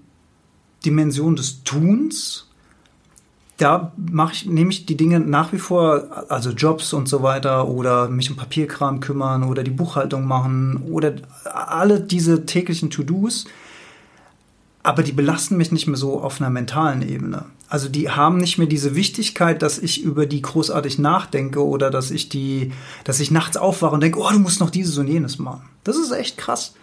Dimension 0.86 1.36
des 1.36 1.64
Tuns. 1.64 2.48
Da 3.58 3.92
mache 3.96 4.34
ich, 4.34 4.46
nehme 4.48 4.72
ich 4.72 4.88
die 4.88 4.98
Dinge 4.98 5.20
nach 5.20 5.54
wie 5.54 5.60
vor, 5.60 6.26
also 6.32 6.50
Jobs 6.52 6.94
und 6.94 7.08
so 7.08 7.22
weiter, 7.22 7.68
oder 7.68 8.10
mich 8.10 8.32
um 8.32 8.36
Papierkram 8.36 9.00
kümmern 9.00 9.44
oder 9.44 9.64
die 9.64 9.72
Buchhaltung 9.72 10.26
machen 10.26 10.84
oder 10.90 11.14
alle 11.44 12.02
diese 12.02 12.46
täglichen 12.46 12.90
To-Dos. 12.90 13.46
Aber 14.84 15.04
die 15.04 15.12
belasten 15.12 15.58
mich 15.58 15.72
nicht 15.72 15.88
mehr 15.88 15.98
so 15.98 16.22
auf 16.22 16.42
einer 16.42 16.50
mentalen 16.50 17.08
Ebene. 17.08 17.46
Also 17.70 17.88
die 17.88 18.10
haben 18.10 18.38
nicht 18.38 18.58
mehr 18.58 18.68
diese 18.68 18.96
Wichtigkeit, 18.96 19.62
dass 19.62 19.78
ich 19.78 20.04
über 20.04 20.26
die 20.26 20.42
großartig 20.42 21.00
nachdenke 21.00 21.66
oder 21.66 21.90
dass 21.90 22.12
ich 22.12 22.30
die, 22.30 22.74
dass 23.04 23.20
ich 23.20 23.32
nachts 23.32 23.58
aufwache 23.58 23.94
und 23.94 24.02
denke, 24.02 24.20
oh, 24.20 24.30
du 24.30 24.40
musst 24.40 24.60
noch 24.60 24.72
dieses 24.72 24.98
und 24.98 25.08
jenes 25.08 25.40
machen. 25.40 25.62
Das 25.84 25.98
ist 25.98 26.12
echt 26.12 26.38
krass. 26.38 26.74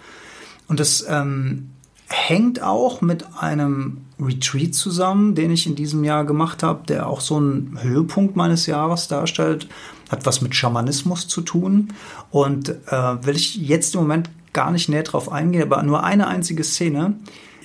Und 0.66 0.80
das 0.80 1.04
ähm, 1.08 1.70
hängt 2.06 2.62
auch 2.62 3.00
mit 3.00 3.24
einem 3.38 3.98
Retreat 4.18 4.74
zusammen, 4.74 5.34
den 5.34 5.50
ich 5.50 5.66
in 5.66 5.76
diesem 5.76 6.04
Jahr 6.04 6.24
gemacht 6.24 6.62
habe, 6.62 6.86
der 6.86 7.06
auch 7.06 7.20
so 7.20 7.36
einen 7.36 7.78
Höhepunkt 7.82 8.36
meines 8.36 8.66
Jahres 8.66 9.08
darstellt. 9.08 9.68
Hat 10.08 10.24
was 10.24 10.40
mit 10.40 10.54
Schamanismus 10.54 11.28
zu 11.28 11.42
tun. 11.42 11.92
Und 12.30 12.70
äh, 12.70 13.26
will 13.26 13.36
ich 13.36 13.56
jetzt 13.56 13.94
im 13.94 14.02
Moment 14.02 14.30
gar 14.54 14.70
nicht 14.70 14.88
näher 14.88 15.02
drauf 15.02 15.30
eingehen, 15.30 15.62
aber 15.62 15.82
nur 15.82 16.02
eine 16.02 16.28
einzige 16.28 16.64
Szene. 16.64 17.14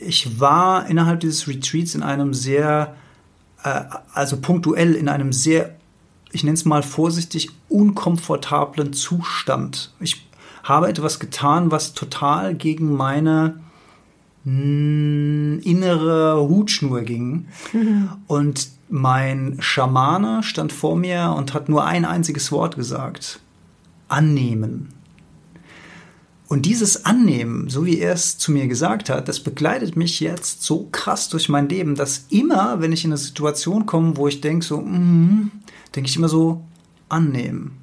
Ich 0.05 0.39
war 0.39 0.87
innerhalb 0.87 1.19
dieses 1.19 1.47
Retreats 1.47 1.95
in 1.95 2.03
einem 2.03 2.33
sehr, 2.33 2.95
äh, 3.63 3.81
also 4.13 4.39
punktuell 4.39 4.95
in 4.95 5.09
einem 5.09 5.33
sehr, 5.33 5.75
ich 6.31 6.43
nenne 6.43 6.55
es 6.55 6.65
mal 6.65 6.83
vorsichtig, 6.83 7.49
unkomfortablen 7.69 8.93
Zustand. 8.93 9.93
Ich 9.99 10.27
habe 10.63 10.87
etwas 10.87 11.19
getan, 11.19 11.71
was 11.71 11.93
total 11.93 12.55
gegen 12.55 12.93
meine 12.93 13.59
innere 14.45 16.47
Hutschnur 16.49 17.01
ging. 17.01 17.47
Und 18.27 18.69
mein 18.89 19.57
Schamane 19.59 20.43
stand 20.43 20.71
vor 20.71 20.95
mir 20.95 21.33
und 21.35 21.55
hat 21.55 21.67
nur 21.67 21.85
ein 21.85 22.05
einziges 22.05 22.51
Wort 22.51 22.75
gesagt. 22.75 23.39
Annehmen. 24.07 24.92
Und 26.47 26.65
dieses 26.65 27.05
Annehmen, 27.05 27.69
so 27.69 27.85
wie 27.85 27.99
er 27.99 28.13
es 28.13 28.37
zu 28.37 28.51
mir 28.51 28.67
gesagt 28.67 29.09
hat, 29.09 29.27
das 29.27 29.39
begleitet 29.39 29.95
mich 29.95 30.19
jetzt 30.19 30.61
so 30.61 30.87
krass 30.91 31.29
durch 31.29 31.49
mein 31.49 31.69
Leben, 31.69 31.95
dass 31.95 32.25
immer, 32.29 32.81
wenn 32.81 32.91
ich 32.91 33.05
in 33.05 33.11
eine 33.11 33.17
Situation 33.17 33.85
komme, 33.85 34.17
wo 34.17 34.27
ich 34.27 34.41
denke, 34.41 34.65
so, 34.65 34.81
mm, 34.81 35.51
denke 35.95 36.09
ich 36.09 36.15
immer 36.15 36.29
so, 36.29 36.63
annehmen. 37.09 37.77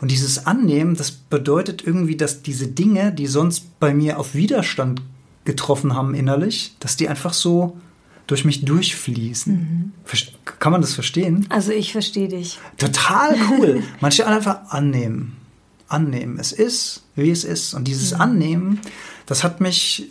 Und 0.00 0.10
dieses 0.10 0.46
Annehmen, 0.46 0.96
das 0.96 1.12
bedeutet 1.12 1.86
irgendwie, 1.86 2.16
dass 2.16 2.42
diese 2.42 2.66
Dinge, 2.66 3.12
die 3.12 3.26
sonst 3.26 3.78
bei 3.78 3.94
mir 3.94 4.18
auf 4.18 4.34
Widerstand 4.34 5.00
getroffen 5.44 5.94
haben 5.94 6.14
innerlich, 6.14 6.74
dass 6.80 6.96
die 6.96 7.08
einfach 7.08 7.32
so 7.32 7.78
durch 8.26 8.44
mich 8.44 8.64
durchfließen. 8.64 9.54
Mhm. 9.54 9.92
Kann 10.58 10.72
man 10.72 10.80
das 10.80 10.94
verstehen? 10.94 11.46
Also 11.48 11.72
ich 11.72 11.92
verstehe 11.92 12.28
dich. 12.28 12.58
Total 12.78 13.36
cool. 13.50 13.82
Manche 14.00 14.26
einfach 14.26 14.70
annehmen. 14.70 15.36
Annehmen. 15.90 16.38
Es 16.38 16.52
ist, 16.52 17.02
wie 17.14 17.30
es 17.30 17.44
ist. 17.44 17.74
Und 17.74 17.88
dieses 17.88 18.14
mhm. 18.14 18.20
Annehmen, 18.20 18.80
das 19.26 19.44
hat 19.44 19.60
mich 19.60 20.10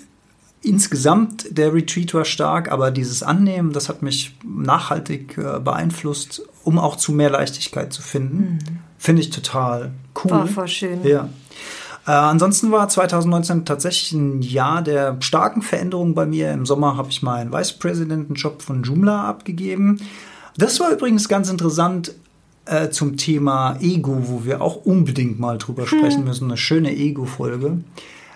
insgesamt, 0.61 1.57
der 1.57 1.73
Retreat 1.73 2.13
war 2.13 2.25
stark, 2.25 2.71
aber 2.71 2.91
dieses 2.91 3.23
Annehmen, 3.23 3.71
das 3.71 3.89
hat 3.89 4.01
mich 4.01 4.35
nachhaltig 4.43 5.37
äh, 5.37 5.59
beeinflusst, 5.59 6.41
um 6.63 6.77
auch 6.77 6.97
zu 6.97 7.13
mehr 7.13 7.29
Leichtigkeit 7.29 7.93
zu 7.93 8.01
finden. 8.01 8.59
Mhm. 8.61 8.79
Finde 8.97 9.21
ich 9.21 9.29
total 9.29 9.91
cool. 10.23 10.31
War 10.31 10.47
voll 10.47 10.67
schön. 10.67 11.03
Ja. 11.05 11.29
Äh, 12.05 12.11
ansonsten 12.11 12.71
war 12.71 12.89
2019 12.89 13.65
tatsächlich 13.65 14.11
ein 14.11 14.41
Jahr 14.41 14.81
der 14.81 15.17
starken 15.21 15.61
Veränderungen 15.61 16.13
bei 16.13 16.25
mir. 16.25 16.51
Im 16.51 16.65
Sommer 16.65 16.97
habe 16.97 17.09
ich 17.09 17.21
meinen 17.21 17.53
Vice 17.53 17.73
President-Job 17.73 18.61
von 18.61 18.83
Joomla 18.83 19.27
abgegeben. 19.27 20.01
Das 20.57 20.79
war 20.79 20.91
übrigens 20.91 21.29
ganz 21.29 21.49
interessant 21.49 22.13
äh, 22.69 22.89
zum 22.89 23.17
Thema 23.17 23.77
Ego, 23.81 24.17
wo 24.25 24.45
wir 24.45 24.61
auch 24.61 24.85
unbedingt 24.85 25.39
mal 25.39 25.57
drüber 25.57 25.87
sprechen 25.87 26.23
müssen. 26.23 26.45
Eine 26.45 26.57
schöne 26.57 26.95
Ego-Folge. 26.95 27.79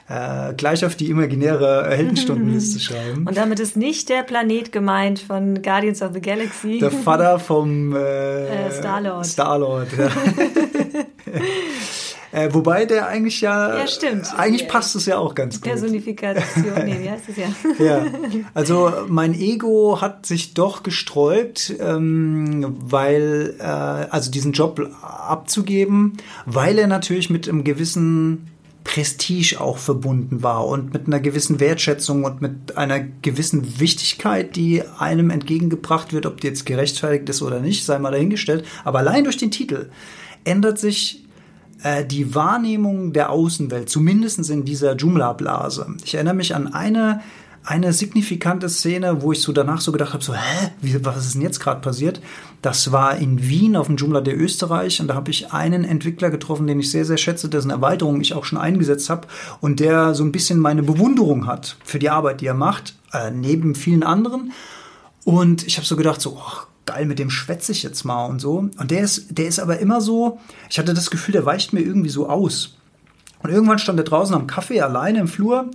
Äh, 0.09 0.53
gleich 0.55 0.83
auf 0.83 0.95
die 0.95 1.09
imaginäre 1.09 1.89
Heldenstundenliste 1.89 2.79
schreiben. 2.79 3.25
Und 3.25 3.37
damit 3.37 3.59
ist 3.59 3.77
nicht 3.77 4.09
der 4.09 4.23
Planet 4.23 4.71
gemeint 4.71 5.19
von 5.19 5.61
Guardians 5.61 6.01
of 6.01 6.11
the 6.13 6.19
Galaxy. 6.19 6.79
Der 6.79 6.91
Vater 6.91 7.39
vom 7.39 7.95
äh, 7.95 8.67
äh, 8.67 8.71
Star-Lord. 8.71 9.25
Star-Lord, 9.25 9.87
ja. 9.97 10.09
Äh, 12.33 12.51
wobei 12.51 12.85
der 12.85 13.07
eigentlich 13.07 13.41
ja. 13.41 13.77
Ja, 13.77 13.87
stimmt. 13.87 14.27
Eigentlich 14.35 14.67
passt 14.67 14.95
es 14.95 15.05
ja 15.05 15.19
auch 15.19 15.35
ganz 15.35 15.61
gut. 15.61 15.69
Personifikation, 15.69 16.73
nee, 16.83 16.97
wie 17.03 17.09
heißt 17.09 17.25
es 17.29 17.37
ja? 17.37 17.47
ja. 17.85 18.05
Also 18.55 18.91
mein 19.07 19.35
Ego 19.39 20.01
hat 20.01 20.25
sich 20.25 20.55
doch 20.55 20.81
gesträubt, 20.81 21.75
ähm, 21.79 22.75
weil, 22.79 23.53
äh, 23.59 23.63
also 23.63 24.31
diesen 24.31 24.53
Job 24.53 24.81
abzugeben, 25.03 26.17
weil 26.47 26.79
er 26.79 26.87
natürlich 26.87 27.29
mit 27.29 27.47
einem 27.47 27.63
gewissen 27.63 28.49
Prestige 28.83 29.61
auch 29.61 29.77
verbunden 29.77 30.41
war 30.41 30.65
und 30.65 30.91
mit 30.91 31.05
einer 31.05 31.19
gewissen 31.19 31.59
Wertschätzung 31.59 32.23
und 32.23 32.41
mit 32.41 32.77
einer 32.77 32.99
gewissen 32.99 33.79
Wichtigkeit, 33.79 34.55
die 34.55 34.81
einem 34.97 35.29
entgegengebracht 35.29 36.13
wird, 36.13 36.25
ob 36.25 36.41
die 36.41 36.47
jetzt 36.47 36.65
gerechtfertigt 36.65 37.29
ist 37.29 37.43
oder 37.43 37.59
nicht, 37.59 37.85
sei 37.85 37.99
mal 37.99 38.11
dahingestellt. 38.11 38.65
Aber 38.83 38.99
allein 38.99 39.23
durch 39.23 39.37
den 39.37 39.51
Titel 39.51 39.89
ändert 40.45 40.79
sich 40.79 41.23
äh, 41.83 42.05
die 42.05 42.33
Wahrnehmung 42.33 43.13
der 43.13 43.29
Außenwelt, 43.29 43.89
zumindest 43.89 44.49
in 44.49 44.65
dieser 44.65 44.95
Joomla-Blase. 44.95 45.95
Ich 46.03 46.15
erinnere 46.15 46.33
mich 46.33 46.55
an 46.55 46.73
eine, 46.73 47.21
eine 47.65 47.93
signifikante 47.93 48.69
Szene, 48.69 49.21
wo 49.21 49.31
ich 49.31 49.41
so 49.41 49.51
danach 49.51 49.81
so 49.81 49.91
gedacht 49.91 50.13
habe, 50.13 50.23
so, 50.23 50.33
hä, 50.33 50.71
wie, 50.81 51.03
was 51.05 51.25
ist 51.25 51.35
denn 51.35 51.41
jetzt 51.41 51.59
gerade 51.59 51.81
passiert? 51.81 52.21
Das 52.61 52.91
war 52.91 53.17
in 53.17 53.47
Wien 53.47 53.75
auf 53.75 53.87
dem 53.87 53.97
Joomla 53.97 54.21
der 54.21 54.39
Österreich 54.39 55.01
und 55.01 55.07
da 55.07 55.15
habe 55.15 55.31
ich 55.31 55.51
einen 55.53 55.83
Entwickler 55.83 56.29
getroffen, 56.29 56.67
den 56.67 56.79
ich 56.79 56.89
sehr, 56.89 57.05
sehr 57.05 57.17
schätze, 57.17 57.49
dessen 57.49 57.69
Erweiterung 57.69 58.21
ich 58.21 58.33
auch 58.33 58.45
schon 58.45 58.57
eingesetzt 58.57 59.09
habe 59.09 59.27
und 59.59 59.79
der 59.79 60.13
so 60.15 60.23
ein 60.23 60.31
bisschen 60.31 60.59
meine 60.59 60.83
Bewunderung 60.83 61.47
hat 61.47 61.77
für 61.83 61.99
die 61.99 62.09
Arbeit, 62.09 62.41
die 62.41 62.47
er 62.47 62.53
macht, 62.53 62.95
äh, 63.11 63.31
neben 63.31 63.75
vielen 63.75 64.03
anderen. 64.03 64.53
Und 65.25 65.65
ich 65.67 65.77
habe 65.77 65.85
so 65.85 65.95
gedacht, 65.95 66.21
so, 66.21 66.37
oh, 66.37 66.72
geil, 66.85 67.05
mit 67.05 67.19
dem 67.19 67.29
schwätze 67.29 67.71
ich 67.71 67.83
jetzt 67.83 68.03
mal 68.03 68.25
und 68.25 68.39
so. 68.39 68.69
Und 68.77 68.91
der 68.91 69.01
ist, 69.01 69.37
der 69.37 69.47
ist 69.47 69.59
aber 69.59 69.79
immer 69.79 70.01
so, 70.01 70.39
ich 70.69 70.79
hatte 70.79 70.93
das 70.93 71.09
Gefühl, 71.09 71.33
der 71.33 71.45
weicht 71.45 71.73
mir 71.73 71.81
irgendwie 71.81 72.09
so 72.09 72.29
aus. 72.29 72.77
Und 73.41 73.51
irgendwann 73.51 73.79
stand 73.79 73.99
er 73.99 74.05
draußen 74.05 74.35
am 74.35 74.47
Kaffee 74.47 74.81
alleine 74.81 75.19
im 75.19 75.27
Flur 75.27 75.69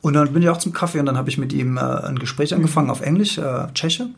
und 0.00 0.14
dann 0.14 0.32
bin 0.32 0.42
ich 0.42 0.48
auch 0.48 0.58
zum 0.58 0.72
Kaffee 0.72 0.98
und 0.98 1.06
dann 1.06 1.16
habe 1.16 1.30
ich 1.30 1.38
mit 1.38 1.52
ihm 1.52 1.76
äh, 1.76 1.80
ein 1.80 2.18
Gespräch 2.18 2.54
angefangen 2.54 2.88
mhm. 2.88 2.92
auf 2.92 3.00
Englisch, 3.00 3.38
äh, 3.38 3.68
Tscheche. 3.74 4.10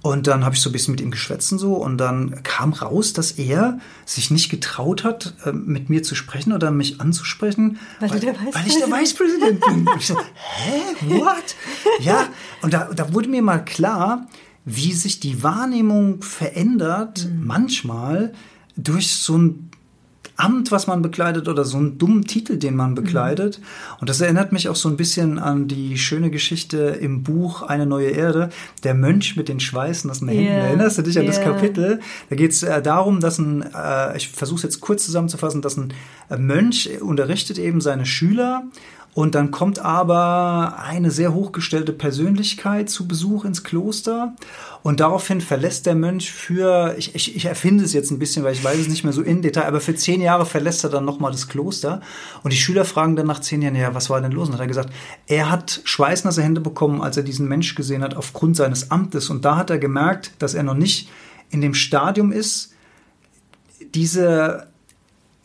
Und 0.00 0.28
dann 0.28 0.44
habe 0.44 0.54
ich 0.54 0.60
so 0.60 0.70
ein 0.70 0.72
bisschen 0.72 0.92
mit 0.92 1.00
ihm 1.00 1.10
geschwätzt 1.10 1.50
und 1.52 1.58
so 1.58 1.74
und 1.74 1.98
dann 1.98 2.42
kam 2.44 2.72
raus, 2.72 3.12
dass 3.12 3.32
er 3.32 3.78
sich 4.06 4.30
nicht 4.30 4.48
getraut 4.48 5.02
hat, 5.02 5.34
äh, 5.44 5.52
mit 5.52 5.90
mir 5.90 6.02
zu 6.02 6.14
sprechen 6.14 6.52
oder 6.52 6.70
mich 6.70 7.00
anzusprechen, 7.00 7.78
weil, 7.98 8.10
weil, 8.10 8.22
weil 8.52 8.66
ich 8.66 8.78
der 8.78 8.86
Vice 8.88 9.14
President 9.14 9.60
bin. 9.60 9.88
Und 9.92 9.98
ich 9.98 10.06
so, 10.06 10.16
hä, 10.16 11.18
what? 11.18 11.56
Ja, 12.00 12.28
und 12.62 12.72
da, 12.72 12.90
da 12.94 13.12
wurde 13.12 13.28
mir 13.28 13.42
mal 13.42 13.58
klar, 13.58 14.26
wie 14.68 14.92
sich 14.92 15.18
die 15.18 15.42
Wahrnehmung 15.42 16.22
verändert, 16.22 17.26
mhm. 17.26 17.46
manchmal 17.46 18.32
durch 18.76 19.08
so 19.14 19.38
ein 19.38 19.70
Amt, 20.36 20.70
was 20.70 20.86
man 20.86 21.02
bekleidet 21.02 21.48
oder 21.48 21.64
so 21.64 21.78
einen 21.78 21.98
dummen 21.98 22.24
Titel, 22.24 22.58
den 22.58 22.76
man 22.76 22.94
bekleidet. 22.94 23.58
Mhm. 23.58 23.64
Und 24.00 24.08
das 24.08 24.20
erinnert 24.20 24.52
mich 24.52 24.68
auch 24.68 24.76
so 24.76 24.88
ein 24.88 24.96
bisschen 24.96 25.40
an 25.40 25.66
die 25.66 25.98
schöne 25.98 26.30
Geschichte 26.30 26.78
im 26.78 27.24
Buch 27.24 27.62
Eine 27.62 27.86
neue 27.86 28.10
Erde, 28.10 28.50
der 28.84 28.94
Mönch 28.94 29.36
mit 29.36 29.48
den 29.48 29.58
schweißnassen 29.58 30.28
Händen. 30.28 30.44
Yeah. 30.44 30.66
Erinnerst 30.66 30.98
du 30.98 31.02
dich 31.02 31.18
an 31.18 31.24
yeah. 31.24 31.32
das 31.32 31.42
Kapitel? 31.42 32.00
Da 32.30 32.36
geht 32.36 32.52
es 32.52 32.62
äh, 32.62 32.80
darum, 32.80 33.18
dass 33.18 33.38
ein, 33.38 33.62
äh, 33.74 34.16
ich 34.16 34.28
versuche 34.28 34.58
es 34.58 34.62
jetzt 34.62 34.80
kurz 34.80 35.04
zusammenzufassen, 35.06 35.60
dass 35.60 35.76
ein 35.76 35.92
äh, 36.30 36.36
Mönch 36.36 36.88
unterrichtet 37.00 37.58
eben 37.58 37.80
seine 37.80 38.06
Schüler 38.06 38.62
und 39.18 39.34
dann 39.34 39.50
kommt 39.50 39.80
aber 39.80 40.78
eine 40.78 41.10
sehr 41.10 41.34
hochgestellte 41.34 41.92
Persönlichkeit 41.92 42.88
zu 42.88 43.08
Besuch 43.08 43.44
ins 43.44 43.64
Kloster. 43.64 44.36
Und 44.84 45.00
daraufhin 45.00 45.40
verlässt 45.40 45.86
der 45.86 45.96
Mönch 45.96 46.30
für, 46.30 46.94
ich, 46.96 47.16
ich, 47.16 47.34
ich 47.34 47.44
erfinde 47.46 47.82
es 47.82 47.92
jetzt 47.92 48.12
ein 48.12 48.20
bisschen, 48.20 48.44
weil 48.44 48.52
ich 48.52 48.62
weiß 48.62 48.78
es 48.78 48.86
nicht 48.86 49.02
mehr 49.02 49.12
so 49.12 49.22
in 49.22 49.42
Detail, 49.42 49.64
aber 49.64 49.80
für 49.80 49.96
zehn 49.96 50.20
Jahre 50.20 50.46
verlässt 50.46 50.84
er 50.84 50.90
dann 50.90 51.04
nochmal 51.04 51.32
das 51.32 51.48
Kloster. 51.48 52.00
Und 52.44 52.52
die 52.52 52.56
Schüler 52.56 52.84
fragen 52.84 53.16
dann 53.16 53.26
nach 53.26 53.40
zehn 53.40 53.60
Jahren, 53.60 53.74
ja, 53.74 53.92
was 53.92 54.08
war 54.08 54.20
denn 54.20 54.30
los? 54.30 54.46
Und 54.46 54.54
hat 54.54 54.60
er 54.60 54.68
gesagt, 54.68 54.92
er 55.26 55.50
hat 55.50 55.80
schweißnasse 55.82 56.40
Hände 56.40 56.60
bekommen, 56.60 57.02
als 57.02 57.16
er 57.16 57.24
diesen 57.24 57.48
Mensch 57.48 57.74
gesehen 57.74 58.04
hat, 58.04 58.16
aufgrund 58.16 58.54
seines 58.54 58.92
Amtes. 58.92 59.30
Und 59.30 59.44
da 59.44 59.56
hat 59.56 59.70
er 59.70 59.78
gemerkt, 59.78 60.30
dass 60.38 60.54
er 60.54 60.62
noch 60.62 60.74
nicht 60.74 61.08
in 61.50 61.60
dem 61.60 61.74
Stadium 61.74 62.30
ist, 62.30 62.72
diese, 63.96 64.68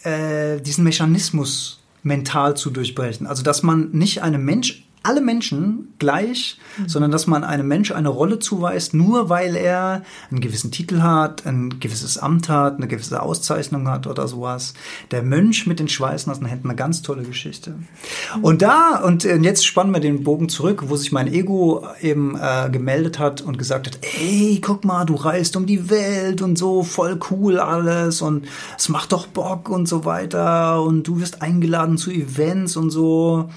äh, 0.04 0.62
diesen 0.62 0.84
Mechanismus 0.84 1.83
mental 2.04 2.56
zu 2.56 2.70
durchbrechen. 2.70 3.26
Also, 3.28 3.44
dass 3.44 3.64
man 3.64 3.92
nicht 3.92 4.22
einem 4.22 4.46
Mensch 4.46 4.84
alle 5.04 5.20
Menschen 5.20 5.94
gleich, 6.00 6.58
mhm. 6.78 6.88
sondern 6.88 7.12
dass 7.12 7.28
man 7.28 7.44
einem 7.44 7.68
Mensch 7.68 7.92
eine 7.92 8.08
Rolle 8.08 8.40
zuweist, 8.40 8.94
nur 8.94 9.30
weil 9.30 9.56
er 9.58 10.04
einen 10.32 10.40
gewissen 10.40 10.72
Titel 10.72 11.02
hat, 11.02 11.46
ein 11.46 11.80
gewisses 11.82 12.18
Amt 12.18 12.48
hat, 12.48 12.78
eine 12.78 12.88
gewisse 12.88 13.22
Auszeichnung 13.22 13.90
hat 13.90 14.08
oder 14.08 14.30
sowas. 14.30 14.74
Der 15.12 15.22
Mönch 15.22 15.68
mit 15.68 15.80
den 15.80 15.90
schweißnassen 15.90 16.46
Händen, 16.46 16.70
eine 16.70 16.78
ganz 16.78 17.02
tolle 17.02 17.24
Geschichte. 17.24 17.72
Mhm. 17.72 18.44
Und 18.44 18.62
da, 18.62 19.02
und 19.04 19.26
äh, 19.26 19.36
jetzt 19.38 19.66
spannen 19.66 19.94
wir 19.94 20.00
den 20.00 20.24
Bogen 20.24 20.48
zurück, 20.48 20.86
wo 20.88 20.96
sich 20.96 21.12
mein 21.12 21.32
Ego 21.32 21.86
eben 22.02 22.38
äh, 22.40 22.70
gemeldet 22.72 23.20
hat 23.20 23.42
und 23.42 23.58
gesagt 23.58 23.88
hat, 23.88 24.00
ey, 24.20 24.60
guck 24.64 24.86
mal, 24.86 25.06
du 25.06 25.16
reist 25.16 25.58
um 25.58 25.66
die 25.66 25.90
Welt 25.90 26.42
und 26.42 26.58
so, 26.58 26.84
voll 26.84 27.20
cool 27.30 27.60
alles 27.60 28.22
und 28.22 28.48
es 28.78 28.88
macht 28.88 29.12
doch 29.12 29.28
Bock 29.28 29.70
und 29.70 29.88
so 29.88 30.06
weiter 30.06 30.82
und 30.82 31.04
du 31.04 31.20
wirst 31.20 31.42
eingeladen 31.42 31.98
zu 31.98 32.10
Events 32.10 32.78
und 32.78 32.90
so. 32.90 33.50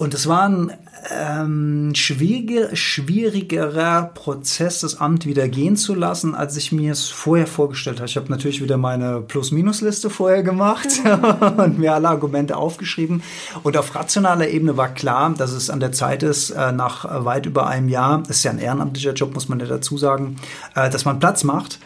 Und 0.00 0.14
es 0.14 0.26
war 0.26 0.48
ein 0.48 0.72
ähm, 1.14 1.94
schwieriger, 1.94 2.74
schwierigerer 2.74 4.04
Prozess, 4.14 4.80
das 4.80 4.98
Amt 4.98 5.26
wieder 5.26 5.46
gehen 5.46 5.76
zu 5.76 5.94
lassen, 5.94 6.34
als 6.34 6.56
ich 6.56 6.72
mir 6.72 6.92
es 6.92 7.10
vorher 7.10 7.46
vorgestellt 7.46 7.98
habe. 7.98 8.08
Ich 8.08 8.16
habe 8.16 8.30
natürlich 8.30 8.62
wieder 8.62 8.78
meine 8.78 9.20
Plus-Minus-Liste 9.20 10.08
vorher 10.08 10.42
gemacht 10.42 10.88
und 11.58 11.78
mir 11.78 11.92
alle 11.92 12.08
Argumente 12.08 12.56
aufgeschrieben. 12.56 13.22
Und 13.62 13.76
auf 13.76 13.94
rationaler 13.94 14.48
Ebene 14.48 14.78
war 14.78 14.88
klar, 14.88 15.34
dass 15.36 15.52
es 15.52 15.68
an 15.68 15.80
der 15.80 15.92
Zeit 15.92 16.22
ist, 16.22 16.48
äh, 16.48 16.72
nach 16.72 17.04
weit 17.26 17.44
über 17.44 17.66
einem 17.66 17.90
Jahr, 17.90 18.22
das 18.26 18.38
ist 18.38 18.44
ja 18.44 18.52
ein 18.52 18.58
ehrenamtlicher 18.58 19.12
Job, 19.12 19.34
muss 19.34 19.50
man 19.50 19.60
ja 19.60 19.66
dazu 19.66 19.98
sagen, 19.98 20.36
äh, 20.76 20.88
dass 20.88 21.04
man 21.04 21.20
Platz 21.20 21.44
macht. 21.44 21.78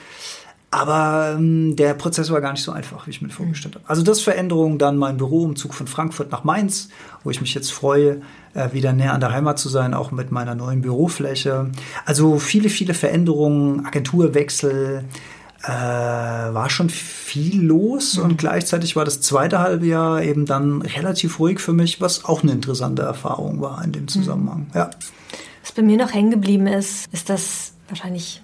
Aber 0.75 1.37
ähm, 1.37 1.77
der 1.77 1.95
Prozess 1.95 2.33
war 2.33 2.41
gar 2.41 2.51
nicht 2.51 2.65
so 2.65 2.73
einfach, 2.73 3.07
wie 3.07 3.11
ich 3.11 3.23
mir 3.23 3.29
vorgestellt 3.29 3.77
habe. 3.77 3.85
Also 3.87 4.03
das 4.03 4.21
Veränderung, 4.21 4.77
dann 4.77 4.97
mein 4.97 5.19
Büroumzug 5.19 5.73
von 5.73 5.87
Frankfurt 5.87 6.33
nach 6.33 6.43
Mainz, 6.43 6.89
wo 7.23 7.31
ich 7.31 7.41
mich 7.41 7.55
jetzt 7.55 7.73
freue, 7.73 8.23
äh, 8.55 8.73
wieder 8.73 8.93
näher 8.93 9.13
an 9.13 9.21
der 9.21 9.31
Heimat 9.31 9.61
zu 9.61 9.69
sein, 9.69 9.95
auch 9.95 10.11
mit 10.11 10.33
meiner 10.33 10.57
neuen 10.57 10.81
Bürofläche. 10.81 11.71
Also 12.07 12.41
viele, 12.41 12.71
viele 12.71 12.93
Veränderungen, 12.93 13.87
Agenturwechsel, 13.87 15.05
äh, 15.63 15.69
war 15.69 16.69
schon 16.71 16.91
viel 16.91 17.63
los 17.63 18.17
mhm. 18.17 18.25
und 18.25 18.39
gleichzeitig 18.39 18.97
war 18.97 19.05
das 19.05 19.21
zweite 19.21 19.61
halbe 19.61 19.87
Jahr 19.87 20.25
eben 20.25 20.45
dann 20.45 20.83
relativ 20.83 21.39
ruhig 21.39 21.61
für 21.61 21.73
mich, 21.73 22.01
was 22.01 22.25
auch 22.25 22.43
eine 22.43 22.51
interessante 22.51 23.03
Erfahrung 23.03 23.61
war 23.61 23.85
in 23.85 23.93
dem 23.93 24.09
Zusammenhang. 24.09 24.67
Mhm. 24.73 24.75
Ja. 24.75 24.91
Was 25.63 25.71
bei 25.71 25.83
mir 25.83 25.99
noch 25.99 26.13
hängen 26.13 26.33
geblieben 26.33 26.67
ist, 26.67 27.07
ist 27.13 27.31
das 27.31 27.75
wahrscheinlich 27.89 28.43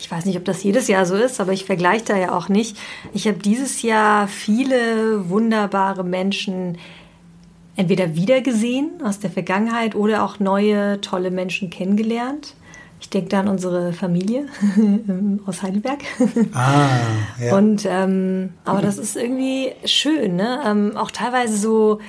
ich 0.00 0.10
weiß 0.10 0.24
nicht, 0.24 0.38
ob 0.38 0.46
das 0.46 0.62
jedes 0.62 0.88
Jahr 0.88 1.04
so 1.04 1.14
ist, 1.14 1.40
aber 1.40 1.52
ich 1.52 1.66
vergleiche 1.66 2.06
da 2.06 2.16
ja 2.16 2.32
auch 2.32 2.48
nicht. 2.48 2.78
Ich 3.12 3.28
habe 3.28 3.38
dieses 3.38 3.82
Jahr 3.82 4.28
viele 4.28 5.28
wunderbare 5.28 6.04
Menschen 6.04 6.78
entweder 7.76 8.16
wiedergesehen 8.16 9.02
aus 9.04 9.20
der 9.20 9.30
Vergangenheit 9.30 9.94
oder 9.94 10.24
auch 10.24 10.40
neue, 10.40 11.02
tolle 11.02 11.30
Menschen 11.30 11.68
kennengelernt. 11.68 12.54
Ich 12.98 13.10
denke 13.10 13.28
da 13.28 13.40
an 13.40 13.48
unsere 13.48 13.92
Familie 13.92 14.46
aus 15.46 15.62
Heidelberg. 15.62 16.00
Ah, 16.54 16.88
ja. 17.38 17.54
Und 17.56 17.86
ähm, 17.86 18.54
aber 18.64 18.80
das 18.80 18.96
ist 18.96 19.16
irgendwie 19.16 19.72
schön, 19.84 20.36
ne? 20.36 20.60
Ähm, 20.66 20.96
auch 20.96 21.10
teilweise 21.10 21.56
so 21.56 22.00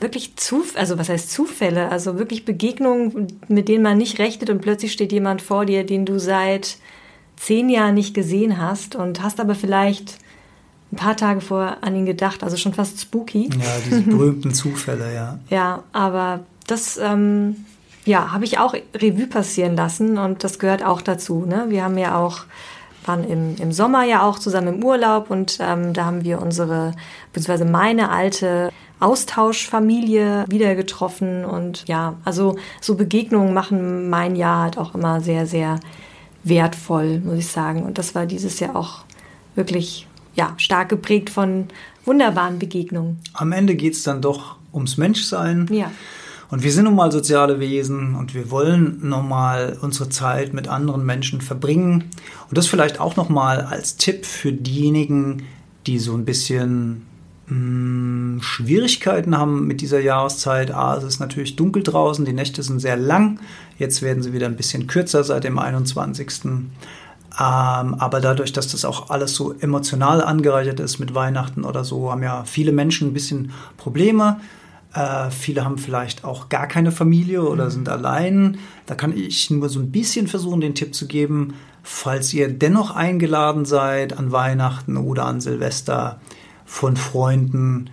wirklich 0.00 0.36
Zuf 0.36 0.76
also 0.76 0.98
was 0.98 1.08
heißt 1.08 1.30
Zufälle, 1.30 1.90
also 1.90 2.18
wirklich 2.18 2.44
Begegnungen, 2.44 3.28
mit 3.48 3.68
denen 3.68 3.82
man 3.82 3.98
nicht 3.98 4.18
rechnet 4.18 4.50
und 4.50 4.60
plötzlich 4.60 4.92
steht 4.92 5.12
jemand 5.12 5.40
vor 5.42 5.64
dir, 5.64 5.84
den 5.84 6.06
du 6.06 6.18
seit 6.18 6.78
zehn 7.40 7.70
Jahren 7.70 7.94
nicht 7.94 8.14
gesehen 8.14 8.60
hast 8.60 8.94
und 8.94 9.22
hast 9.22 9.40
aber 9.40 9.54
vielleicht 9.54 10.18
ein 10.92 10.96
paar 10.96 11.16
Tage 11.16 11.40
vorher 11.40 11.82
an 11.82 11.96
ihn 11.96 12.04
gedacht, 12.04 12.44
also 12.44 12.56
schon 12.56 12.74
fast 12.74 13.00
spooky. 13.00 13.48
Ja, 13.48 13.66
diese 13.84 14.02
berühmten 14.10 14.52
Zufälle, 14.52 15.14
ja. 15.14 15.38
Ja, 15.48 15.82
aber 15.92 16.40
das 16.66 16.98
ähm, 16.98 17.64
ja, 18.04 18.32
habe 18.32 18.44
ich 18.44 18.58
auch 18.58 18.74
Revue 18.94 19.26
passieren 19.26 19.74
lassen 19.74 20.18
und 20.18 20.44
das 20.44 20.58
gehört 20.58 20.84
auch 20.84 21.00
dazu. 21.00 21.46
Ne? 21.46 21.66
Wir 21.68 21.84
haben 21.84 21.96
ja 21.96 22.18
auch, 22.18 22.40
waren 23.06 23.24
im, 23.24 23.56
im 23.56 23.72
Sommer 23.72 24.04
ja 24.04 24.22
auch 24.22 24.38
zusammen 24.38 24.74
im 24.74 24.84
Urlaub 24.84 25.30
und 25.30 25.58
ähm, 25.60 25.94
da 25.94 26.04
haben 26.04 26.24
wir 26.24 26.42
unsere, 26.42 26.92
beziehungsweise 27.32 27.64
meine 27.64 28.10
alte 28.10 28.70
Austauschfamilie 28.98 30.44
wieder 30.48 30.74
getroffen 30.74 31.46
und 31.46 31.88
ja, 31.88 32.16
also 32.24 32.56
so 32.82 32.96
Begegnungen 32.96 33.54
machen 33.54 34.10
mein 34.10 34.36
Jahr 34.36 34.64
halt 34.64 34.76
auch 34.76 34.94
immer 34.94 35.22
sehr, 35.22 35.46
sehr 35.46 35.80
wertvoll, 36.44 37.20
muss 37.20 37.38
ich 37.38 37.48
sagen. 37.48 37.82
Und 37.82 37.98
das 37.98 38.14
war 38.14 38.26
dieses 38.26 38.60
Jahr 38.60 38.76
auch 38.76 39.04
wirklich 39.54 40.06
ja, 40.34 40.54
stark 40.56 40.88
geprägt 40.88 41.30
von 41.30 41.66
wunderbaren 42.04 42.58
Begegnungen. 42.58 43.18
Am 43.34 43.52
Ende 43.52 43.74
geht 43.74 43.94
es 43.94 44.02
dann 44.02 44.22
doch 44.22 44.56
ums 44.72 44.96
Menschsein. 44.96 45.66
Ja. 45.70 45.90
Und 46.50 46.64
wir 46.64 46.72
sind 46.72 46.84
nun 46.84 46.96
mal 46.96 47.12
soziale 47.12 47.60
Wesen 47.60 48.16
und 48.16 48.34
wir 48.34 48.50
wollen 48.50 48.98
nun 49.02 49.28
mal 49.28 49.78
unsere 49.80 50.08
Zeit 50.08 50.52
mit 50.52 50.66
anderen 50.66 51.06
Menschen 51.06 51.40
verbringen. 51.40 52.10
Und 52.48 52.58
das 52.58 52.66
vielleicht 52.66 52.98
auch 52.98 53.16
noch 53.16 53.28
mal 53.28 53.60
als 53.60 53.96
Tipp 53.96 54.26
für 54.26 54.52
diejenigen, 54.52 55.44
die 55.86 55.98
so 55.98 56.14
ein 56.14 56.24
bisschen 56.24 57.06
Schwierigkeiten 58.40 59.36
haben 59.36 59.66
mit 59.66 59.80
dieser 59.80 60.00
Jahreszeit. 60.00 60.70
A, 60.70 60.96
es 60.96 61.04
ist 61.04 61.20
natürlich 61.20 61.56
dunkel 61.56 61.82
draußen, 61.82 62.24
die 62.24 62.32
Nächte 62.32 62.62
sind 62.62 62.78
sehr 62.80 62.96
lang. 62.96 63.40
Jetzt 63.78 64.02
werden 64.02 64.22
sie 64.22 64.32
wieder 64.32 64.46
ein 64.46 64.56
bisschen 64.56 64.86
kürzer 64.86 65.24
seit 65.24 65.44
dem 65.44 65.58
21. 65.58 66.30
Ähm, 66.44 66.66
aber 67.36 68.20
dadurch, 68.20 68.52
dass 68.52 68.68
das 68.68 68.84
auch 68.84 69.10
alles 69.10 69.34
so 69.34 69.52
emotional 69.54 70.22
angereichert 70.22 70.78
ist 70.78 70.98
mit 70.98 71.14
Weihnachten 71.14 71.64
oder 71.64 71.84
so, 71.84 72.10
haben 72.10 72.22
ja 72.22 72.44
viele 72.44 72.72
Menschen 72.72 73.08
ein 73.08 73.14
bisschen 73.14 73.52
Probleme. 73.76 74.40
Äh, 74.94 75.30
viele 75.30 75.64
haben 75.64 75.78
vielleicht 75.78 76.24
auch 76.24 76.48
gar 76.48 76.66
keine 76.66 76.92
Familie 76.92 77.42
oder 77.42 77.66
mhm. 77.66 77.70
sind 77.70 77.88
allein. 77.88 78.58
Da 78.86 78.94
kann 78.94 79.16
ich 79.16 79.50
nur 79.50 79.68
so 79.68 79.80
ein 79.80 79.90
bisschen 79.90 80.28
versuchen, 80.28 80.60
den 80.60 80.74
Tipp 80.74 80.94
zu 80.94 81.06
geben, 81.06 81.54
falls 81.82 82.32
ihr 82.34 82.48
dennoch 82.52 82.94
eingeladen 82.94 83.64
seid 83.64 84.16
an 84.16 84.32
Weihnachten 84.32 84.96
oder 84.96 85.24
an 85.24 85.40
Silvester, 85.40 86.20
von 86.70 86.96
Freunden. 86.96 87.90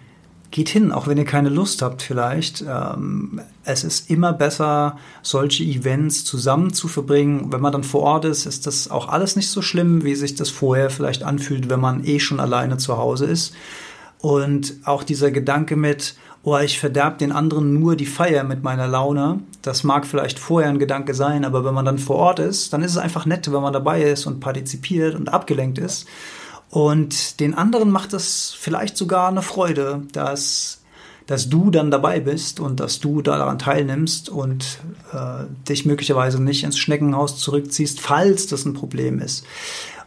Geht 0.52 0.70
hin, 0.70 0.92
auch 0.94 1.08
wenn 1.08 1.18
ihr 1.18 1.26
keine 1.26 1.50
Lust 1.50 1.82
habt 1.82 2.02
vielleicht. 2.02 2.64
Ähm, 2.66 3.42
es 3.66 3.84
ist 3.84 4.10
immer 4.10 4.32
besser, 4.32 4.98
solche 5.24 5.64
Events 5.64 6.24
zusammen 6.24 6.72
zu 6.72 6.88
verbringen. 6.88 7.52
Wenn 7.52 7.60
man 7.60 7.74
dann 7.74 7.84
vor 7.84 8.04
Ort 8.04 8.24
ist, 8.24 8.46
ist 8.46 8.66
das 8.68 8.90
auch 8.90 9.10
alles 9.10 9.36
nicht 9.36 9.50
so 9.50 9.62
schlimm, 9.62 10.06
wie 10.06 10.16
sich 10.16 10.36
das 10.36 10.50
vorher 10.50 10.90
vielleicht 10.90 11.24
anfühlt, 11.24 11.70
wenn 11.70 11.82
man 11.82 12.06
eh 12.06 12.20
schon 12.20 12.40
alleine 12.40 12.78
zu 12.78 12.98
Hause 12.98 13.26
ist. 13.26 13.54
Und 14.20 14.76
auch 14.86 15.04
dieser 15.04 15.32
Gedanke 15.32 15.76
mit, 15.76 16.16
oh, 16.44 16.58
ich 16.58 16.80
verderb 16.80 17.18
den 17.18 17.32
anderen 17.32 17.74
nur 17.80 17.96
die 17.96 18.06
Feier 18.06 18.44
mit 18.44 18.64
meiner 18.64 18.88
Laune. 18.88 19.40
Das 19.64 19.84
mag 19.84 20.06
vielleicht 20.06 20.40
vorher 20.40 20.70
ein 20.70 20.80
Gedanke 20.80 21.14
sein, 21.14 21.46
aber 21.46 21.66
wenn 21.66 21.74
man 21.74 21.86
dann 21.86 21.98
vor 21.98 22.18
Ort 22.18 22.40
ist, 22.40 22.72
dann 22.72 22.84
ist 22.84 22.92
es 22.92 22.98
einfach 22.98 23.26
nett, 23.26 23.52
wenn 23.52 23.62
man 23.62 23.74
dabei 23.74 24.04
ist 24.04 24.28
und 24.28 24.40
partizipiert 24.40 25.16
und 25.16 25.30
abgelenkt 25.30 25.78
ist. 25.80 26.08
Und 26.70 27.39
den 27.39 27.53
anderen 27.53 27.91
macht 27.91 28.13
es 28.13 28.53
vielleicht 28.57 28.97
sogar 28.97 29.30
eine 29.30 29.41
Freude, 29.41 30.03
dass, 30.11 30.82
dass 31.26 31.49
du 31.49 31.72
dann 31.72 31.91
dabei 31.91 32.20
bist 32.20 32.59
und 32.59 32.80
dass 32.80 32.99
du 32.99 33.22
daran 33.22 33.57
teilnimmst 33.57 34.30
und 34.30 34.80
äh, 35.13 35.45
dich 35.68 35.86
möglicherweise 35.86 36.41
nicht 36.41 36.63
ins 36.63 36.78
Schneckenhaus 36.78 37.38
zurückziehst, 37.38 38.01
falls 38.01 38.47
das 38.47 38.65
ein 38.65 38.74
Problem 38.74 39.20
ist. 39.20 39.45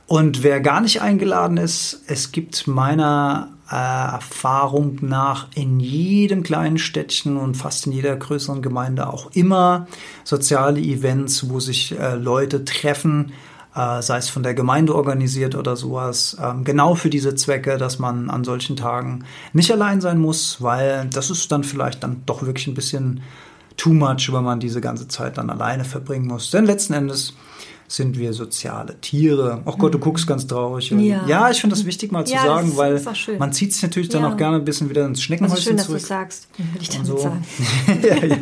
Und 0.06 0.42
wer 0.42 0.60
gar 0.60 0.80
nicht 0.80 1.02
eingeladen 1.02 1.56
ist, 1.56 2.02
es 2.08 2.32
gibt 2.32 2.66
meiner 2.66 3.48
äh, 3.70 3.76
Erfahrung 3.76 4.98
nach 5.02 5.46
in 5.54 5.78
jedem 5.78 6.42
kleinen 6.42 6.78
Städtchen 6.78 7.36
und 7.36 7.54
fast 7.56 7.86
in 7.86 7.92
jeder 7.92 8.16
größeren 8.16 8.60
Gemeinde 8.60 9.08
auch 9.08 9.30
immer 9.32 9.86
soziale 10.24 10.80
Events, 10.80 11.48
wo 11.48 11.60
sich 11.60 11.96
äh, 11.96 12.16
Leute 12.16 12.64
treffen, 12.64 13.32
äh, 13.80 14.02
sei 14.02 14.18
es 14.18 14.28
von 14.28 14.42
der 14.42 14.54
Gemeinde 14.54 14.94
organisiert 14.94 15.54
oder 15.54 15.76
sowas, 15.76 16.36
ähm, 16.42 16.64
genau 16.64 16.94
für 16.94 17.10
diese 17.10 17.34
Zwecke, 17.34 17.78
dass 17.78 17.98
man 17.98 18.28
an 18.28 18.44
solchen 18.44 18.76
Tagen 18.76 19.24
nicht 19.52 19.72
allein 19.72 20.00
sein 20.00 20.18
muss, 20.18 20.60
weil 20.60 21.08
das 21.12 21.30
ist 21.30 21.50
dann 21.50 21.64
vielleicht 21.64 22.02
dann 22.02 22.22
doch 22.26 22.42
wirklich 22.42 22.66
ein 22.66 22.74
bisschen 22.74 23.22
too 23.80 23.94
much, 23.94 24.30
wenn 24.30 24.44
man 24.44 24.60
diese 24.60 24.82
ganze 24.82 25.08
Zeit 25.08 25.38
dann 25.38 25.48
alleine 25.48 25.84
verbringen 25.84 26.26
muss. 26.26 26.50
Denn 26.50 26.66
letzten 26.66 26.92
Endes 26.92 27.32
sind 27.88 28.18
wir 28.18 28.34
soziale 28.34 29.00
Tiere. 29.00 29.62
Ach 29.64 29.78
Gott, 29.78 29.94
du 29.94 29.98
mhm. 29.98 30.02
guckst 30.02 30.26
ganz 30.26 30.46
traurig. 30.46 30.90
Ja, 30.90 31.26
ja 31.26 31.50
ich 31.50 31.60
finde 31.60 31.74
das 31.74 31.86
wichtig 31.86 32.12
mal 32.12 32.26
zu 32.26 32.34
ja, 32.34 32.44
sagen, 32.44 32.76
weil 32.76 33.02
man 33.38 33.52
zieht 33.54 33.72
sich 33.72 33.82
natürlich 33.82 34.10
dann 34.10 34.24
auch 34.24 34.36
gerne 34.36 34.58
ein 34.58 34.64
bisschen 34.64 34.90
wieder 34.90 35.06
ins 35.06 35.22
Schneckenhäuschen 35.22 35.56
also 35.56 35.70
schön, 35.70 35.78
zurück. 35.78 35.96
dass 35.96 36.02
du 36.02 36.08
sagst, 36.08 36.48
will 36.58 36.82
ich 36.82 36.90
damit 36.90 37.06
so. 37.06 37.16
sagen. 37.16 37.44
ja, 38.02 38.26
ja. 38.26 38.36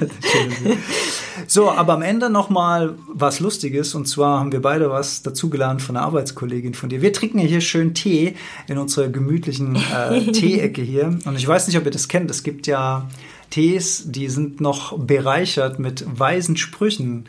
So, 1.47 1.71
aber 1.71 1.95
am 1.95 2.03
Ende 2.03 2.29
nochmal 2.29 2.97
was 3.07 3.39
Lustiges. 3.39 3.95
Und 3.95 4.07
zwar 4.07 4.41
haben 4.41 4.51
wir 4.51 4.61
beide 4.61 4.91
was 4.91 5.23
dazugelernt 5.23 5.81
von 5.81 5.97
einer 5.97 6.05
Arbeitskollegin 6.05 6.75
von 6.75 6.89
dir. 6.89 7.01
Wir 7.01 7.13
trinken 7.13 7.39
hier 7.39 7.61
schön 7.61 7.95
Tee 7.95 8.35
in 8.67 8.77
unserer 8.77 9.09
gemütlichen 9.09 9.77
äh, 9.77 10.27
Teeecke 10.33 10.83
hier. 10.83 11.17
Und 11.25 11.37
ich 11.37 11.47
weiß 11.47 11.69
nicht, 11.69 11.79
ob 11.79 11.85
ihr 11.85 11.93
das 11.93 12.09
kennt. 12.09 12.29
Es 12.31 12.43
gibt 12.43 12.67
ja 12.67 13.09
Tees, 13.51 14.05
die 14.07 14.29
sind 14.29 14.61
noch 14.61 14.99
bereichert 14.99 15.79
mit 15.79 16.05
weisen 16.19 16.57
Sprüchen 16.57 17.29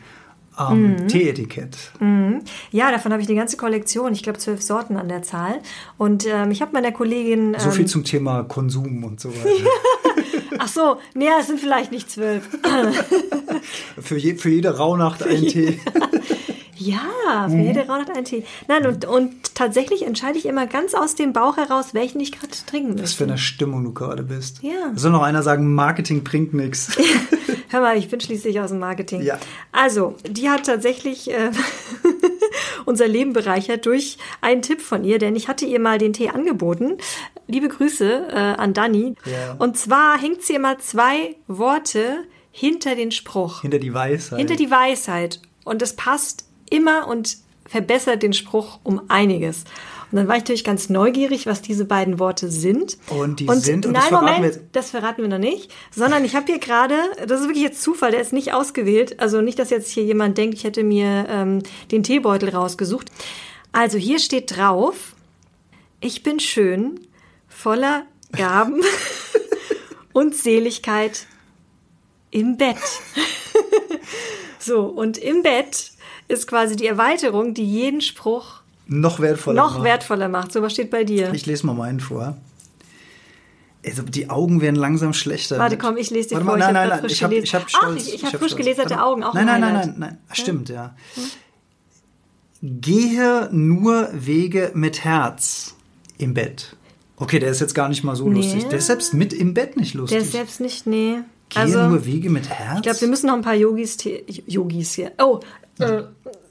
am 0.56 0.92
mhm. 0.92 1.08
Teeetikett. 1.08 1.76
Mhm. 2.00 2.42
Ja, 2.70 2.90
davon 2.90 3.12
habe 3.12 3.22
ich 3.22 3.28
eine 3.28 3.38
ganze 3.38 3.56
Kollektion. 3.56 4.12
Ich 4.12 4.22
glaube 4.22 4.38
zwölf 4.38 4.60
Sorten 4.60 4.96
an 4.96 5.08
der 5.08 5.22
Zahl. 5.22 5.60
Und 5.96 6.26
ähm, 6.26 6.50
ich 6.50 6.60
habe 6.60 6.72
meiner 6.72 6.92
Kollegin. 6.92 7.56
so 7.58 7.70
viel 7.70 7.82
ähm, 7.82 7.86
zum 7.86 8.04
Thema 8.04 8.42
Konsum 8.44 9.04
und 9.04 9.20
so 9.20 9.30
weiter. 9.30 9.70
Ach 10.58 10.68
so, 10.68 10.98
nee, 11.14 11.28
es 11.40 11.46
sind 11.46 11.58
vielleicht 11.58 11.90
nicht 11.92 12.10
zwölf. 12.10 12.46
für, 14.00 14.18
je, 14.18 14.34
für 14.34 14.50
jede 14.50 14.76
Rauhnacht 14.76 15.22
ein 15.22 15.46
Tee. 15.46 15.80
Ja, 16.80 17.46
für 17.46 17.56
mhm. 17.56 17.64
jede 17.64 17.80
Rauhnacht 17.80 18.10
ein 18.16 18.24
Tee. 18.24 18.42
Nein, 18.66 18.86
und, 18.86 19.04
und 19.04 19.54
tatsächlich 19.54 20.06
entscheide 20.06 20.38
ich 20.38 20.46
immer 20.46 20.66
ganz 20.66 20.94
aus 20.94 21.14
dem 21.14 21.34
Bauch 21.34 21.58
heraus, 21.58 21.92
welchen 21.92 22.20
ich 22.20 22.32
gerade 22.32 22.54
trinken 22.64 22.92
möchte. 22.92 23.02
Was 23.02 23.12
für 23.12 23.24
eine 23.24 23.36
Stimmung 23.36 23.84
du 23.84 23.92
gerade 23.92 24.22
bist. 24.22 24.62
Ja. 24.62 24.92
Soll 24.94 25.10
noch 25.10 25.22
einer 25.22 25.42
sagen, 25.42 25.74
Marketing 25.74 26.24
bringt 26.24 26.54
nichts. 26.54 26.96
Hör 27.68 27.82
mal, 27.82 27.98
ich 27.98 28.08
bin 28.08 28.18
schließlich 28.18 28.60
aus 28.60 28.70
dem 28.70 28.78
Marketing. 28.78 29.20
Ja. 29.20 29.38
Also, 29.72 30.16
die 30.26 30.48
hat 30.48 30.64
tatsächlich 30.64 31.30
äh, 31.30 31.50
unser 32.86 33.06
Leben 33.06 33.34
bereichert 33.34 33.84
durch 33.84 34.16
einen 34.40 34.62
Tipp 34.62 34.80
von 34.80 35.04
ihr, 35.04 35.18
denn 35.18 35.36
ich 35.36 35.48
hatte 35.48 35.66
ihr 35.66 35.80
mal 35.80 35.98
den 35.98 36.14
Tee 36.14 36.30
angeboten. 36.30 36.96
Liebe 37.46 37.68
Grüße 37.68 38.28
äh, 38.30 38.34
an 38.34 38.72
Dani. 38.72 39.16
Ja. 39.26 39.54
Und 39.58 39.76
zwar 39.76 40.18
hängt 40.18 40.42
sie 40.42 40.54
immer 40.54 40.78
zwei 40.78 41.36
Worte 41.46 42.24
hinter 42.52 42.94
den 42.94 43.12
Spruch. 43.12 43.60
Hinter 43.60 43.78
die 43.78 43.92
Weisheit. 43.92 44.38
Hinter 44.38 44.56
die 44.56 44.70
Weisheit. 44.70 45.40
Und 45.64 45.82
das 45.82 45.94
passt 45.94 46.49
immer 46.70 47.06
und 47.08 47.36
verbessert 47.66 48.22
den 48.22 48.32
Spruch 48.32 48.80
um 48.82 49.02
einiges. 49.08 49.64
Und 50.10 50.16
dann 50.16 50.26
war 50.26 50.36
ich 50.36 50.42
natürlich 50.42 50.64
ganz 50.64 50.88
neugierig, 50.88 51.46
was 51.46 51.62
diese 51.62 51.84
beiden 51.84 52.18
Worte 52.18 52.50
sind. 52.50 52.98
Und 53.10 53.38
die 53.38 53.46
und 53.46 53.60
sind, 53.60 53.86
und 53.86 53.92
nein, 53.92 54.02
das 54.02 54.10
Moment, 54.10 54.42
wir 54.42 54.62
das 54.72 54.90
verraten 54.90 55.22
wir 55.22 55.28
noch 55.28 55.38
nicht, 55.38 55.72
sondern 55.94 56.24
ich 56.24 56.34
habe 56.34 56.46
hier 56.46 56.58
gerade, 56.58 56.96
das 57.26 57.42
ist 57.42 57.46
wirklich 57.46 57.62
jetzt 57.62 57.80
Zufall, 57.80 58.10
der 58.10 58.20
ist 58.20 58.32
nicht 58.32 58.52
ausgewählt, 58.52 59.20
also 59.20 59.40
nicht, 59.40 59.58
dass 59.60 59.70
jetzt 59.70 59.88
hier 59.88 60.02
jemand 60.02 60.36
denkt, 60.36 60.54
ich 60.56 60.64
hätte 60.64 60.82
mir 60.82 61.26
ähm, 61.28 61.62
den 61.92 62.02
Teebeutel 62.02 62.48
rausgesucht. 62.48 63.08
Also 63.70 63.98
hier 63.98 64.18
steht 64.18 64.56
drauf, 64.56 65.14
ich 66.00 66.24
bin 66.24 66.40
schön, 66.40 66.98
voller 67.46 68.04
Gaben 68.32 68.82
und 70.12 70.34
Seligkeit 70.34 71.26
im 72.32 72.56
Bett. 72.56 72.78
so, 74.58 74.86
und 74.86 75.18
im 75.18 75.42
Bett 75.42 75.89
ist 76.30 76.46
quasi 76.46 76.76
die 76.76 76.86
Erweiterung, 76.86 77.54
die 77.54 77.64
jeden 77.64 78.00
Spruch 78.00 78.60
noch 78.86 79.20
wertvoller 79.20 79.62
noch 79.62 79.74
macht. 79.74 79.84
wertvoller 79.84 80.28
macht. 80.28 80.52
So 80.52 80.62
was 80.62 80.72
steht 80.72 80.90
bei 80.90 81.04
dir. 81.04 81.32
Ich 81.32 81.46
lese 81.46 81.66
mal 81.66 81.74
meinen 81.74 82.00
vor. 82.00 82.36
Also 83.84 84.02
die 84.02 84.28
Augen 84.28 84.60
werden 84.60 84.76
langsam 84.76 85.12
schlechter. 85.14 85.58
Warte, 85.58 85.78
komm, 85.78 85.96
ich 85.96 86.10
lese 86.10 86.30
dir 86.30 86.34
Warte 86.36 86.46
vor. 86.46 86.58
Mal, 86.58 86.72
nein, 86.72 86.88
nein, 86.88 87.00
nein, 87.00 87.10
ich 87.10 87.22
habe 87.22 87.34
ich 87.34 87.54
hab. 87.54 87.66
Ach, 87.80 87.96
ich, 87.96 88.14
ich 88.14 88.24
habe 88.24 88.34
hab 88.34 88.40
frisch 88.40 88.56
geleserte 88.56 89.02
Augen 89.02 89.22
auch 89.22 89.34
Nein, 89.34 89.46
nein, 89.46 89.60
nein, 89.60 89.74
nein, 89.74 89.94
nein, 89.96 90.18
stimmt, 90.32 90.68
ja. 90.68 90.94
Hm? 91.14 92.80
Gehe 92.80 93.48
nur 93.52 94.10
Wege 94.12 94.72
mit 94.74 95.02
Herz 95.04 95.74
im 96.18 96.34
Bett. 96.34 96.76
Okay, 97.16 97.38
der 97.38 97.50
ist 97.50 97.60
jetzt 97.60 97.74
gar 97.74 97.88
nicht 97.88 98.04
mal 98.04 98.16
so 98.16 98.28
lustig. 98.28 98.66
Der 98.68 98.78
ist 98.78 98.86
selbst 98.86 99.14
mit 99.14 99.32
im 99.32 99.54
Bett 99.54 99.76
nicht 99.76 99.94
lustig. 99.94 100.18
Der 100.18 100.26
ist 100.26 100.32
selbst 100.32 100.60
nicht, 100.60 100.86
nee. 100.86 101.20
Gehe 101.48 101.62
also, 101.62 101.88
nur 101.88 102.04
Wege 102.04 102.30
mit 102.30 102.48
Herz? 102.48 102.78
Ich 102.78 102.82
glaube, 102.82 103.00
wir 103.00 103.08
müssen 103.08 103.26
noch 103.26 103.34
ein 103.34 103.42
paar 103.42 103.54
Yogis, 103.54 103.98
Yogis 104.46 104.94
hier. 104.94 105.12
Oh, 105.18 105.40
äh, 105.80 106.02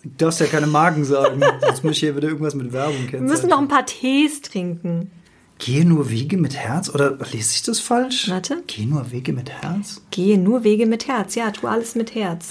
Du 0.04 0.10
darfst 0.18 0.40
ja 0.40 0.46
keine 0.46 0.68
Magen 0.68 1.04
sagen, 1.04 1.42
sonst 1.62 1.84
muss 1.84 1.94
ich 1.94 2.00
hier 2.00 2.16
wieder 2.16 2.30
irgendwas 2.30 2.56
mit 2.56 2.72
Werbung 2.72 3.08
kennen. 3.08 3.24
Wir 3.24 3.32
müssen 3.34 3.50
noch 3.50 3.60
ein 3.60 3.68
paar 3.68 3.86
Tees 3.86 4.42
trinken. 4.42 5.12
Gehe 5.58 5.84
nur 5.84 6.10
Wege 6.10 6.38
mit 6.38 6.56
Herz? 6.56 6.90
Oder 6.90 7.18
lese 7.32 7.56
ich 7.56 7.64
das 7.64 7.82
falsch? 7.82 8.30
Warte. 8.30 8.64
Gehe 8.66 8.88
nur 8.88 9.12
Wege 9.12 9.34
mit 9.34 9.50
Herz? 9.50 10.02
Gehe 10.10 10.38
nur 10.38 10.64
Wege 10.64 10.86
mit 10.86 11.10
Herz. 11.10 11.36
Ja, 11.36 11.52
tu 11.52 11.68
alles 11.68 11.96
mit 11.96 12.16
Herz. 12.16 12.50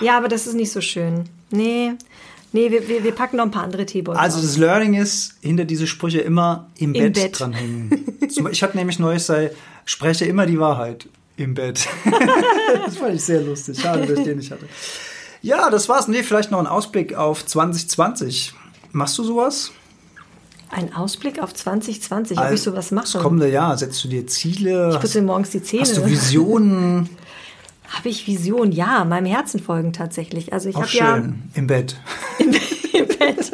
ja, 0.00 0.16
aber 0.16 0.28
das 0.28 0.46
ist 0.46 0.54
nicht 0.54 0.72
so 0.72 0.80
schön. 0.80 1.24
Nee. 1.50 1.92
Nee, 2.52 2.70
wir, 2.70 2.88
wir, 2.88 3.04
wir 3.04 3.12
packen 3.12 3.36
noch 3.36 3.44
ein 3.44 3.50
paar 3.50 3.64
andere 3.64 3.84
Teebeutel. 3.84 4.18
Also 4.18 4.40
das 4.40 4.56
Learning 4.56 4.94
ist, 4.94 5.34
hinter 5.42 5.64
diese 5.64 5.86
Sprüche 5.86 6.20
immer 6.20 6.70
im, 6.78 6.94
Im 6.94 7.02
Bett, 7.02 7.14
Bett 7.14 7.40
dranhängen. 7.40 8.06
ich 8.50 8.62
hatte 8.62 8.76
nämlich 8.76 8.98
neues 8.98 9.26
sei, 9.26 9.50
spreche 9.84 10.24
immer 10.24 10.46
die 10.46 10.58
Wahrheit 10.58 11.08
im 11.36 11.52
Bett. 11.54 11.86
das 12.86 12.96
fand 12.96 13.16
ich 13.16 13.22
sehr 13.22 13.42
lustig. 13.42 13.80
Schade, 13.80 14.06
dass 14.06 14.18
ich 14.18 14.24
den 14.24 14.38
nicht 14.38 14.50
hatte. 14.50 14.66
Ja, 15.44 15.68
das 15.68 15.90
war's. 15.90 16.08
Nee, 16.08 16.22
vielleicht 16.22 16.50
noch 16.50 16.58
ein 16.58 16.66
Ausblick 16.66 17.14
auf 17.14 17.44
2020. 17.44 18.54
Machst 18.92 19.18
du 19.18 19.24
sowas? 19.24 19.72
Ein 20.70 20.94
Ausblick 20.94 21.40
auf 21.42 21.52
2020, 21.52 22.38
ob 22.38 22.50
ich 22.50 22.62
sowas 22.62 22.90
mache? 22.90 23.12
Das 23.12 23.22
kommende 23.22 23.50
Jahr, 23.50 23.76
setzt 23.76 24.02
du 24.02 24.08
dir 24.08 24.26
Ziele? 24.26 24.90
Ich 24.94 25.00
putze 25.00 25.20
morgens 25.20 25.50
die 25.50 25.62
Zähne. 25.62 25.82
Hast 25.82 25.98
du 25.98 26.06
Visionen? 26.06 27.10
habe 27.90 28.08
ich 28.08 28.26
Visionen? 28.26 28.72
Ja, 28.72 29.04
meinem 29.04 29.26
Herzen 29.26 29.60
folgen 29.60 29.92
tatsächlich. 29.92 30.54
Also 30.54 30.70
ich 30.70 30.76
habe 30.76 30.88
ja 30.90 31.16
im 31.54 31.66
Bett. 31.66 31.96
Im, 32.38 32.54
im 32.94 33.06
Bett. 33.06 33.52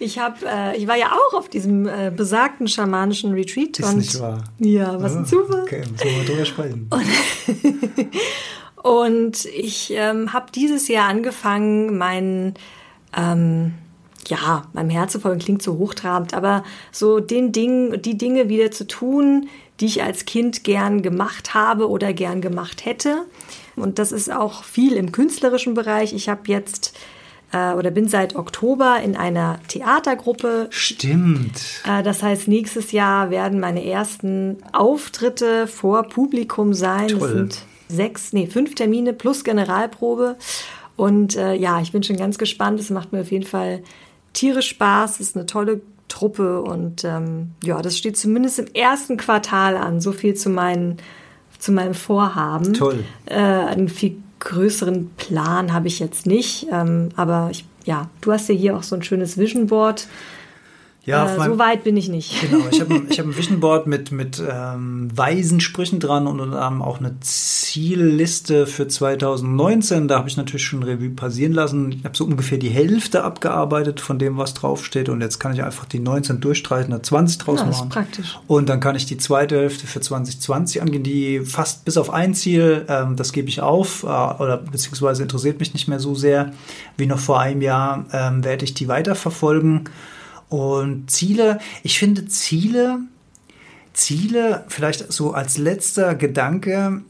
Ich 0.00 0.18
habe, 0.18 0.44
äh, 0.44 0.76
ich 0.76 0.88
war 0.88 0.96
ja 0.96 1.12
auch 1.12 1.34
auf 1.38 1.48
diesem 1.48 1.86
äh, 1.86 2.12
besagten 2.14 2.66
schamanischen 2.66 3.32
Retreat. 3.32 3.78
Ist 3.78 3.88
und, 3.88 3.98
nicht 3.98 4.20
wahr? 4.20 4.42
Ja, 4.58 5.00
was 5.00 5.14
oh, 5.14 5.18
ein 5.18 5.26
Zufall. 5.26 5.62
Okay, 5.62 5.84
müssen 5.88 6.04
wir 6.04 6.16
mal 6.16 6.24
drüber 6.26 6.44
sprechen. 6.44 6.90
Und, 6.90 7.06
Und 8.86 9.46
ich 9.46 9.92
ähm, 9.96 10.32
habe 10.32 10.52
dieses 10.54 10.86
Jahr 10.86 11.08
angefangen, 11.08 11.98
mein, 11.98 12.54
ähm, 13.16 13.74
ja, 14.28 14.62
meinem 14.74 14.90
Herz 14.90 15.10
zu 15.10 15.18
folgen, 15.18 15.40
klingt 15.40 15.60
so 15.60 15.76
hochtrabend, 15.76 16.34
aber 16.34 16.62
so 16.92 17.18
den 17.18 17.50
Dingen, 17.50 18.00
die 18.00 18.16
Dinge 18.16 18.48
wieder 18.48 18.70
zu 18.70 18.86
tun, 18.86 19.48
die 19.80 19.86
ich 19.86 20.04
als 20.04 20.24
Kind 20.24 20.62
gern 20.62 21.02
gemacht 21.02 21.52
habe 21.52 21.90
oder 21.90 22.12
gern 22.12 22.40
gemacht 22.40 22.84
hätte. 22.84 23.22
Und 23.74 23.98
das 23.98 24.12
ist 24.12 24.30
auch 24.30 24.62
viel 24.62 24.92
im 24.92 25.10
künstlerischen 25.10 25.74
Bereich. 25.74 26.12
Ich 26.12 26.28
habe 26.28 26.42
jetzt 26.46 26.96
äh, 27.50 27.72
oder 27.72 27.90
bin 27.90 28.06
seit 28.06 28.36
Oktober 28.36 29.00
in 29.02 29.16
einer 29.16 29.58
Theatergruppe. 29.66 30.68
Stimmt. 30.70 31.60
Äh, 31.84 32.04
das 32.04 32.22
heißt, 32.22 32.46
nächstes 32.46 32.92
Jahr 32.92 33.30
werden 33.30 33.58
meine 33.58 33.84
ersten 33.84 34.58
Auftritte 34.72 35.66
vor 35.66 36.04
Publikum 36.04 36.72
sein. 36.72 37.08
Toll. 37.08 37.18
Das 37.18 37.30
sind 37.30 37.66
sechs, 37.88 38.32
nee, 38.32 38.46
fünf 38.46 38.74
Termine 38.74 39.12
plus 39.12 39.44
Generalprobe. 39.44 40.36
Und 40.96 41.36
äh, 41.36 41.54
ja, 41.54 41.80
ich 41.80 41.92
bin 41.92 42.02
schon 42.02 42.16
ganz 42.16 42.38
gespannt. 42.38 42.80
Es 42.80 42.90
macht 42.90 43.12
mir 43.12 43.20
auf 43.20 43.30
jeden 43.30 43.44
Fall 43.44 43.82
tierisch 44.32 44.68
Spaß. 44.70 45.20
Es 45.20 45.28
ist 45.28 45.36
eine 45.36 45.46
tolle 45.46 45.80
Truppe 46.08 46.62
und 46.62 47.04
ähm, 47.04 47.50
ja, 47.62 47.82
das 47.82 47.98
steht 47.98 48.16
zumindest 48.16 48.58
im 48.58 48.66
ersten 48.74 49.16
Quartal 49.16 49.76
an. 49.76 50.00
So 50.00 50.12
viel 50.12 50.34
zu, 50.34 50.48
meinen, 50.50 50.98
zu 51.58 51.72
meinem 51.72 51.94
Vorhaben. 51.94 52.74
Toll. 52.74 53.04
Äh, 53.26 53.34
einen 53.34 53.88
viel 53.88 54.16
größeren 54.38 55.10
Plan 55.16 55.72
habe 55.72 55.88
ich 55.88 55.98
jetzt 55.98 56.26
nicht. 56.26 56.66
Ähm, 56.70 57.10
aber 57.16 57.48
ich, 57.50 57.64
ja, 57.84 58.08
du 58.20 58.32
hast 58.32 58.48
ja 58.48 58.54
hier 58.54 58.76
auch 58.76 58.82
so 58.82 58.94
ein 58.94 59.02
schönes 59.02 59.36
Vision 59.36 59.66
Board 59.66 60.06
ja, 61.06 61.36
äh, 61.36 61.48
so 61.48 61.56
weit 61.58 61.84
bin 61.84 61.96
ich 61.96 62.08
nicht. 62.08 62.34
Genau, 62.40 62.64
ich 62.68 62.80
habe 62.80 63.02
ich 63.08 63.20
hab 63.20 63.26
ein 63.26 63.36
Vision 63.36 63.60
Board 63.60 63.86
mit, 63.86 64.10
mit 64.10 64.42
ähm, 64.46 65.08
weisen 65.14 65.60
Sprüchen 65.60 66.00
dran 66.00 66.26
und 66.26 66.40
ähm, 66.40 66.82
auch 66.82 66.98
eine 66.98 67.18
Zielliste 67.20 68.66
für 68.66 68.88
2019. 68.88 70.08
Da 70.08 70.18
habe 70.18 70.28
ich 70.28 70.36
natürlich 70.36 70.64
schon 70.64 70.82
Revue 70.82 71.10
passieren 71.10 71.52
lassen. 71.52 71.92
Ich 71.92 72.04
habe 72.04 72.16
so 72.16 72.24
ungefähr 72.24 72.58
die 72.58 72.70
Hälfte 72.70 73.22
abgearbeitet 73.22 74.00
von 74.00 74.18
dem, 74.18 74.36
was 74.36 74.54
draufsteht. 74.54 75.08
Und 75.08 75.20
jetzt 75.20 75.38
kann 75.38 75.54
ich 75.54 75.62
einfach 75.62 75.84
die 75.84 76.00
19 76.00 76.40
durchstreichen, 76.40 76.90
da 76.90 77.00
20 77.00 77.38
draus 77.38 77.60
ja, 77.60 77.66
machen. 77.66 77.70
Das 77.70 77.80
ist 77.82 77.88
praktisch. 77.88 78.38
Und 78.48 78.68
dann 78.68 78.80
kann 78.80 78.96
ich 78.96 79.06
die 79.06 79.16
zweite 79.16 79.56
Hälfte 79.56 79.86
für 79.86 80.00
2020 80.00 80.82
angehen, 80.82 81.04
die 81.04 81.40
fast 81.40 81.84
bis 81.84 81.98
auf 81.98 82.10
ein 82.10 82.34
Ziel, 82.34 82.84
ähm, 82.88 83.14
das 83.14 83.32
gebe 83.32 83.48
ich 83.48 83.60
auf, 83.60 84.02
äh, 84.02 84.06
oder 84.06 84.56
beziehungsweise 84.56 85.22
interessiert 85.22 85.60
mich 85.60 85.72
nicht 85.72 85.86
mehr 85.86 86.00
so 86.00 86.16
sehr 86.16 86.52
wie 86.96 87.06
noch 87.06 87.20
vor 87.20 87.38
einem 87.38 87.62
Jahr, 87.62 88.06
ähm, 88.12 88.42
werde 88.42 88.64
ich 88.64 88.74
die 88.74 88.88
weiterverfolgen. 88.88 89.88
Und 90.48 91.10
Ziele, 91.10 91.58
ich 91.82 91.98
finde 91.98 92.26
Ziele, 92.26 93.00
Ziele, 93.92 94.64
vielleicht 94.68 95.12
so 95.12 95.32
als 95.32 95.58
letzter 95.58 96.14
Gedanke, 96.14 97.02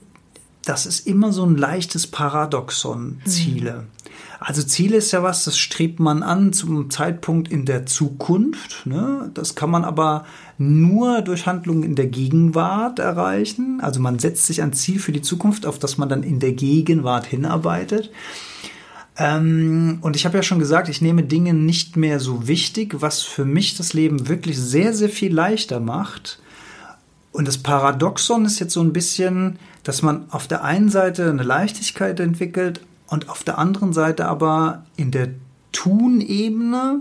das 0.65 0.87
ist 0.87 1.07
immer 1.07 1.33
so 1.33 1.45
ein 1.45 1.57
leichtes 1.57 2.07
Paradoxon, 2.07 3.21
mhm. 3.25 3.27
Ziele. 3.29 3.73
Mhm. 3.73 3.97
Also 4.39 4.63
Ziele 4.63 4.99
ist 4.99 5.13
ja 5.13 5.23
was, 5.23 5.45
das 5.45 5.59
strebt 5.59 5.99
man 5.99 6.23
an 6.23 6.53
zum 6.53 6.91
Zeitpunkt 6.91 7.51
in 7.51 7.65
der 7.65 7.87
Zukunft. 7.87 8.87
Ne? 8.87 9.31
Das 9.35 9.55
kann 9.55 9.71
man 9.71 9.85
aber 9.85 10.25
nur 10.59 11.23
durch 11.23 11.47
Handlungen 11.47 11.83
in 11.83 11.95
der 11.95 12.07
Gegenwart 12.07 12.99
erreichen. 12.99 13.81
Also 13.81 14.01
man 14.01 14.19
setzt 14.19 14.47
sich 14.47 14.63
ein 14.63 14.73
Ziel 14.73 14.99
für 14.99 15.13
die 15.13 15.23
Zukunft, 15.23 15.65
auf 15.67 15.79
das 15.79 15.97
man 15.97 16.09
dann 16.09 16.23
in 16.23 16.39
der 16.39 16.53
Gegenwart 16.53 17.27
hinarbeitet. 17.27 18.11
Ähm, 19.19 19.99
und 20.03 20.17
ich 20.17 20.27
habe 20.27 20.37
ja 20.37 20.43
schon 20.43 20.59
gesagt, 20.59 20.89
ich 20.89 21.01
nehme 21.01 21.23
Dinge 21.23 21.55
nicht 21.55 21.97
mehr 21.97 22.21
so 22.21 22.47
wichtig, 22.47 22.97
was 23.01 23.23
für 23.23 23.45
mich 23.45 23.77
das 23.77 23.95
Leben 23.95 24.29
wirklich 24.29 24.59
sehr, 24.59 24.93
sehr 24.93 25.09
viel 25.09 25.35
leichter 25.35 25.81
macht. 25.81 26.39
Und 27.33 27.49
das 27.49 27.59
Paradoxon 27.59 28.45
ist 28.45 28.59
jetzt 28.61 28.73
so 28.73 28.83
ein 28.83 28.93
bisschen, 28.93 29.59
dass 29.85 30.03
man 30.03 30.25
auf 30.31 30.47
der 30.47 30.65
einen 30.65 30.89
Seite 30.89 31.31
eine 31.31 31.43
Leichtigkeit 31.43 32.19
entwickelt 32.21 32.81
und 33.07 33.29
auf 33.29 33.45
der 33.45 33.59
anderen 33.59 33.93
Seite 33.93 34.27
aber 34.27 34.85
in 34.97 35.11
der 35.11 35.29
Tunebene, 35.73 37.01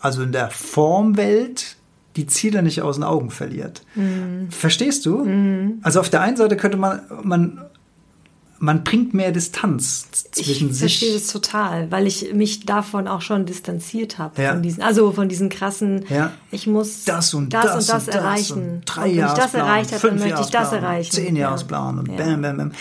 also 0.00 0.22
in 0.22 0.32
der 0.32 0.50
Formwelt, 0.50 1.76
die 2.16 2.26
Ziele 2.26 2.62
nicht 2.62 2.82
aus 2.82 2.96
den 2.96 3.04
Augen 3.04 3.30
verliert. 3.30 3.82
Mhm. 3.94 4.50
Verstehst 4.50 5.06
du? 5.06 5.24
Mhm. 5.24 5.78
Also 5.82 6.00
auf 6.00 6.10
der 6.10 6.20
einen 6.20 6.36
Seite 6.36 6.56
könnte 6.56 6.76
man, 6.76 7.00
man 7.22 7.62
man 8.64 8.84
bringt 8.84 9.12
mehr 9.12 9.32
Distanz 9.32 10.06
zwischen 10.30 10.70
ich 10.70 10.76
sich. 10.76 10.92
Ich 10.92 10.98
verstehe 11.00 11.14
das 11.14 11.26
total, 11.26 11.90
weil 11.90 12.06
ich 12.06 12.32
mich 12.32 12.64
davon 12.64 13.08
auch 13.08 13.20
schon 13.20 13.44
distanziert 13.44 14.18
habe. 14.18 14.40
Ja. 14.40 14.52
Von 14.52 14.62
diesen, 14.62 14.82
also 14.84 15.10
von 15.10 15.28
diesen 15.28 15.48
krassen, 15.48 16.04
Ja. 16.08 16.32
ich 16.52 16.68
muss 16.68 17.02
das 17.04 17.34
und 17.34 17.52
das, 17.52 17.64
das, 17.64 17.74
und 17.74 17.88
das 17.92 18.06
und 18.06 18.14
erreichen. 18.14 18.70
Und 18.76 18.82
drei 18.86 19.10
und 19.10 19.16
wenn 19.16 19.26
ich 19.26 19.32
das 19.32 19.54
erreicht 19.54 19.92
habe, 19.92 20.08
dann 20.08 20.18
möchte 20.20 20.40
ich 20.42 20.50
das 20.50 20.72
erreichen. 20.72 21.10
Zehn 21.10 21.34
Ja. 21.34 21.48
Jahresplan 21.48 21.98
und 21.98 22.08
Ja. 22.12 22.16
bam, 22.16 22.42
bam, 22.42 22.56
bam. 22.56 22.72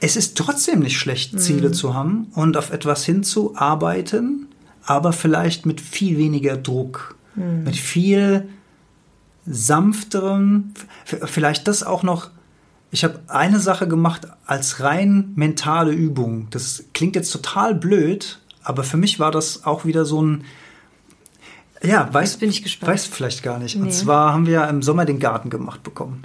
Es 0.00 0.14
ist 0.14 0.36
trotzdem 0.38 0.78
nicht 0.78 0.96
schlecht, 0.96 1.32
Mhm. 1.34 1.38
Ziele 1.38 1.72
zu 1.72 1.94
haben 1.94 2.28
und 2.36 2.56
auf 2.56 2.70
etwas 2.70 3.04
hinzuarbeiten, 3.04 4.46
aber 4.84 5.12
vielleicht 5.12 5.66
mit 5.66 5.80
viel 5.80 6.16
weniger 6.16 6.56
Druck, 6.56 7.16
Mhm. 7.34 7.64
mit 7.64 7.74
viel 7.76 8.48
sanfterem, 9.46 10.74
vielleicht 11.04 11.66
das 11.66 11.82
auch 11.82 12.02
noch. 12.04 12.30
Ich 12.90 13.04
habe 13.04 13.20
eine 13.28 13.60
Sache 13.60 13.86
gemacht 13.86 14.26
als 14.46 14.80
rein 14.80 15.32
mentale 15.34 15.92
Übung. 15.92 16.48
Das 16.50 16.84
klingt 16.94 17.16
jetzt 17.16 17.30
total 17.30 17.74
blöd, 17.74 18.40
aber 18.62 18.82
für 18.82 18.96
mich 18.96 19.20
war 19.20 19.30
das 19.30 19.64
auch 19.66 19.84
wieder 19.84 20.04
so 20.04 20.22
ein 20.22 20.44
ja, 21.82 22.12
weiß, 22.12 22.38
bin 22.38 22.50
ich 22.50 22.64
gespannt. 22.64 22.92
weiß 22.92 23.06
vielleicht 23.06 23.44
gar 23.44 23.60
nicht. 23.60 23.76
Und 23.76 23.84
Nee. 23.84 23.90
zwar 23.90 24.32
haben 24.32 24.46
wir 24.46 24.66
im 24.66 24.82
Sommer 24.82 25.04
den 25.04 25.20
Garten 25.20 25.48
gemacht 25.48 25.84
bekommen. 25.84 26.24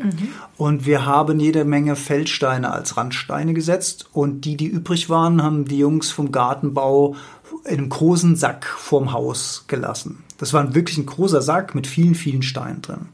Und 0.57 0.88
wir 0.88 1.05
haben 1.05 1.39
jede 1.39 1.64
Menge 1.64 1.95
Feldsteine 1.95 2.72
als 2.72 2.97
Randsteine 2.97 3.53
gesetzt. 3.53 4.07
Und 4.14 4.45
die, 4.45 4.57
die 4.57 4.66
übrig 4.66 5.11
waren, 5.11 5.43
haben 5.43 5.66
die 5.66 5.78
Jungs 5.78 6.09
vom 6.09 6.32
Gartenbau 6.32 7.16
in 7.66 7.78
einem 7.78 7.89
großen 7.89 8.36
Sack 8.36 8.66
vorm 8.66 9.14
Haus 9.14 9.66
gelassen. 9.68 10.24
Das 10.39 10.53
war 10.53 10.74
wirklich 10.74 10.97
ein 10.97 11.05
großer 11.05 11.43
Sack 11.43 11.76
mit 11.76 11.86
vielen, 11.86 12.16
vielen 12.16 12.41
Steinen 12.41 12.82
drin. 12.82 13.09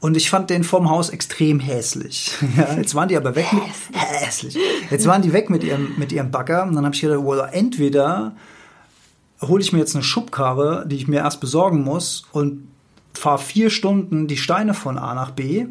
Und 0.00 0.16
ich 0.16 0.30
fand 0.30 0.48
den 0.48 0.64
vorm 0.64 0.88
Haus 0.88 1.10
extrem 1.10 1.60
hässlich. 1.60 2.32
Ja, 2.56 2.74
jetzt 2.74 2.94
waren 2.94 3.08
die 3.08 3.16
aber 3.16 3.36
weg 3.36 3.52
mit 3.52 3.62
hässlich. 3.92 4.56
Jetzt 4.90 5.06
waren 5.06 5.22
die 5.22 5.32
weg 5.32 5.50
mit 5.50 5.62
ihrem 5.62 5.94
mit 5.98 6.10
ihrem 6.10 6.30
Bagger 6.30 6.64
und 6.64 6.74
dann 6.74 6.84
habe 6.84 6.94
ich 6.94 7.00
gedacht, 7.00 7.22
well, 7.22 7.48
entweder 7.52 8.34
hole 9.42 9.62
ich 9.62 9.72
mir 9.72 9.78
jetzt 9.78 9.94
eine 9.94 10.04
Schubkarre, 10.04 10.84
die 10.86 10.96
ich 10.96 11.08
mir 11.08 11.18
erst 11.18 11.40
besorgen 11.40 11.82
muss 11.82 12.24
und 12.32 12.68
fahre 13.14 13.38
vier 13.38 13.70
Stunden 13.70 14.26
die 14.26 14.36
Steine 14.36 14.74
von 14.74 14.98
A 14.98 15.14
nach 15.14 15.30
B. 15.30 15.66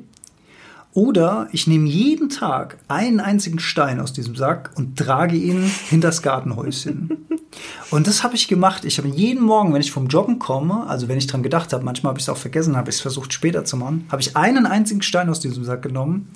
Oder 0.93 1.47
ich 1.51 1.67
nehme 1.67 1.87
jeden 1.87 2.29
Tag 2.29 2.77
einen 2.87 3.19
einzigen 3.19 3.59
Stein 3.59 3.99
aus 3.99 4.11
diesem 4.11 4.35
Sack 4.35 4.71
und 4.75 4.97
trage 4.97 5.35
ihn 5.35 5.69
hinter 5.89 6.07
das 6.07 6.21
Gartenhäuschen. 6.21 7.27
Und 7.89 8.05
das 8.05 8.23
habe 8.23 8.35
ich 8.35 8.47
gemacht. 8.47 8.85
Ich 8.85 8.99
habe 8.99 9.07
jeden 9.07 9.43
Morgen, 9.43 9.73
wenn 9.73 9.81
ich 9.81 9.91
vom 9.91 10.07
Joggen 10.07 10.37
komme, 10.37 10.85
also 10.87 11.07
wenn 11.07 11.17
ich 11.17 11.25
dran 11.25 11.41
gedacht 11.41 11.73
habe, 11.73 11.83
manchmal 11.83 12.11
habe 12.11 12.19
ich 12.19 12.25
es 12.25 12.29
auch 12.29 12.37
vergessen, 12.37 12.77
habe 12.77 12.91
ich 12.91 12.97
es 12.97 13.01
versucht 13.01 13.33
später 13.33 13.65
zu 13.65 13.75
machen, 13.75 14.05
habe 14.11 14.21
ich 14.21 14.37
einen 14.37 14.67
einzigen 14.67 15.01
Stein 15.01 15.29
aus 15.29 15.39
diesem 15.39 15.63
Sack 15.63 15.81
genommen 15.81 16.29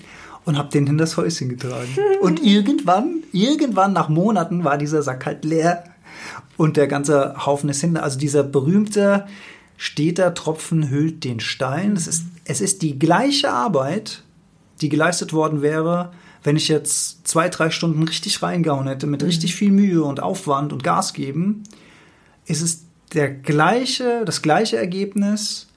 und 0.44 0.58
habe 0.58 0.70
den 0.70 0.88
hinter 0.88 1.04
das 1.04 1.16
Häuschen 1.18 1.50
getragen. 1.50 1.96
Und 2.22 2.42
irgendwann, 2.44 3.24
irgendwann 3.32 3.94
nach 3.94 4.10
Monaten 4.10 4.64
war 4.64 4.80
dieser 4.80 5.04
Sack 5.04 5.28
halt 5.28 5.46
leer 5.46 5.84
und 6.58 6.78
der 6.78 6.88
ganze 6.88 7.46
Haufen 7.46 7.70
ist 7.70 7.82
hinter. 7.82 8.04
Also 8.04 8.20
dieser 8.20 8.44
berühmte 8.44 9.28
steter 9.78 10.34
Tropfen 10.34 10.90
hüllt 10.90 11.24
den 11.24 11.40
Stein. 11.40 11.94
Es 11.96 12.08
ist, 12.08 12.24
es 12.46 12.62
ist 12.62 12.82
die 12.82 12.98
gleiche 12.98 13.52
Arbeit, 13.52 14.24
die 14.82 14.90
geleistet 14.90 15.34
worden 15.34 15.62
wäre, 15.62 16.12
wenn 16.44 16.56
ich 16.56 16.68
jetzt 16.68 17.28
zwei, 17.28 17.50
drei 17.50 17.70
Stunden 17.70 18.04
richtig 18.04 18.44
reingehauen 18.44 18.88
hätte, 18.88 19.08
mit 19.08 19.24
richtig 19.24 19.56
viel 19.56 19.72
Mühe 19.72 20.04
und 20.04 20.22
Aufwand 20.22 20.74
und 20.74 20.84
Gas 20.84 21.14
geben, 21.14 21.64
ist 22.46 22.62
es 22.62 22.86
der 23.14 23.30
gleiche, 23.30 24.24
das 24.26 24.42
gleiche 24.42 24.78
Ergebnis 24.78 25.68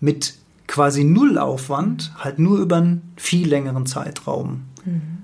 mit 0.00 0.34
quasi 0.66 1.04
null 1.04 1.38
Aufwand, 1.38 2.12
halt 2.18 2.38
nur 2.38 2.58
über 2.58 2.76
einen 2.76 3.12
viel 3.16 3.48
längeren 3.48 3.86
Zeitraum. 3.86 4.62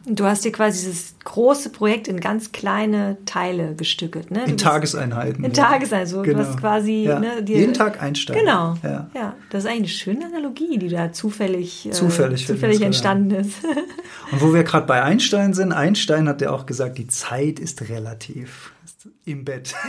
Du 0.07 0.25
hast 0.25 0.45
dir 0.45 0.53
quasi 0.53 0.85
dieses 0.87 1.15
große 1.25 1.71
Projekt 1.71 2.09
in 2.09 2.21
ganz 2.21 2.53
kleine 2.53 3.17
Teile 3.25 3.75
gestückelt, 3.75 4.31
ne? 4.31 4.45
Du 4.45 4.51
In 4.51 4.57
Tageseinheiten. 4.59 5.43
In 5.45 5.53
ja. 5.53 5.65
Tageseinheiten, 5.71 6.11
so 6.11 6.23
Genau. 6.23 6.43
du 6.43 6.47
hast 6.49 6.59
quasi 6.61 7.05
Ja. 7.05 7.19
ne, 7.19 7.43
Jeden 7.47 7.73
Tag 7.73 8.03
ein 8.03 8.15
Stein. 8.15 8.39
Genau. 8.39 8.77
Ja. 8.83 9.09
Ja. 9.15 9.35
das 9.51 9.65
ist 9.65 9.71
eigentlich 9.71 10.05
eine 10.07 10.17
schöne 10.19 10.27
Analogie, 10.27 10.79
die 10.79 10.89
da 10.89 11.13
zufällig, 11.13 11.89
Zufällig 11.93 12.43
äh, 12.43 12.47
zufällig 12.47 12.83
entstanden 12.83 13.31
ist. 13.31 13.55
Und 14.31 14.43
wo 14.43 14.53
wir 14.53 14.63
gerade 14.65 14.87
bei 14.87 15.03
Einstein 15.03 15.55
sind, 15.55 15.73
Einstein 15.73 16.29
hat 16.29 16.41
ja 16.43 16.51
auch 16.51 16.67
gesagt, 16.67 16.99
die 16.99 17.07
Zeit 17.07 17.59
ist 17.59 17.89
relativ. 17.89 18.73
Ist 18.85 19.09
Im 19.25 19.45
Bett. 19.45 19.75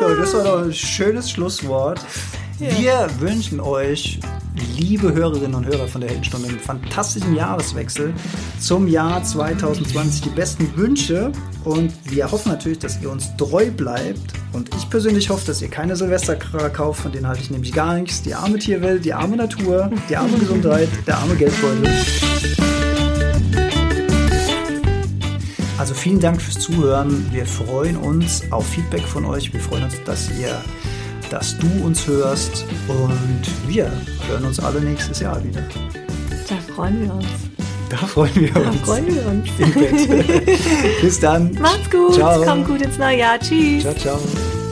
so, 0.00 0.14
das 0.14 0.34
war 0.34 0.44
doch 0.44 0.62
ein 0.64 0.72
schönes 0.72 1.30
Schlusswort. 1.30 2.00
Wir 2.58 3.08
wünschen 3.18 3.60
euch, 3.60 4.20
liebe 4.76 5.12
Hörerinnen 5.12 5.54
und 5.54 5.66
Hörer 5.66 5.88
von 5.88 6.00
der 6.00 6.10
Heldenstunde, 6.10 6.48
einen 6.48 6.58
fantastischen 6.58 7.34
Jahreswechsel 7.34 8.14
zum 8.58 8.88
Jahr 8.88 9.22
2020. 9.22 10.22
Die 10.22 10.28
besten 10.30 10.76
Wünsche 10.76 11.32
und 11.64 11.92
wir 12.04 12.30
hoffen 12.30 12.52
natürlich, 12.52 12.78
dass 12.78 13.00
ihr 13.02 13.10
uns 13.10 13.36
treu 13.36 13.70
bleibt. 13.70 14.32
Und 14.52 14.74
ich 14.76 14.88
persönlich 14.88 15.30
hoffe, 15.30 15.46
dass 15.46 15.60
ihr 15.60 15.68
keine 15.68 15.96
Silvesterkracher 15.96 16.70
kauft, 16.70 17.02
von 17.02 17.12
denen 17.12 17.26
halte 17.26 17.42
ich 17.42 17.50
nämlich 17.50 17.72
gar 17.72 17.94
nichts. 17.94 18.22
Die 18.22 18.34
arme 18.34 18.58
Tierwelt, 18.58 19.04
die 19.04 19.12
arme 19.12 19.36
Natur, 19.36 19.90
die 20.08 20.16
arme 20.16 20.38
Gesundheit, 20.38 20.88
der 21.06 21.18
arme 21.18 21.34
Geldbeutel. 21.34 21.90
Also 25.76 25.92
vielen 25.92 26.20
Dank 26.20 26.40
fürs 26.40 26.60
Zuhören. 26.60 27.26
Wir 27.32 27.44
freuen 27.44 27.96
uns 27.96 28.42
auf 28.52 28.66
Feedback 28.66 29.02
von 29.02 29.24
euch. 29.24 29.52
Wir 29.52 29.60
freuen 29.60 29.84
uns, 29.84 29.94
dass 30.04 30.30
ihr, 30.40 30.62
dass 31.30 31.56
du 31.58 31.66
uns 31.84 32.06
hörst. 32.06 32.64
Und 32.88 33.42
wir 33.68 33.90
hören 34.28 34.44
uns 34.44 34.60
alle 34.60 34.80
nächstes 34.80 35.20
Jahr 35.20 35.42
wieder. 35.44 35.62
Da 36.48 36.56
freuen 36.74 37.02
wir 37.02 37.14
uns. 37.14 37.26
Da 37.90 37.96
freuen 37.98 38.34
wir 38.34 38.50
Da 38.52 38.60
uns. 38.70 38.80
freuen 38.80 39.06
wir 39.06 39.26
uns. 39.26 39.48
Bis 41.00 41.20
dann. 41.20 41.52
Macht's 41.60 41.90
gut, 41.90 42.14
Ciao. 42.14 42.42
kommt 42.42 42.66
gut 42.66 42.82
ins 42.82 42.98
neue 42.98 43.18
Jahr. 43.18 43.38
Tschüss. 43.38 43.82
Ciao, 43.82 43.94
ciao. 43.94 44.63